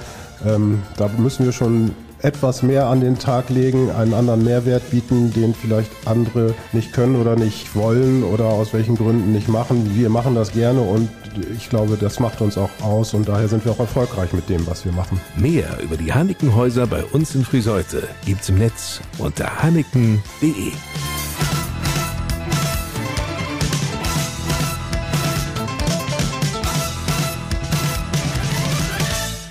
Ähm, 0.45 0.81
da 0.97 1.09
müssen 1.17 1.45
wir 1.45 1.51
schon 1.51 1.91
etwas 2.21 2.63
mehr 2.63 2.87
an 2.87 3.01
den 3.01 3.17
Tag 3.17 3.49
legen, 3.49 3.91
einen 3.91 4.13
anderen 4.13 4.43
Mehrwert 4.43 4.89
bieten, 4.91 5.33
den 5.33 5.53
vielleicht 5.53 5.91
andere 6.05 6.53
nicht 6.71 6.93
können 6.93 7.15
oder 7.15 7.35
nicht 7.35 7.75
wollen 7.75 8.23
oder 8.23 8.45
aus 8.45 8.73
welchen 8.73 8.95
Gründen 8.95 9.31
nicht 9.31 9.47
machen. 9.47 9.91
Wir 9.95 10.09
machen 10.09 10.35
das 10.35 10.51
gerne 10.51 10.81
und 10.81 11.09
ich 11.57 11.69
glaube, 11.69 11.97
das 11.99 12.19
macht 12.19 12.41
uns 12.41 12.57
auch 12.57 12.69
aus 12.81 13.13
und 13.13 13.27
daher 13.27 13.47
sind 13.47 13.65
wir 13.65 13.73
auch 13.73 13.79
erfolgreich 13.79 14.31
mit 14.33 14.49
dem, 14.49 14.65
was 14.67 14.85
wir 14.85 14.91
machen. 14.91 15.19
Mehr 15.35 15.77
über 15.81 15.97
die 15.97 16.13
Hannikenhäuser 16.13 16.87
bei 16.87 17.03
uns 17.03 17.35
in 17.35 17.43
Friseute 17.43 18.07
gibt's 18.25 18.49
im 18.49 18.57
Netz 18.57 19.01
unter 19.17 19.61
hanneken.de. 19.61 20.71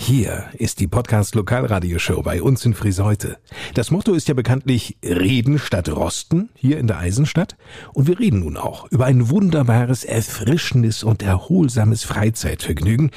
Hier 0.06 0.50
ist 0.58 0.80
die 0.80 0.86
Podcast 0.86 1.34
Lokalradioshow 1.34 2.20
bei 2.20 2.42
uns 2.42 2.66
in 2.66 2.74
Friseute. 2.74 3.38
Das 3.72 3.90
Motto 3.90 4.12
ist 4.12 4.28
ja 4.28 4.34
bekanntlich 4.34 4.98
Reden 5.02 5.58
statt 5.58 5.88
Rosten 5.88 6.50
hier 6.54 6.76
in 6.76 6.86
der 6.86 6.98
Eisenstadt. 6.98 7.56
Und 7.94 8.06
wir 8.06 8.20
reden 8.20 8.40
nun 8.40 8.58
auch 8.58 8.86
über 8.90 9.06
ein 9.06 9.30
wunderbares, 9.30 10.04
erfrischendes 10.04 11.04
und 11.04 11.22
erholsames 11.22 12.04
Freizeitvergnügen. 12.04 13.12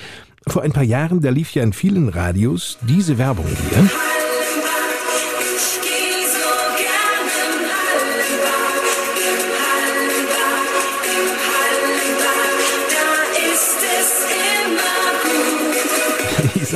Vor 0.47 0.61
ein 0.61 0.71
paar 0.71 0.83
Jahren, 0.83 1.19
da 1.19 1.29
lief 1.29 1.53
ja 1.53 1.61
in 1.61 1.73
vielen 1.73 2.07
Radios 2.07 2.77
diese 2.87 3.17
Werbung 3.17 3.47
hier. 3.47 3.89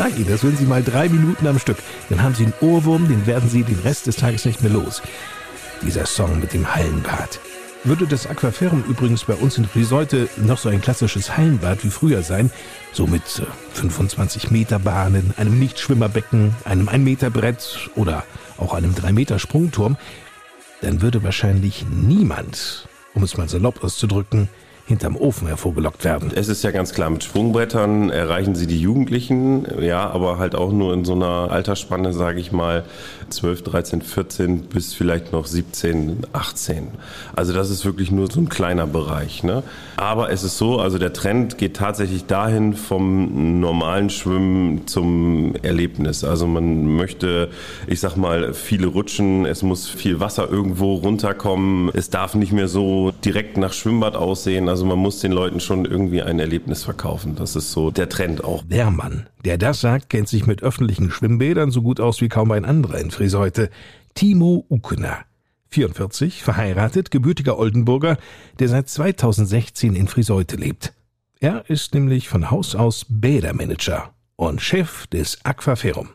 Sage 0.01 0.15
Ihnen, 0.15 0.31
das 0.31 0.41
hören 0.41 0.57
Sie 0.57 0.65
mal 0.65 0.81
drei 0.81 1.09
Minuten 1.09 1.45
am 1.45 1.59
Stück. 1.59 1.77
Dann 2.09 2.23
haben 2.23 2.33
Sie 2.33 2.45
einen 2.45 2.53
Ohrwurm, 2.59 3.07
den 3.07 3.27
werden 3.27 3.47
Sie 3.47 3.61
den 3.61 3.77
Rest 3.81 4.07
des 4.07 4.15
Tages 4.15 4.45
nicht 4.45 4.63
mehr 4.63 4.71
los. 4.71 4.99
Dieser 5.83 6.07
Song 6.07 6.39
mit 6.39 6.53
dem 6.53 6.73
Hallenbad. 6.73 7.39
Würde 7.83 8.07
das 8.07 8.25
Aquaferum 8.25 8.83
übrigens 8.89 9.25
bei 9.25 9.35
uns 9.35 9.59
in 9.59 9.65
Friseute 9.65 10.27
noch 10.37 10.57
so 10.57 10.69
ein 10.69 10.81
klassisches 10.81 11.37
Hallenbad 11.37 11.83
wie 11.83 11.91
früher 11.91 12.23
sein, 12.23 12.49
so 12.93 13.05
mit 13.05 13.21
äh, 13.37 13.43
25 13.75 14.49
Meter 14.49 14.79
Bahnen, 14.79 15.35
einem 15.37 15.59
Nichtschwimmerbecken, 15.59 16.55
einem 16.65 16.89
1 16.89 17.03
Meter 17.03 17.29
Brett 17.29 17.91
oder 17.93 18.23
auch 18.57 18.73
einem 18.73 18.95
3 18.95 19.13
Meter 19.13 19.37
Sprungturm, 19.37 19.97
dann 20.81 21.03
würde 21.03 21.21
wahrscheinlich 21.21 21.85
niemand, 21.91 22.87
um 23.13 23.21
es 23.21 23.37
mal 23.37 23.47
salopp 23.47 23.83
auszudrücken, 23.83 24.49
hinterm 24.91 25.15
Ofen 25.15 25.47
hervorgelockt 25.47 26.03
werden. 26.03 26.31
Es 26.35 26.47
ist 26.47 26.63
ja 26.63 26.71
ganz 26.71 26.93
klar, 26.93 27.09
mit 27.09 27.23
Sprungbrettern 27.23 28.09
erreichen 28.09 28.55
sie 28.55 28.67
die 28.67 28.79
Jugendlichen, 28.79 29.65
ja, 29.81 30.09
aber 30.09 30.37
halt 30.37 30.53
auch 30.55 30.71
nur 30.71 30.93
in 30.93 31.05
so 31.05 31.13
einer 31.13 31.49
Altersspanne, 31.51 32.13
sage 32.13 32.39
ich 32.39 32.51
mal, 32.51 32.83
12, 33.29 33.63
13, 33.63 34.01
14 34.01 34.61
bis 34.63 34.93
vielleicht 34.93 35.31
noch 35.31 35.45
17, 35.45 36.27
18. 36.33 36.89
Also 37.35 37.53
das 37.53 37.69
ist 37.69 37.85
wirklich 37.85 38.11
nur 38.11 38.29
so 38.29 38.41
ein 38.41 38.49
kleiner 38.49 38.85
Bereich. 38.85 39.43
Ne? 39.43 39.63
Aber 39.97 40.31
es 40.31 40.43
ist 40.43 40.57
so, 40.57 40.79
also 40.79 40.97
der 40.97 41.13
Trend 41.13 41.57
geht 41.57 41.75
tatsächlich 41.75 42.25
dahin 42.25 42.73
vom 42.73 43.59
normalen 43.59 44.09
Schwimmen 44.09 44.87
zum 44.87 45.55
Erlebnis. 45.61 46.23
Also 46.23 46.47
man 46.47 46.95
möchte, 46.95 47.49
ich 47.87 47.99
sag 47.99 48.17
mal, 48.17 48.53
viele 48.53 48.87
rutschen, 48.87 49.45
es 49.45 49.63
muss 49.63 49.87
viel 49.87 50.19
Wasser 50.19 50.49
irgendwo 50.49 50.95
runterkommen, 50.95 51.89
es 51.93 52.09
darf 52.09 52.35
nicht 52.35 52.51
mehr 52.51 52.67
so 52.67 53.11
direkt 53.23 53.57
nach 53.57 53.73
Schwimmbad 53.73 54.15
aussehen. 54.15 54.67
Also 54.67 54.80
man 54.85 54.99
muss 54.99 55.19
den 55.19 55.31
Leuten 55.31 55.59
schon 55.59 55.85
irgendwie 55.85 56.21
ein 56.21 56.39
Erlebnis 56.39 56.83
verkaufen. 56.83 57.35
Das 57.35 57.55
ist 57.55 57.71
so 57.71 57.91
der 57.91 58.09
Trend 58.09 58.43
auch. 58.43 58.63
Der 58.63 58.91
Mann, 58.91 59.27
der 59.45 59.57
das 59.57 59.81
sagt, 59.81 60.09
kennt 60.09 60.27
sich 60.27 60.45
mit 60.45 60.63
öffentlichen 60.63 61.11
Schwimmbädern 61.11 61.71
so 61.71 61.81
gut 61.81 61.99
aus 61.99 62.21
wie 62.21 62.29
kaum 62.29 62.51
ein 62.51 62.65
anderer 62.65 62.99
in 62.99 63.11
Friseute. 63.11 63.69
Timo 64.13 64.65
Ukner. 64.69 65.19
44, 65.69 66.43
verheiratet, 66.43 67.11
gebürtiger 67.11 67.57
Oldenburger, 67.57 68.17
der 68.59 68.67
seit 68.67 68.89
2016 68.89 69.95
in 69.95 70.07
Friseute 70.07 70.57
lebt. 70.57 70.93
Er 71.39 71.69
ist 71.69 71.93
nämlich 71.93 72.27
von 72.27 72.51
Haus 72.51 72.75
aus 72.75 73.05
Bädermanager 73.07 74.13
und 74.35 74.61
Chef 74.61 75.07
des 75.07 75.43
Aquaferum. 75.43 76.09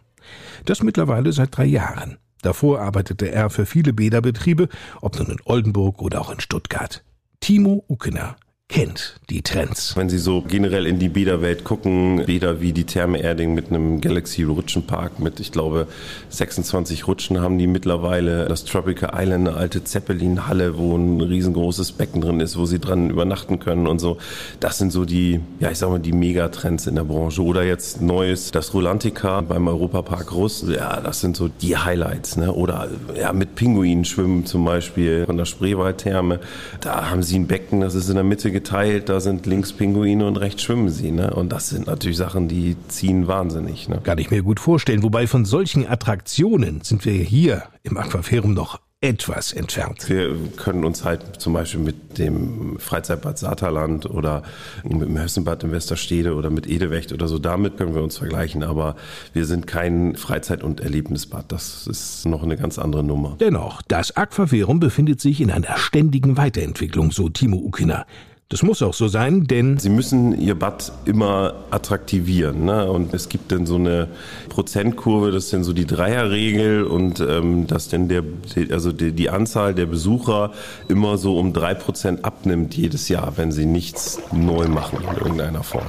Das 0.67 0.83
mittlerweile 0.83 1.33
seit 1.33 1.57
drei 1.57 1.65
Jahren. 1.65 2.19
Davor 2.43 2.81
arbeitete 2.81 3.31
er 3.31 3.51
für 3.51 3.67
viele 3.67 3.93
Bäderbetriebe, 3.93 4.69
ob 5.01 5.19
nun 5.19 5.31
in 5.31 5.41
Oldenburg 5.45 6.03
oder 6.03 6.21
auch 6.21 6.31
in 6.31 6.41
Stuttgart. 6.41 7.03
Timo 7.41 7.85
Ukner 7.89 8.37
kennt 8.69 9.15
die 9.31 9.43
Trends. 9.43 9.97
Wenn 9.97 10.09
Sie 10.09 10.19
so 10.19 10.43
generell 10.43 10.87
in 10.87 10.99
die 10.99 11.09
Bäderwelt 11.09 11.65
gucken, 11.65 12.25
Bäder 12.27 12.61
wie 12.61 12.73
die 12.73 12.85
Therme 12.85 13.21
Erding 13.21 13.55
mit 13.55 13.71
einem 13.71 14.01
Galaxy 14.01 14.43
Rutschenpark 14.43 15.21
mit, 15.21 15.41
ich 15.41 15.53
glaube, 15.53 15.87
26 16.31 17.07
Rutschen 17.07 17.41
haben 17.41 17.59
die 17.59 17.67
mittlerweile. 17.67 18.47
Das 18.47 18.65
Tropical 18.65 19.11
Island, 19.15 19.49
eine 19.49 19.57
alte 19.57 19.85
Zeppelin-Halle, 19.85 20.77
wo 20.79 20.97
ein 20.97 21.21
riesengroßes 21.21 21.93
Becken 21.93 22.21
drin 22.21 22.41
ist, 22.41 22.57
wo 22.57 22.67
Sie 22.67 22.79
dran 22.79 23.11
übernachten 23.11 23.61
können 23.61 23.87
und 23.87 24.01
so. 24.01 24.19
Das 24.61 24.79
sind 24.79 24.93
so 24.93 25.05
die, 25.05 25.41
ja, 25.61 25.71
ich 25.71 25.79
sag 25.79 25.91
mal, 25.91 25.99
die 25.99 26.13
Megatrends 26.13 26.87
in 26.87 26.97
der 26.97 27.05
Branche. 27.05 27.43
Oder 27.43 27.65
jetzt 27.65 28.03
Neues, 28.03 28.51
das 28.51 28.75
Rolantica 28.75 29.41
beim 29.41 29.69
Europapark 29.69 30.33
Russ. 30.33 30.65
Ja, 30.69 31.01
das 31.01 31.21
sind 31.21 31.37
so 31.37 31.49
die 31.49 31.77
Highlights, 31.77 32.37
ne? 32.37 32.53
Oder, 32.53 32.89
ja, 33.19 33.33
mit 33.33 33.55
Pinguinen 33.55 34.05
schwimmen 34.05 34.45
zum 34.45 34.65
Beispiel 34.65 35.25
von 35.25 35.37
der 35.37 35.45
Spreewaldtherme. 35.45 36.41
Da 36.81 37.11
haben 37.11 37.23
Sie 37.23 37.39
ein 37.39 37.47
Becken, 37.47 37.81
das 37.81 37.95
ist 37.95 38.09
in 38.09 38.17
der 38.17 38.25
Mitte 38.25 38.51
geteilt, 38.57 39.11
da 39.11 39.21
sind 39.21 39.45
links 39.45 39.75
Pinguine 39.75 40.27
und 40.27 40.39
rechts 40.39 40.63
schwimmen 40.63 40.89
sie. 40.89 41.11
Ne? 41.11 41.31
Und 41.31 41.53
das 41.53 41.69
sind 41.69 41.87
natürlich 41.87 42.17
Sachen, 42.17 42.49
die 42.49 42.75
ziehen 42.89 43.29
wahnsinnig. 43.29 43.89
Ne? 43.89 44.01
Kann 44.03 44.17
ich 44.17 44.31
mir 44.31 44.43
gut 44.43 44.61
vorstellen. 44.61 45.03
Wobei 45.03 45.27
von 45.27 45.45
solchen 45.45 45.87
Attraktionen 45.87 46.81
sind 46.83 47.05
wir 47.05 47.13
hier 47.13 47.65
im 47.83 47.99
Aquaferum 47.99 48.55
noch 48.55 48.81
etwas 49.03 49.53
entfernt. 49.53 50.09
Wir 50.09 50.35
können 50.57 50.85
uns 50.85 51.05
halt 51.05 51.21
zum 51.39 51.53
Beispiel 51.53 51.81
mit 51.81 52.17
dem 52.17 52.79
Freizeitbad 52.79 53.39
Saterland 53.39 54.07
oder 54.07 54.43
mit 54.85 55.03
dem 55.03 55.21
Hössenbad 55.21 55.65
in 55.65 55.71
Westerstede 55.71 56.35
oder 56.35 56.49
mit 56.49 56.67
Edewecht 56.67 57.13
oder 57.13 57.29
so, 57.29 57.39
damit 57.39 57.77
können 57.77 57.95
wir 57.95 58.03
uns 58.03 58.17
vergleichen. 58.17 58.63
Aber 58.63 58.97
wir 59.35 59.45
sind 59.45 59.67
kein 59.67 60.17
Freizeit- 60.17 60.63
und 60.63 60.81
Erlebnisbad. 60.81 61.53
Das 61.53 61.87
ist 61.87 62.25
noch 62.25 62.43
eine 62.43 62.57
ganz 62.57 62.79
andere 62.79 63.05
Nummer. 63.05 63.37
Dennoch, 63.39 63.83
das 63.83 64.17
Aquaferum 64.17 64.81
befindet 64.81 65.21
sich 65.21 65.43
in 65.43 65.51
einer 65.51 65.77
ständigen 65.77 66.39
Weiterentwicklung, 66.39 67.11
so 67.13 67.29
Timo 67.29 67.59
Ukiner. 67.59 68.07
Das 68.49 68.63
muss 68.63 68.81
auch 68.81 68.95
so 68.95 69.09
sein, 69.09 69.49
denn 69.49 69.77
Sie 69.81 69.89
müssen 69.89 70.41
Ihr 70.41 70.57
Bad 70.57 70.93
immer 71.05 71.65
attraktivieren. 71.73 72.65
Ne? 72.65 72.89
Und 72.89 73.13
es 73.13 73.29
gibt 73.29 73.51
dann 73.51 73.67
so 73.67 73.75
eine 73.75 74.07
Prozentkurve, 74.49 75.33
das 75.33 75.47
ist 75.47 75.53
dann 75.53 75.65
so 75.65 75.73
die 75.73 75.85
Dreierregel 75.85 76.85
und 76.85 77.19
ähm, 77.19 77.67
dass 77.67 77.89
dann 77.89 78.07
der, 78.07 78.23
also 78.71 78.93
die, 78.93 79.11
die 79.11 79.31
Anzahl 79.31 79.75
der 79.75 79.87
Besucher 79.87 80.53
immer 80.87 81.19
so 81.19 81.37
um 81.37 81.53
drei 81.53 81.75
Prozent 81.75 82.25
abnimmt 82.25 82.77
jedes 82.77 83.09
Jahr, 83.09 83.33
wenn 83.35 83.51
sie 83.51 83.67
nichts 83.67 84.21
neu 84.31 84.69
machen 84.69 85.01
in 85.03 85.17
irgendeiner 85.17 85.65
Form. 85.65 85.87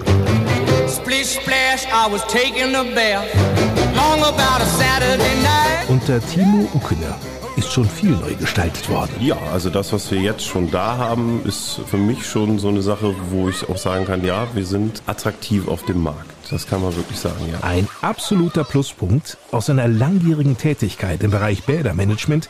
Splish 0.87 1.35
splash, 1.39 1.85
I 1.85 2.11
was 2.11 2.25
taking 2.25 2.73
a 2.73 2.83
bath. 2.95 3.27
Long 3.95 4.23
about 4.23 4.63
a 4.63 4.65
Saturday 4.65 5.35
night. 5.43 5.89
unter 5.89 6.19
Timo 6.25 6.67
Ukiner 6.73 7.15
ist 7.57 7.73
schon 7.73 7.89
viel 7.89 8.11
neu 8.11 8.35
gestaltet 8.35 8.87
worden. 8.87 9.11
Ja, 9.19 9.37
also 9.51 9.69
das, 9.69 9.91
was 9.91 10.11
wir 10.11 10.21
jetzt 10.21 10.45
schon 10.45 10.69
da 10.69 10.97
haben, 10.97 11.41
ist 11.43 11.81
für 11.87 11.97
mich 11.97 12.25
schon 12.25 12.59
so 12.59 12.67
eine 12.67 12.83
Sache, 12.83 13.15
wo 13.31 13.49
ich 13.49 13.67
auch 13.67 13.77
sagen 13.77 14.05
kann, 14.05 14.23
ja, 14.23 14.47
wir 14.53 14.65
sind 14.65 15.01
attraktiv 15.07 15.67
auf 15.67 15.83
dem 15.83 16.03
Markt. 16.03 16.29
Das 16.51 16.67
kann 16.67 16.81
man 16.81 16.95
wirklich 16.95 17.19
sagen, 17.19 17.49
ja. 17.51 17.59
Ein 17.61 17.87
absoluter 18.01 18.63
Pluspunkt. 18.63 19.37
Aus 19.51 19.65
seiner 19.65 19.87
langjährigen 19.87 20.55
Tätigkeit 20.57 21.23
im 21.23 21.31
Bereich 21.31 21.63
Bädermanagement 21.63 22.47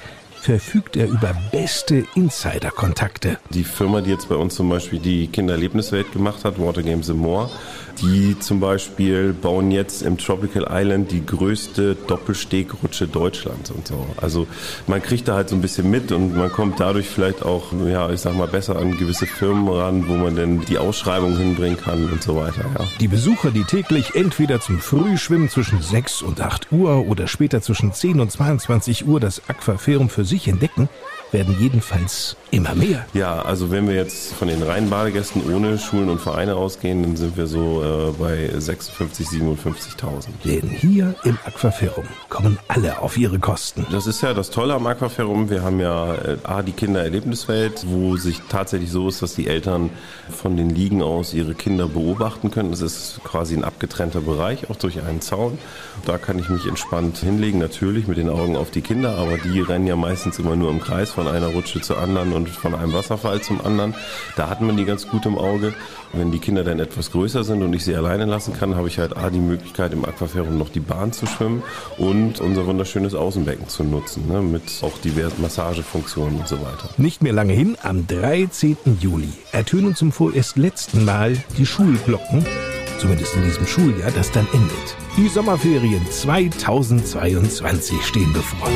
verfügt 0.48 0.96
er 0.96 1.10
über 1.10 1.36
beste 1.52 2.06
Insider-Kontakte. 2.16 3.38
Die 3.50 3.66
Firma, 3.66 4.00
die 4.00 4.12
jetzt 4.12 4.30
bei 4.30 4.36
uns 4.36 4.56
zum 4.56 4.70
Beispiel 4.70 4.98
die 4.98 5.28
Kindererlebniswelt 5.28 6.14
gemacht 6.14 6.46
hat, 6.46 6.58
Water 6.58 6.84
Games 6.84 7.10
and 7.10 7.20
More, 7.20 7.50
die 8.02 8.40
zum 8.40 8.62
Beispiel 8.62 9.34
bauen 9.34 9.72
jetzt 9.72 10.04
im 10.04 10.18
Tropical 10.18 10.68
Island 10.70 11.12
die 11.12 11.26
größte 11.26 11.96
Doppelstegrutsche 11.96 13.08
Deutschlands 13.08 13.72
und 13.72 13.88
so. 13.88 14.06
Also 14.18 14.48
man 14.86 15.02
kriegt 15.02 15.28
da 15.28 15.36
halt 15.36 15.50
so 15.50 15.56
ein 15.56 15.62
bisschen 15.62 15.90
mit 15.90 16.14
und 16.14 16.36
man 16.38 16.50
kommt 16.50 16.80
dadurch 16.80 17.08
vielleicht 17.08 17.44
auch, 17.44 17.74
ja, 17.86 18.10
ich 18.10 18.22
sag 18.22 18.36
mal, 18.36 18.48
besser 18.48 18.78
an 18.78 18.98
gewisse 18.98 19.26
Firmen 19.26 19.68
ran, 19.68 20.08
wo 20.08 20.14
man 20.14 20.36
denn 20.38 20.62
die 20.62 20.78
Ausschreibung 20.78 21.38
hinbringen 21.38 21.78
kann 21.78 22.10
und 22.10 22.24
so 22.24 22.38
weiter, 22.38 22.64
ja. 22.78 22.86
Die 23.02 23.08
Besucher, 23.08 23.52
die 23.52 23.64
täglich 23.64 24.16
entweder 24.16 24.62
zum 24.62 24.80
Frühschwimmen 24.80 25.50
zwischen 25.50 25.82
6 25.82 26.22
und 26.22 26.40
8 26.40 26.72
Uhr 26.72 27.08
oder 27.08 27.28
später 27.28 27.62
zwischen 27.62 27.92
10 27.92 28.22
und 28.22 28.32
22 28.32 29.08
Uhr 29.08 29.20
das 29.20 29.42
Aquaferum 29.50 30.10
für 30.10 30.24
sich 30.24 30.37
entdecken, 30.46 30.90
werden 31.32 31.56
jedenfalls 31.60 32.36
immer 32.52 32.76
mehr. 32.76 33.06
Ja, 33.14 33.42
also 33.42 33.72
wenn 33.72 33.88
wir 33.88 33.96
jetzt 33.96 34.34
von 34.34 34.48
den 34.48 34.64
reinen 34.64 34.90
Badegästen 34.90 35.42
ohne 35.54 35.78
Schulen 35.78 36.10
und 36.10 36.20
Vereine 36.20 36.56
ausgehen, 36.56 37.04
dann 37.04 37.18
sind 37.18 37.38
wir 37.38 37.48
so 37.48 37.84
äh, 37.84 38.12
bei 38.18 38.50
56, 38.58 39.28
57.000. 39.28 40.28
Denn 40.46 40.70
hier 40.70 41.16
im 41.24 41.38
Aquaferum 41.46 42.06
kommen 42.30 42.58
alle 42.68 43.02
auf 43.02 43.18
ihre 43.18 43.40
Kosten. 43.40 43.86
Das 43.92 44.08
ist 44.08 44.22
ja 44.22 44.34
das 44.34 44.50
Tolle 44.50 44.74
am 44.74 44.88
Aquaferum. 44.88 45.50
Wir 45.50 45.64
haben 45.64 45.80
ja 45.80 46.16
äh, 46.16 46.38
A, 46.44 46.62
die 46.62 46.72
Kindererlebniswelt, 46.72 47.86
wo 47.86 48.16
sich 48.16 48.42
tatsächlich 48.50 48.92
so 48.92 49.10
ist, 49.10 49.22
dass 49.22 49.36
die 49.36 49.48
Eltern 49.48 49.90
von 50.30 50.56
den 50.56 50.70
Liegen 50.70 51.02
aus 51.02 51.34
ihre 51.34 51.54
Kinder 51.54 51.88
beobachten 51.88 52.52
können. 52.52 52.72
Das 52.72 52.82
ist 52.82 53.20
quasi 53.24 53.56
ein 53.56 53.64
abgetrennter 53.64 54.22
Bereich, 54.22 54.70
auch 54.70 54.78
durch 54.78 55.02
einen 55.02 55.22
Zaun. 55.22 55.58
Da 56.06 56.18
kann 56.18 56.40
ich 56.40 56.50
mich 56.50 56.66
entspannt 56.66 57.18
hinlegen, 57.18 57.60
natürlich 57.60 58.08
mit 58.08 58.18
den 58.18 58.30
Augen 58.30 58.56
auf 58.56 58.72
die 58.72 58.82
Kinder, 58.82 59.18
aber 59.18 59.38
die 59.38 59.60
rennen 59.60 59.88
ja 59.88 59.96
meistens 59.96 60.40
immer 60.40 60.56
nur 60.56 60.70
im 60.70 60.80
Kreis 60.80 61.17
von 61.18 61.28
einer 61.28 61.48
Rutsche 61.48 61.82
zur 61.82 61.98
anderen 61.98 62.32
und 62.32 62.48
von 62.48 62.76
einem 62.76 62.94
Wasserfall 62.94 63.42
zum 63.42 63.60
anderen. 63.66 63.96
Da 64.36 64.52
hat 64.52 64.62
man 64.62 64.78
die 64.78 64.86
ganz 64.86 65.08
gut 65.08 65.26
im 65.26 65.36
Auge. 65.36 65.74
Wenn 66.14 66.32
die 66.32 66.38
Kinder 66.38 66.64
dann 66.64 66.80
etwas 66.80 67.12
größer 67.12 67.44
sind 67.44 67.64
und 67.64 67.74
ich 67.74 67.84
sie 67.84 67.96
alleine 67.96 68.26
lassen 68.26 68.54
kann, 68.54 68.76
habe 68.76 68.88
ich 68.88 69.00
halt 69.00 69.18
A, 69.18 69.32
die 69.32 69.40
Möglichkeit 69.40 69.94
im 69.94 70.06
Aquaferum 70.06 70.60
noch 70.60 70.70
die 70.70 70.80
Bahn 70.80 71.12
zu 71.12 71.26
schwimmen 71.26 71.64
und 71.98 72.40
unser 72.40 72.68
wunderschönes 72.68 73.16
Außenbecken 73.16 73.68
zu 73.68 73.84
nutzen, 73.84 74.28
ne, 74.28 74.42
mit 74.42 74.62
auch 74.84 74.96
diversen 75.00 75.42
Massagefunktionen 75.42 76.42
und 76.42 76.48
so 76.48 76.58
weiter. 76.58 76.88
Nicht 76.98 77.24
mehr 77.24 77.34
lange 77.34 77.54
hin, 77.54 77.76
am 77.82 78.06
13. 78.06 78.78
Juli, 79.02 79.30
ertönen 79.52 79.96
zum 79.96 80.12
vorerst 80.12 80.56
letzten 80.56 81.04
Mal 81.04 81.36
die 81.58 81.66
Schulglocken, 81.66 82.46
zumindest 83.00 83.36
in 83.36 83.44
diesem 83.44 83.66
Schuljahr, 83.66 84.12
das 84.12 84.32
dann 84.32 84.46
endet. 84.54 84.96
Die 85.18 85.30
Sommerferien 85.30 86.06
2022 86.12 88.06
stehen 88.06 88.32
bevor. 88.34 88.70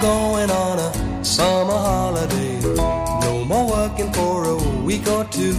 Going 0.00 0.50
on 0.50 0.78
a 0.78 1.24
summer 1.24 1.72
holiday. 1.72 2.60
No 3.22 3.44
more 3.46 3.66
working 3.66 4.12
for 4.12 4.44
a 4.44 4.56
week 4.82 5.08
or 5.08 5.24
two. 5.24 5.54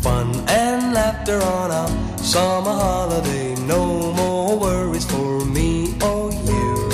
Fun 0.00 0.32
and 0.48 0.94
laughter 0.94 1.40
on 1.42 1.70
a 1.70 2.18
summer 2.18 2.70
holiday. 2.70 3.56
No 3.66 4.12
more 4.12 4.58
worries 4.58 5.04
for 5.04 5.44
me 5.44 5.94
or 6.02 6.30
you 6.32 6.88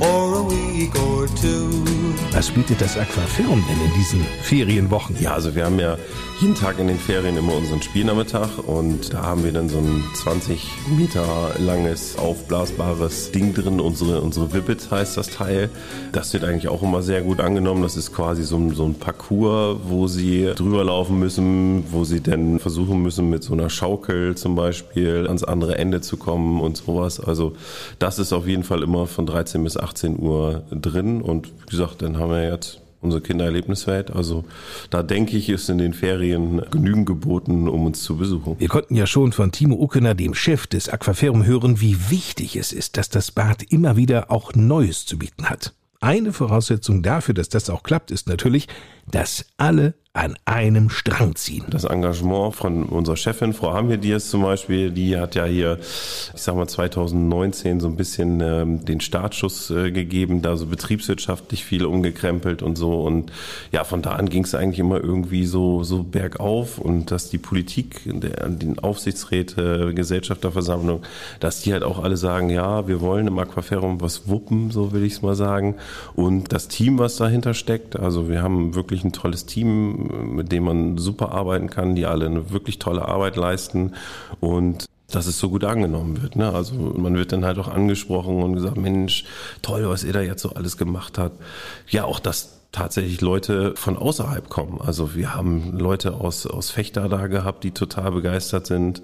for 0.00 0.34
a 0.38 0.42
week 0.42 0.94
or 0.96 1.28
two. 1.28 1.87
Was 2.32 2.50
bietet 2.50 2.80
das 2.80 2.96
Aquafirm 2.96 3.64
denn 3.68 3.86
in 3.86 3.94
diesen 3.94 4.20
Ferienwochen? 4.42 5.16
Ja, 5.20 5.32
also 5.32 5.54
wir 5.54 5.64
haben 5.64 5.78
ja 5.80 5.96
jeden 6.40 6.54
Tag 6.54 6.78
in 6.78 6.86
den 6.86 6.98
Ferien 6.98 7.36
immer 7.36 7.56
unseren 7.56 7.82
Spielnachmittag 7.82 8.58
und 8.64 9.12
da 9.12 9.22
haben 9.22 9.42
wir 9.42 9.50
dann 9.50 9.68
so 9.68 9.78
ein 9.78 10.04
20 10.14 10.70
Meter 10.96 11.24
langes 11.58 12.16
aufblasbares 12.16 13.32
Ding 13.32 13.54
drin, 13.54 13.80
unsere, 13.80 14.20
unsere 14.20 14.52
Vibbit 14.52 14.88
heißt 14.88 15.16
das 15.16 15.30
Teil. 15.30 15.68
Das 16.12 16.32
wird 16.32 16.44
eigentlich 16.44 16.68
auch 16.68 16.82
immer 16.84 17.02
sehr 17.02 17.22
gut 17.22 17.40
angenommen. 17.40 17.82
Das 17.82 17.96
ist 17.96 18.14
quasi 18.14 18.44
so 18.44 18.56
ein, 18.56 18.72
so 18.72 18.84
ein 18.84 18.94
Parcours, 18.94 19.78
wo 19.88 20.06
sie 20.06 20.52
drüber 20.54 20.84
laufen 20.84 21.18
müssen, 21.18 21.84
wo 21.90 22.04
sie 22.04 22.20
dann 22.20 22.60
versuchen 22.60 23.02
müssen, 23.02 23.30
mit 23.30 23.42
so 23.42 23.54
einer 23.54 23.68
Schaukel 23.68 24.36
zum 24.36 24.54
Beispiel 24.54 25.26
ans 25.26 25.42
andere 25.42 25.76
Ende 25.76 26.02
zu 26.02 26.18
kommen 26.18 26.60
und 26.60 26.76
sowas. 26.76 27.18
Also 27.18 27.56
das 27.98 28.20
ist 28.20 28.32
auf 28.32 28.46
jeden 28.46 28.62
Fall 28.62 28.84
immer 28.84 29.08
von 29.08 29.26
13 29.26 29.64
bis 29.64 29.76
18 29.76 30.20
Uhr 30.20 30.62
drin 30.70 31.20
und 31.20 31.48
wie 31.48 31.70
gesagt, 31.70 32.02
dann 32.02 32.18
haben 32.18 32.27
wir 32.28 32.48
jetzt 32.48 32.80
unsere 33.00 33.22
Kindererlebniswelt. 33.22 34.10
Also 34.10 34.44
da 34.90 35.02
denke 35.02 35.36
ich, 35.36 35.48
ist 35.48 35.68
in 35.68 35.78
den 35.78 35.94
Ferien 35.94 36.62
genügend 36.70 37.06
geboten, 37.06 37.68
um 37.68 37.86
uns 37.86 38.02
zu 38.02 38.16
besuchen. 38.16 38.56
Wir 38.58 38.68
konnten 38.68 38.94
ja 38.94 39.06
schon 39.06 39.32
von 39.32 39.52
Timo 39.52 39.76
Uckener, 39.76 40.14
dem 40.14 40.34
Chef 40.34 40.66
des 40.66 40.88
Aquafirm, 40.88 41.46
hören, 41.46 41.80
wie 41.80 42.10
wichtig 42.10 42.56
es 42.56 42.72
ist, 42.72 42.96
dass 42.96 43.08
das 43.08 43.30
Bad 43.30 43.62
immer 43.62 43.96
wieder 43.96 44.30
auch 44.30 44.54
Neues 44.54 45.06
zu 45.06 45.18
bieten 45.18 45.48
hat. 45.48 45.74
Eine 46.00 46.32
Voraussetzung 46.32 47.02
dafür, 47.02 47.34
dass 47.34 47.48
das 47.48 47.70
auch 47.70 47.82
klappt, 47.82 48.10
ist 48.12 48.28
natürlich, 48.28 48.68
dass 49.10 49.46
alle 49.56 49.94
an 50.18 50.36
einem 50.46 50.90
Strang 50.90 51.36
ziehen. 51.36 51.64
Das 51.70 51.84
Engagement 51.84 52.56
von 52.56 52.82
unserer 52.82 53.16
Chefin, 53.16 53.52
Frau 53.52 53.72
Hamir-Diaz 53.72 54.30
zum 54.30 54.42
Beispiel, 54.42 54.90
die 54.90 55.16
hat 55.16 55.36
ja 55.36 55.44
hier, 55.44 55.78
ich 55.80 56.42
sag 56.42 56.56
mal 56.56 56.66
2019 56.66 57.78
so 57.78 57.86
ein 57.86 57.94
bisschen 57.94 58.40
ähm, 58.40 58.84
den 58.84 59.00
Startschuss 59.00 59.70
äh, 59.70 59.92
gegeben, 59.92 60.42
da 60.42 60.56
so 60.56 60.66
betriebswirtschaftlich 60.66 61.64
viel 61.64 61.84
umgekrempelt 61.86 62.62
und 62.62 62.74
so. 62.74 63.00
Und 63.02 63.30
ja, 63.70 63.84
von 63.84 64.02
da 64.02 64.14
an 64.14 64.28
ging 64.28 64.42
es 64.42 64.56
eigentlich 64.56 64.80
immer 64.80 65.00
irgendwie 65.00 65.46
so, 65.46 65.84
so 65.84 66.02
bergauf. 66.02 66.78
Und 66.78 67.12
dass 67.12 67.30
die 67.30 67.38
Politik, 67.38 68.00
der, 68.04 68.48
den 68.48 68.80
Aufsichtsräte, 68.80 69.94
Gesellschafterversammlung, 69.94 71.02
dass 71.38 71.60
die 71.60 71.72
halt 71.72 71.84
auch 71.84 72.02
alle 72.02 72.16
sagen, 72.16 72.50
ja, 72.50 72.88
wir 72.88 73.00
wollen 73.00 73.28
im 73.28 73.38
Aquaferum 73.38 74.00
was 74.00 74.26
wuppen, 74.26 74.72
so 74.72 74.90
will 74.92 75.04
ich 75.04 75.12
es 75.12 75.22
mal 75.22 75.36
sagen. 75.36 75.76
Und 76.16 76.52
das 76.52 76.66
Team, 76.66 76.98
was 76.98 77.16
dahinter 77.18 77.54
steckt, 77.54 77.96
also 77.96 78.28
wir 78.28 78.42
haben 78.42 78.74
wirklich 78.74 79.04
ein 79.04 79.12
tolles 79.12 79.46
Team, 79.46 80.07
mit 80.08 80.52
dem 80.52 80.64
man 80.64 80.98
super 80.98 81.32
arbeiten 81.32 81.70
kann, 81.70 81.94
die 81.94 82.06
alle 82.06 82.26
eine 82.26 82.50
wirklich 82.50 82.78
tolle 82.78 83.06
Arbeit 83.06 83.36
leisten 83.36 83.94
und 84.40 84.86
dass 85.10 85.26
es 85.26 85.38
so 85.38 85.48
gut 85.48 85.64
angenommen 85.64 86.20
wird. 86.20 86.36
Ne? 86.36 86.52
Also 86.52 86.74
man 86.74 87.16
wird 87.16 87.32
dann 87.32 87.44
halt 87.44 87.58
auch 87.58 87.68
angesprochen 87.68 88.42
und 88.42 88.54
gesagt, 88.54 88.76
Mensch, 88.76 89.24
toll, 89.62 89.88
was 89.88 90.04
ihr 90.04 90.12
da 90.12 90.20
jetzt 90.20 90.42
so 90.42 90.50
alles 90.50 90.76
gemacht 90.76 91.18
habt. 91.18 91.40
Ja, 91.88 92.04
auch 92.04 92.20
das 92.20 92.57
tatsächlich 92.72 93.20
Leute 93.20 93.74
von 93.76 93.96
außerhalb 93.96 94.48
kommen. 94.48 94.80
Also 94.80 95.14
wir 95.14 95.34
haben 95.34 95.78
Leute 95.78 96.14
aus, 96.14 96.46
aus 96.46 96.70
Fechter 96.70 97.08
da 97.08 97.26
gehabt, 97.26 97.64
die 97.64 97.70
total 97.70 98.12
begeistert 98.12 98.66
sind. 98.66 99.02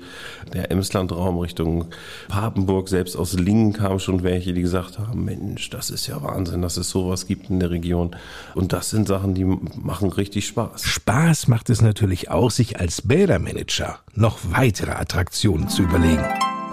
Der 0.52 0.70
Emslandraum 0.70 1.38
Richtung 1.38 1.86
Papenburg, 2.28 2.88
selbst 2.88 3.16
aus 3.16 3.32
Lingen 3.32 3.72
kamen 3.72 4.00
schon 4.00 4.22
welche, 4.22 4.52
die 4.52 4.60
gesagt 4.60 4.98
haben, 4.98 5.24
Mensch, 5.24 5.70
das 5.70 5.90
ist 5.90 6.06
ja 6.06 6.22
Wahnsinn, 6.22 6.62
dass 6.62 6.76
es 6.76 6.90
sowas 6.90 7.26
gibt 7.26 7.48
in 7.48 7.58
der 7.58 7.70
Region. 7.70 8.14
Und 8.54 8.72
das 8.72 8.90
sind 8.90 9.08
Sachen, 9.08 9.34
die 9.34 9.44
machen 9.44 10.12
richtig 10.12 10.46
Spaß. 10.46 10.82
Spaß 10.82 11.48
macht 11.48 11.70
es 11.70 11.80
natürlich 11.80 12.30
auch, 12.30 12.50
sich 12.50 12.78
als 12.78 13.02
Bädermanager 13.02 13.98
noch 14.14 14.38
weitere 14.50 14.92
Attraktionen 14.92 15.68
zu 15.68 15.82
überlegen. 15.82 16.24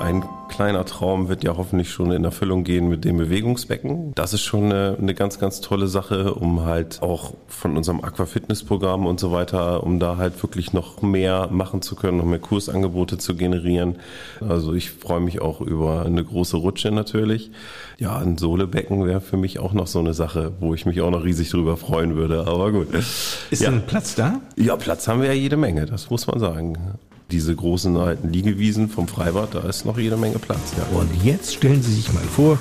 Ein 0.02 0.24
kleiner 0.50 0.84
Traum 0.84 1.30
wird 1.30 1.44
ja 1.44 1.56
hoffentlich 1.58 1.92
schon 1.92 2.12
in 2.12 2.24
Erfüllung 2.24 2.64
gehen 2.64 2.90
mit 2.90 3.06
dem 3.06 3.18
Bewegungsbecken. 3.18 4.14
Das 4.16 4.34
ist 4.34 4.42
schon 4.42 4.66
eine, 4.66 4.98
eine 5.00 5.14
ganz, 5.14 5.38
ganz 5.38 5.62
tolle 5.62 5.88
Sache, 5.88 6.34
um 6.34 6.66
halt 6.66 7.04
auch 7.04 7.36
von 7.48 7.78
unserem 7.78 8.04
Aquafitness-Programm 8.04 9.06
und 9.06 9.20
so 9.20 9.32
weiter, 9.32 9.84
um 9.84 10.00
da 10.00 10.18
halt 10.18 10.42
wirklich 10.42 10.74
noch 10.74 11.04
mehr 11.04 11.50
machen 11.52 11.84
zu 11.84 11.96
können, 11.96 12.18
noch 12.18 12.26
mehr 12.26 12.40
Kursangebote 12.40 13.20
zu 13.20 13.36
generieren. 13.36 13.98
Also 14.42 14.74
ich 14.74 14.90
freue 14.90 15.20
mich 15.20 15.40
auch 15.40 15.62
über 15.62 16.04
eine 16.04 16.24
große 16.24 16.58
Rutsche 16.58 16.92
natürlich. 16.92 17.52
Ja, 18.00 18.18
ein 18.18 18.40
Sohlebecken 18.40 19.06
wäre 19.06 19.22
für 19.22 19.38
mich 19.38 19.60
auch 19.60 19.74
noch 19.74 19.88
so 19.88 20.00
eine 20.00 20.16
Sache, 20.16 20.52
wo 20.60 20.74
ich 20.74 20.88
mich 20.88 21.00
auch 21.02 21.12
noch 21.12 21.24
riesig 21.24 21.52
drüber 21.52 21.78
freuen 21.78 22.16
würde. 22.16 22.48
Aber 22.48 22.72
gut. 22.72 22.88
Ist 22.94 23.62
ja. 23.62 23.70
denn 23.70 23.84
Platz 23.84 24.16
da? 24.16 24.42
Ja, 24.56 24.76
Platz 24.78 25.08
haben 25.08 25.22
wir 25.22 25.28
ja 25.28 25.34
jede 25.36 25.58
Menge, 25.58 25.86
das 25.86 26.10
muss 26.10 26.26
man 26.26 26.40
sagen 26.40 26.98
diese 27.32 27.56
großen 27.56 27.96
alten 27.98 28.30
Liegewiesen 28.30 28.90
vom 28.90 29.08
Freibad, 29.08 29.56
da 29.56 29.62
ist 29.62 29.86
noch 29.86 29.98
jede 29.98 30.18
Menge 30.18 30.40
Platz. 30.40 30.74
Ja. 30.78 30.98
Und 30.98 31.10
jetzt 31.24 31.56
stellen 31.56 31.82
Sie 31.82 31.94
sich 31.94 32.12
mal 32.14 32.24
vor, 32.24 32.58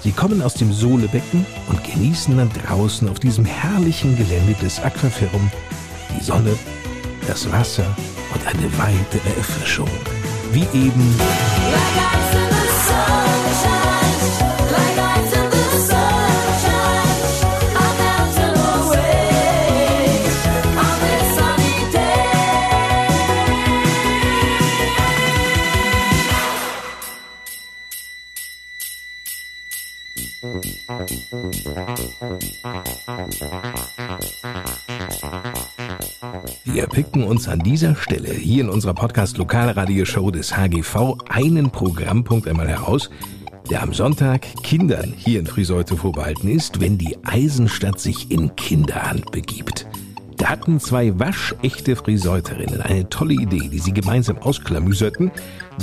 Sie 0.00 0.12
kommen 0.12 0.42
aus 0.42 0.54
dem 0.54 0.72
Sohlebecken 0.72 1.44
und 1.68 1.84
genießen 1.84 2.36
dann 2.36 2.50
draußen 2.66 3.08
auf 3.08 3.18
diesem 3.18 3.44
herrlichen 3.44 4.16
Gelände 4.16 4.54
des 4.62 4.80
Aquafirm 4.80 5.50
die 6.16 6.24
Sonne, 6.24 6.56
das 7.26 7.50
Wasser 7.50 7.96
und 8.32 8.46
eine 8.46 8.78
weitere 8.78 9.36
Erfrischung. 9.36 9.88
Wie 10.52 10.66
eben 10.72 11.14
Wir 36.64 36.86
picken 36.86 37.24
uns 37.24 37.48
an 37.48 37.58
dieser 37.58 37.94
Stelle 37.96 38.32
hier 38.32 38.62
in 38.62 38.70
unserer 38.70 38.94
Podcast 38.94 39.36
Lokalradioshow 39.36 40.30
des 40.30 40.56
HGV 40.56 41.18
einen 41.28 41.70
Programmpunkt 41.70 42.48
einmal 42.48 42.68
heraus, 42.68 43.10
der 43.68 43.82
am 43.82 43.92
Sonntag 43.92 44.46
Kindern 44.62 45.12
hier 45.14 45.40
in 45.40 45.46
Friseute 45.46 45.98
vorbehalten 45.98 46.48
ist, 46.48 46.80
wenn 46.80 46.96
die 46.96 47.18
Eisenstadt 47.24 48.00
sich 48.00 48.30
in 48.30 48.56
Kinderhand 48.56 49.30
begibt. 49.30 49.86
Da 50.38 50.48
hatten 50.48 50.80
zwei 50.80 51.18
waschechte 51.18 51.94
Friseuterinnen 51.94 52.80
eine 52.80 53.06
tolle 53.10 53.34
Idee, 53.34 53.68
die 53.68 53.80
sie 53.80 53.92
gemeinsam 53.92 54.38
ausklamüserten. 54.38 55.30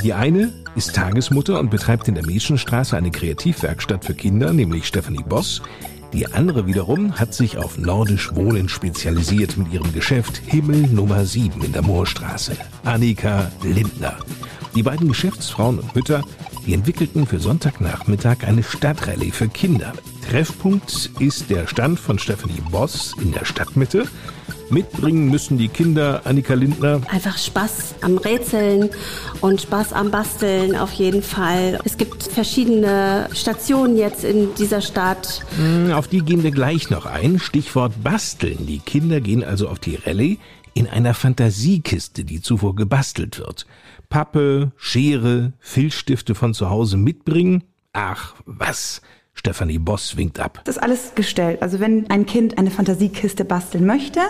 Die 0.03 0.13
eine 0.13 0.53
ist 0.75 0.95
Tagesmutter 0.95 1.59
und 1.59 1.71
betreibt 1.71 2.07
in 2.07 2.15
der 2.15 2.25
Meschenstraße 2.25 2.95
eine 2.95 3.11
Kreativwerkstatt 3.11 4.05
für 4.05 4.13
Kinder, 4.13 4.53
nämlich 4.53 4.85
Stephanie 4.85 5.23
Boss. 5.27 5.61
Die 6.13 6.31
andere 6.31 6.67
wiederum 6.67 7.19
hat 7.19 7.33
sich 7.33 7.57
auf 7.57 7.77
nordisch 7.77 8.33
Wohnen 8.35 8.69
spezialisiert 8.69 9.57
mit 9.57 9.73
ihrem 9.73 9.91
Geschäft 9.93 10.41
Himmel 10.45 10.87
Nummer 10.87 11.25
7 11.25 11.61
in 11.63 11.73
der 11.73 11.81
Moorstraße. 11.81 12.55
Annika 12.83 13.51
Lindner. 13.63 14.17
Die 14.75 14.83
beiden 14.83 15.07
Geschäftsfrauen 15.07 15.79
und 15.79 15.95
Mütter, 15.95 16.23
die 16.65 16.73
entwickelten 16.73 17.25
für 17.25 17.39
Sonntagnachmittag 17.39 18.43
eine 18.45 18.63
Stadtrallye 18.63 19.31
für 19.31 19.47
Kinder. 19.47 19.93
Treffpunkt 20.29 21.11
ist 21.19 21.49
der 21.49 21.67
Stand 21.67 21.99
von 21.99 22.19
Stephanie 22.19 22.61
Boss 22.71 23.13
in 23.21 23.31
der 23.31 23.45
Stadtmitte. 23.45 24.07
Mitbringen 24.69 25.29
müssen 25.29 25.57
die 25.57 25.67
Kinder 25.67 26.21
Annika 26.25 26.53
Lindner. 26.55 27.01
Einfach 27.09 27.37
Spaß 27.37 27.95
am 28.01 28.17
Rätseln 28.17 28.89
und 29.41 29.61
Spaß 29.61 29.93
am 29.93 30.09
Basteln 30.11 30.75
auf 30.75 30.91
jeden 30.93 31.21
Fall. 31.21 31.79
Es 31.85 31.97
gibt 31.97 32.23
verschiedene 32.23 33.29
Stationen 33.33 33.95
jetzt 33.97 34.23
in 34.23 34.53
dieser 34.55 34.81
Stadt. 34.81 35.45
Hm, 35.57 35.91
Auf 35.91 36.07
die 36.07 36.21
gehen 36.21 36.43
wir 36.43 36.51
gleich 36.51 36.89
noch 36.89 37.05
ein. 37.05 37.39
Stichwort 37.39 38.03
Basteln. 38.03 38.65
Die 38.65 38.79
Kinder 38.79 39.21
gehen 39.21 39.43
also 39.43 39.69
auf 39.69 39.79
die 39.79 39.95
Rallye 39.95 40.39
in 40.73 40.87
einer 40.87 41.13
Fantasiekiste, 41.13 42.25
die 42.25 42.41
zuvor 42.41 42.75
gebastelt 42.75 43.39
wird. 43.39 43.65
Pappe, 44.09 44.71
Schere, 44.77 45.53
Filzstifte 45.59 46.35
von 46.35 46.53
zu 46.53 46.69
Hause 46.69 46.97
mitbringen. 46.97 47.63
Ach, 47.93 48.33
was? 48.45 49.01
Stefanie 49.35 49.77
Boss 49.77 50.17
winkt 50.17 50.39
ab. 50.39 50.61
Das 50.63 50.77
ist 50.77 50.81
alles 50.81 51.11
gestellt. 51.13 51.61
Also 51.61 51.79
wenn 51.79 52.09
ein 52.09 52.25
Kind 52.25 52.57
eine 52.57 52.71
Fantasiekiste 52.71 53.45
basteln 53.45 53.85
möchte, 53.85 54.21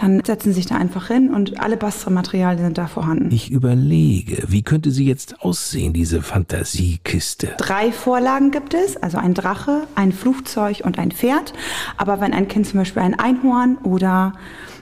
dann 0.00 0.22
setzen 0.24 0.48
sie 0.48 0.54
sich 0.54 0.66
da 0.66 0.76
einfach 0.76 1.08
hin 1.08 1.32
und 1.32 1.60
alle 1.60 1.76
Bastelmaterialien 1.76 2.64
sind 2.64 2.78
da 2.78 2.86
vorhanden. 2.86 3.30
Ich 3.30 3.50
überlege, 3.50 4.42
wie 4.48 4.62
könnte 4.62 4.90
sie 4.90 5.06
jetzt 5.06 5.42
aussehen, 5.42 5.92
diese 5.92 6.22
Fantasiekiste? 6.22 7.54
Drei 7.58 7.92
Vorlagen 7.92 8.50
gibt 8.50 8.74
es, 8.74 8.96
also 8.96 9.18
ein 9.18 9.34
Drache, 9.34 9.86
ein 9.94 10.12
Flugzeug 10.12 10.80
und 10.82 10.98
ein 10.98 11.12
Pferd. 11.12 11.52
Aber 11.96 12.20
wenn 12.20 12.32
ein 12.32 12.48
Kind 12.48 12.66
zum 12.66 12.80
Beispiel 12.80 13.02
ein 13.02 13.18
Einhorn 13.18 13.76
oder 13.84 14.32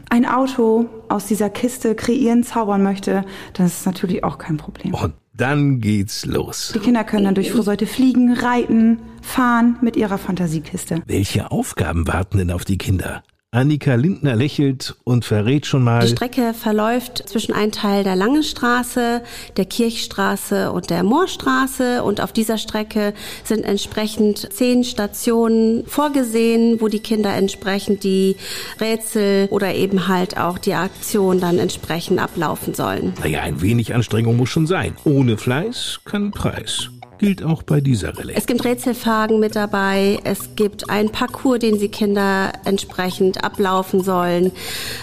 ein 0.09 0.25
Auto 0.25 0.89
aus 1.09 1.27
dieser 1.27 1.51
Kiste 1.51 1.95
kreieren, 1.95 2.45
zaubern 2.45 2.83
möchte, 2.83 3.25
dann 3.55 3.67
ist 3.67 3.81
es 3.81 3.87
natürlich 3.87 4.23
auch 4.23 4.39
kein 4.39 4.57
Problem. 4.57 4.95
Und 4.95 5.15
dann 5.35 5.81
geht's 5.81 6.25
los. 6.25 6.73
Die 6.75 6.79
Kinder 6.79 7.05
können 7.05 7.25
dann 7.25 7.35
durch 7.35 7.51
Friseute 7.51 7.87
fliegen, 7.87 8.33
reiten, 8.33 9.01
fahren 9.27 9.77
mit 9.83 9.97
ihrer 9.97 10.19
Fantasiekiste. 10.19 11.03
Welche 11.07 11.51
Aufgaben 11.51 12.07
warten 12.09 12.39
denn 12.39 12.51
auf 12.51 12.65
die 12.65 12.79
Kinder? 12.79 13.23
Annika 13.53 13.95
Lindner 13.95 14.37
lächelt 14.37 14.97
und 15.05 15.25
verrät 15.25 15.65
schon 15.65 15.83
mal. 15.83 16.01
Die 16.01 16.09
Strecke 16.09 16.53
verläuft 16.53 17.27
zwischen 17.27 17.55
einem 17.55 17.73
Teil 17.73 18.05
der 18.05 18.15
Langen 18.15 18.43
Straße, 18.43 19.23
der 19.57 19.65
Kirchstraße 19.65 20.73
und 20.73 20.91
der 20.91 21.03
Moorstraße. 21.03 22.03
Und 22.03 22.21
auf 22.21 22.33
dieser 22.33 22.59
Strecke 22.59 23.15
sind 23.45 23.65
entsprechend 23.65 24.53
zehn 24.53 24.85
Stationen 24.85 25.87
vorgesehen, 25.87 26.83
wo 26.83 26.89
die 26.89 26.99
Kinder 26.99 27.33
entsprechend 27.35 28.05
die 28.05 28.37
Rätsel 28.79 29.49
oder 29.51 29.75
eben 29.75 30.07
halt 30.07 30.37
auch 30.37 30.59
die 30.59 30.75
Aktion 30.75 31.41
dann 31.41 31.59
entsprechend 31.59 32.19
ablaufen 32.19 32.75
sollen. 32.75 33.15
Naja, 33.21 33.41
ein 33.41 33.63
wenig 33.63 33.95
Anstrengung 33.95 34.37
muss 34.37 34.51
schon 34.51 34.67
sein. 34.67 34.97
Ohne 35.05 35.39
Fleiß 35.39 36.01
kein 36.05 36.31
Preis. 36.31 36.91
Gilt 37.19 37.43
auch 37.43 37.63
bei 37.63 37.81
dieser 37.81 38.17
Rallye. 38.17 38.35
Es 38.35 38.47
gibt 38.47 38.65
Rätselfragen 38.65 39.41
mit 39.41 39.57
dabei. 39.57 40.19
Es 40.25 40.55
gibt 40.55 40.91
einen 40.91 41.11
Parcours, 41.11 41.61
den 41.61 41.79
die 41.79 41.89
Kinder 41.89 42.53
entsprechend 42.65 43.43
ablaufen 43.43 44.03
sollen. 44.03 44.53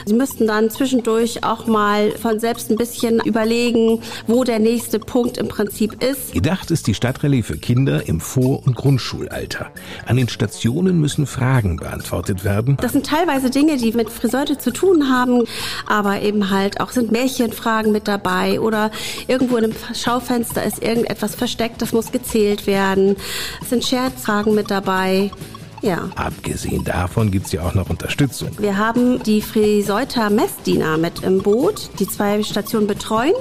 Sie 0.05 0.14
müssten 0.14 0.45
dann 0.45 0.70
zwischendurch 0.70 1.43
auch 1.43 1.66
mal 1.66 2.11
von 2.11 2.39
selbst 2.39 2.70
ein 2.70 2.78
bisschen 2.78 3.20
überlegen, 3.20 4.01
wo 4.28 4.43
der 4.43 4.59
nächste 4.59 4.99
Punkt 4.99 5.38
im 5.38 5.47
Prinzip 5.47 6.03
ist. 6.03 6.34
Gedacht 6.34 6.70
ist 6.70 6.86
die 6.88 6.93
Stadtrallye 6.93 7.41
für 7.41 7.57
Kinder 7.57 8.07
im 8.07 8.20
Vor- 8.20 8.66
und 8.66 8.76
Grundschulalter. 8.76 9.72
An 10.05 10.18
den 10.18 10.30
Stationen 10.30 10.99
müssen 10.99 11.26
Fragen 11.26 11.78
beantwortet 11.78 12.43
werden. 12.43 12.78
Das 12.80 12.91
sind 12.91 13.05
teilweise 13.05 13.49
Dinge, 13.49 13.78
die 13.78 13.91
mit 13.93 14.09
Friseute 14.09 14.57
zu 14.57 14.72
tun 14.72 15.09
haben, 15.09 15.45
aber 15.88 16.22
eben 16.22 16.49
halt 16.49 16.80
auch 16.80 16.91
sind 16.91 17.11
Märchenfragen 17.11 17.91
mit 17.91 18.07
dabei 18.07 18.59
oder 18.59 18.91
irgendwo 19.28 19.57
in 19.57 19.66
einem 19.66 19.76
Schaufenster 19.93 20.64
ist 20.64 20.82
irgendetwas 20.82 21.36
versteckt, 21.36 21.82
das 21.82 21.91
muss 21.91 22.03
gezählt 22.12 22.68
werden. 22.68 23.16
Es 23.62 23.70
sind 23.70 23.84
Scherzfragen 23.84 24.56
mit 24.56 24.72
dabei. 24.72 25.32
Ja. 25.82 26.10
Abgesehen 26.16 26.84
davon 26.86 27.30
gibt's 27.30 27.51
ja 27.51 27.62
auch 27.62 27.74
noch 27.74 27.89
Unterstützung. 27.89 28.49
Wir 28.58 28.78
haben 28.78 29.22
die 29.22 29.41
Friseuter 29.41 30.30
Messdiener 30.30 30.97
mit 30.97 31.24
im 31.24 31.41
Boot, 31.43 31.89
die 31.99 32.08
zwei 32.08 32.41
Stationen 32.41 32.88
betreuen. 32.88 33.34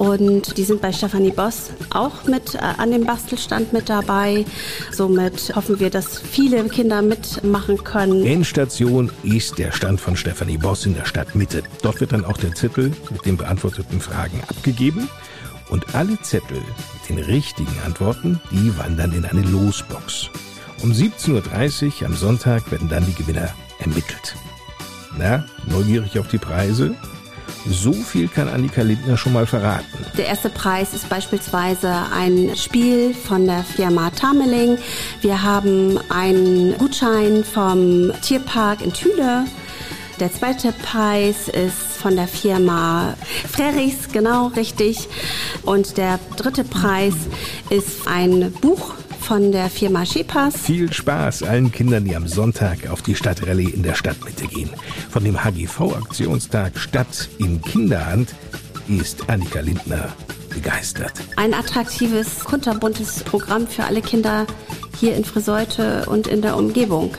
Und 0.00 0.56
die 0.56 0.64
sind 0.64 0.80
bei 0.80 0.92
Stefanie 0.92 1.30
Boss 1.30 1.72
auch 1.90 2.24
mit 2.24 2.54
äh, 2.54 2.58
an 2.58 2.90
dem 2.90 3.04
Bastelstand 3.04 3.74
mit 3.74 3.90
dabei. 3.90 4.46
Somit 4.90 5.52
hoffen 5.54 5.78
wir, 5.78 5.90
dass 5.90 6.18
viele 6.18 6.64
Kinder 6.70 7.02
mitmachen 7.02 7.84
können. 7.84 8.24
Endstation 8.24 9.12
ist 9.22 9.58
der 9.58 9.72
Stand 9.72 10.00
von 10.00 10.16
Stefanie 10.16 10.56
Boss 10.56 10.86
in 10.86 10.94
der 10.94 11.04
Stadtmitte. 11.04 11.64
Dort 11.82 12.00
wird 12.00 12.12
dann 12.12 12.24
auch 12.24 12.38
der 12.38 12.54
Zettel 12.54 12.92
mit 13.10 13.26
den 13.26 13.36
beantworteten 13.36 14.00
Fragen 14.00 14.40
abgegeben. 14.48 15.10
Und 15.70 15.94
alle 15.94 16.20
Zettel 16.20 16.58
mit 16.58 17.08
den 17.08 17.18
richtigen 17.24 17.80
Antworten, 17.84 18.40
die 18.50 18.76
wandern 18.76 19.12
in 19.12 19.24
eine 19.24 19.42
Losbox. 19.42 20.30
Um 20.82 20.92
17.30 20.92 22.00
Uhr 22.00 22.06
am 22.06 22.14
Sonntag 22.14 22.70
werden 22.70 22.88
dann 22.88 23.06
die 23.06 23.14
Gewinner 23.14 23.50
ermittelt. 23.78 24.34
Na, 25.16 25.44
neugierig 25.66 26.18
auf 26.18 26.28
die 26.28 26.38
Preise? 26.38 26.94
So 27.68 27.92
viel 27.92 28.28
kann 28.28 28.48
Annika 28.48 28.82
Lindner 28.82 29.16
schon 29.16 29.34
mal 29.34 29.46
verraten. 29.46 29.86
Der 30.16 30.26
erste 30.26 30.48
Preis 30.48 30.94
ist 30.94 31.08
beispielsweise 31.08 31.94
ein 32.12 32.56
Spiel 32.56 33.12
von 33.12 33.44
der 33.44 33.62
Firma 33.64 34.10
Tameling. 34.10 34.78
Wir 35.20 35.42
haben 35.42 35.98
einen 36.08 36.76
Gutschein 36.78 37.44
vom 37.44 38.12
Tierpark 38.22 38.80
in 38.80 38.92
Thüle. 38.92 39.44
Der 40.20 40.32
zweite 40.32 40.72
Preis 40.72 41.48
ist 41.48 41.89
von 42.00 42.16
der 42.16 42.26
Firma 42.26 43.14
Frerichs, 43.50 44.08
genau 44.10 44.48
richtig. 44.48 45.08
Und 45.62 45.98
der 45.98 46.18
dritte 46.36 46.64
Preis 46.64 47.14
ist 47.68 48.08
ein 48.08 48.50
Buch 48.60 48.94
von 49.20 49.52
der 49.52 49.68
Firma 49.68 50.06
Schepas. 50.06 50.56
Viel 50.56 50.92
Spaß 50.92 51.42
allen 51.42 51.70
Kindern, 51.70 52.04
die 52.04 52.16
am 52.16 52.26
Sonntag 52.26 52.88
auf 52.88 53.02
die 53.02 53.14
Stadtrallye 53.14 53.68
in 53.70 53.82
der 53.82 53.94
Stadtmitte 53.94 54.46
gehen. 54.46 54.70
Von 55.10 55.24
dem 55.24 55.44
HGV-Aktionstag 55.44 56.78
Stadt 56.78 57.28
in 57.38 57.60
Kinderhand 57.60 58.34
ist 58.88 59.28
Annika 59.28 59.60
Lindner 59.60 60.08
begeistert. 60.48 61.12
Ein 61.36 61.54
attraktives, 61.54 62.44
kunterbuntes 62.44 63.22
Programm 63.22 63.66
für 63.66 63.84
alle 63.84 64.00
Kinder 64.00 64.46
hier 64.98 65.14
in 65.14 65.24
Friseute 65.24 66.06
und 66.06 66.26
in 66.26 66.42
der 66.42 66.56
Umgebung. 66.56 67.14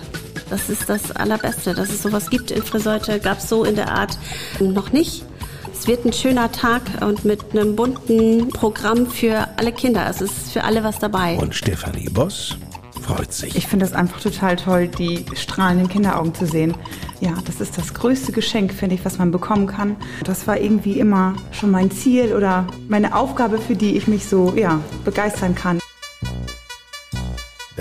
Das 0.52 0.70
ist 0.70 0.89
das 0.89 1.12
Allerbeste, 1.12 1.74
dass 1.74 1.89
es 1.89 2.04
sowas 2.04 2.30
gibt 2.30 2.52
in 2.52 2.62
Friseute, 2.62 3.22
gab 3.22 3.38
es 3.38 3.47
so 3.47 3.64
in 3.64 3.76
der 3.76 3.89
Art 3.89 4.20
noch 4.60 4.91
nicht. 4.91 5.24
Es 5.72 5.88
wird 5.88 6.04
ein 6.04 6.12
schöner 6.12 6.52
Tag 6.52 6.82
und 6.99 7.24
mit 7.24 7.54
einem 7.54 7.78
bunten 7.78 8.49
Programm 8.49 9.08
für 9.08 9.47
alle 9.56 9.72
Kinder. 9.72 10.06
Es 10.10 10.20
ist 10.20 10.52
für 10.52 10.66
alle 10.66 10.84
was 10.84 10.99
dabei. 10.99 11.38
Und 11.38 11.56
Stefanie 11.56 12.10
Boss 12.10 12.58
freut 13.02 13.32
sich. 13.32 13.56
Ich 13.56 13.66
finde 13.66 13.86
es 13.86 13.93
einfach 13.93 14.20
total 14.20 14.58
toll, 14.58 14.89
die 14.89 15.26
strahlenden 15.36 15.88
Kinderaugen 15.88 16.36
zu 16.36 16.45
sehen. 16.45 16.76
Ja, 17.22 17.34
das 17.45 17.62
ist 17.62 17.78
das 17.78 17.93
größte 17.93 18.34
Geschenk, 18.34 18.74
finde 18.74 18.95
ich, 18.95 19.06
was 19.06 19.18
man 19.18 19.32
bekommen 19.32 19.68
kann. 19.68 19.95
Das 20.26 20.47
war 20.47 20.60
irgendwie 20.60 20.99
immer 20.99 21.36
schon 21.52 21.72
mein 21.72 21.91
Ziel 21.91 22.34
oder 22.34 22.68
meine 22.89 23.16
Aufgabe, 23.16 23.58
für 23.58 23.76
die 23.76 23.95
ich 23.95 24.06
mich 24.08 24.26
so 24.26 24.54
ja, 24.56 24.82
begeistern 25.06 25.56
kann. 25.56 25.80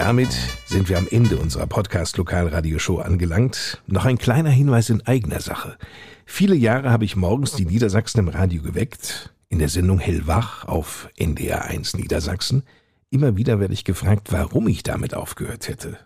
Damit 0.00 0.32
sind 0.64 0.88
wir 0.88 0.96
am 0.96 1.06
Ende 1.10 1.36
unserer 1.36 1.66
Podcast-Lokalradioshow 1.66 3.00
angelangt. 3.00 3.82
Noch 3.86 4.06
ein 4.06 4.16
kleiner 4.16 4.48
Hinweis 4.48 4.88
in 4.88 5.06
eigener 5.06 5.40
Sache. 5.40 5.76
Viele 6.24 6.54
Jahre 6.54 6.90
habe 6.90 7.04
ich 7.04 7.16
morgens 7.16 7.52
die 7.52 7.66
Niedersachsen 7.66 8.20
im 8.20 8.28
Radio 8.28 8.62
geweckt, 8.62 9.34
in 9.50 9.58
der 9.58 9.68
Sendung 9.68 9.98
Hellwach 9.98 10.64
auf 10.64 11.10
NDR 11.16 11.66
1 11.66 11.98
Niedersachsen. 11.98 12.62
Immer 13.10 13.36
wieder 13.36 13.60
werde 13.60 13.74
ich 13.74 13.84
gefragt, 13.84 14.32
warum 14.32 14.68
ich 14.68 14.82
damit 14.82 15.12
aufgehört 15.12 15.68
hätte. 15.68 15.98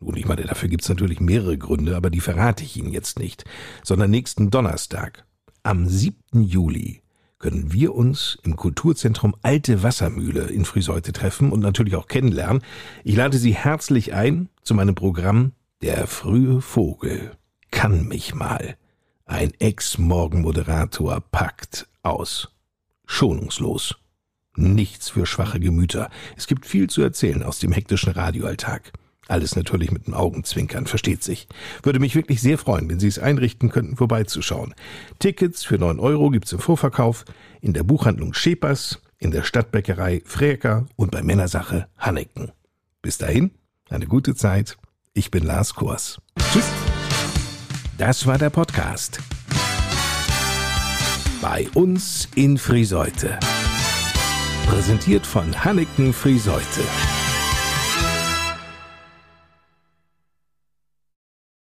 Nun, 0.00 0.16
ich 0.16 0.24
meine, 0.24 0.44
dafür 0.44 0.70
gibt's 0.70 0.88
natürlich 0.88 1.20
mehrere 1.20 1.58
Gründe, 1.58 1.94
aber 1.94 2.08
die 2.08 2.20
verrate 2.20 2.64
ich 2.64 2.78
Ihnen 2.78 2.90
jetzt 2.90 3.18
nicht, 3.18 3.44
sondern 3.84 4.10
nächsten 4.10 4.48
Donnerstag, 4.48 5.26
am 5.62 5.86
7. 5.90 6.40
Juli, 6.40 7.02
können 7.38 7.72
wir 7.72 7.94
uns 7.94 8.38
im 8.42 8.56
Kulturzentrum 8.56 9.34
Alte 9.42 9.82
Wassermühle 9.82 10.46
in 10.46 10.64
Friseute 10.64 11.12
treffen 11.12 11.52
und 11.52 11.60
natürlich 11.60 11.96
auch 11.96 12.08
kennenlernen. 12.08 12.62
Ich 13.04 13.16
lade 13.16 13.38
Sie 13.38 13.54
herzlich 13.54 14.14
ein 14.14 14.48
zu 14.62 14.74
meinem 14.74 14.94
Programm 14.94 15.52
Der 15.82 16.06
frühe 16.06 16.60
Vogel 16.60 17.36
kann 17.70 18.08
mich 18.08 18.34
mal. 18.34 18.76
Ein 19.26 19.52
Ex-Morgenmoderator 19.58 21.20
packt 21.20 21.88
aus. 22.02 22.48
Schonungslos. 23.06 23.96
Nichts 24.56 25.10
für 25.10 25.26
schwache 25.26 25.60
Gemüter. 25.60 26.10
Es 26.36 26.46
gibt 26.46 26.64
viel 26.64 26.88
zu 26.88 27.02
erzählen 27.02 27.42
aus 27.42 27.58
dem 27.58 27.72
hektischen 27.72 28.12
Radioalltag. 28.12 28.92
Alles 29.28 29.56
natürlich 29.56 29.90
mit 29.90 30.06
dem 30.06 30.14
Augenzwinkern, 30.14 30.86
versteht 30.86 31.22
sich. 31.22 31.48
Würde 31.82 31.98
mich 31.98 32.14
wirklich 32.14 32.40
sehr 32.40 32.58
freuen, 32.58 32.88
wenn 32.88 33.00
Sie 33.00 33.08
es 33.08 33.18
einrichten 33.18 33.70
könnten, 33.70 33.96
vorbeizuschauen. 33.96 34.74
Tickets 35.18 35.64
für 35.64 35.78
9 35.78 35.98
Euro 35.98 36.30
gibt's 36.30 36.52
im 36.52 36.60
Vorverkauf, 36.60 37.24
in 37.60 37.72
der 37.72 37.82
Buchhandlung 37.82 38.34
Schepers, 38.34 39.02
in 39.18 39.32
der 39.32 39.42
Stadtbäckerei 39.42 40.22
Fräker 40.24 40.86
und 40.94 41.10
bei 41.10 41.22
Männersache 41.22 41.88
Hanneken. 41.98 42.52
Bis 43.02 43.18
dahin, 43.18 43.50
eine 43.88 44.06
gute 44.06 44.34
Zeit. 44.34 44.76
Ich 45.12 45.30
bin 45.30 45.44
Lars 45.44 45.74
Kors. 45.74 46.20
Tschüss. 46.52 46.68
Das 47.98 48.26
war 48.26 48.38
der 48.38 48.50
Podcast. 48.50 49.18
Bei 51.40 51.66
uns 51.74 52.28
in 52.34 52.58
Friseute. 52.58 53.38
Präsentiert 54.66 55.26
von 55.26 55.64
Hanneken 55.64 56.12
Friseute. 56.12 56.82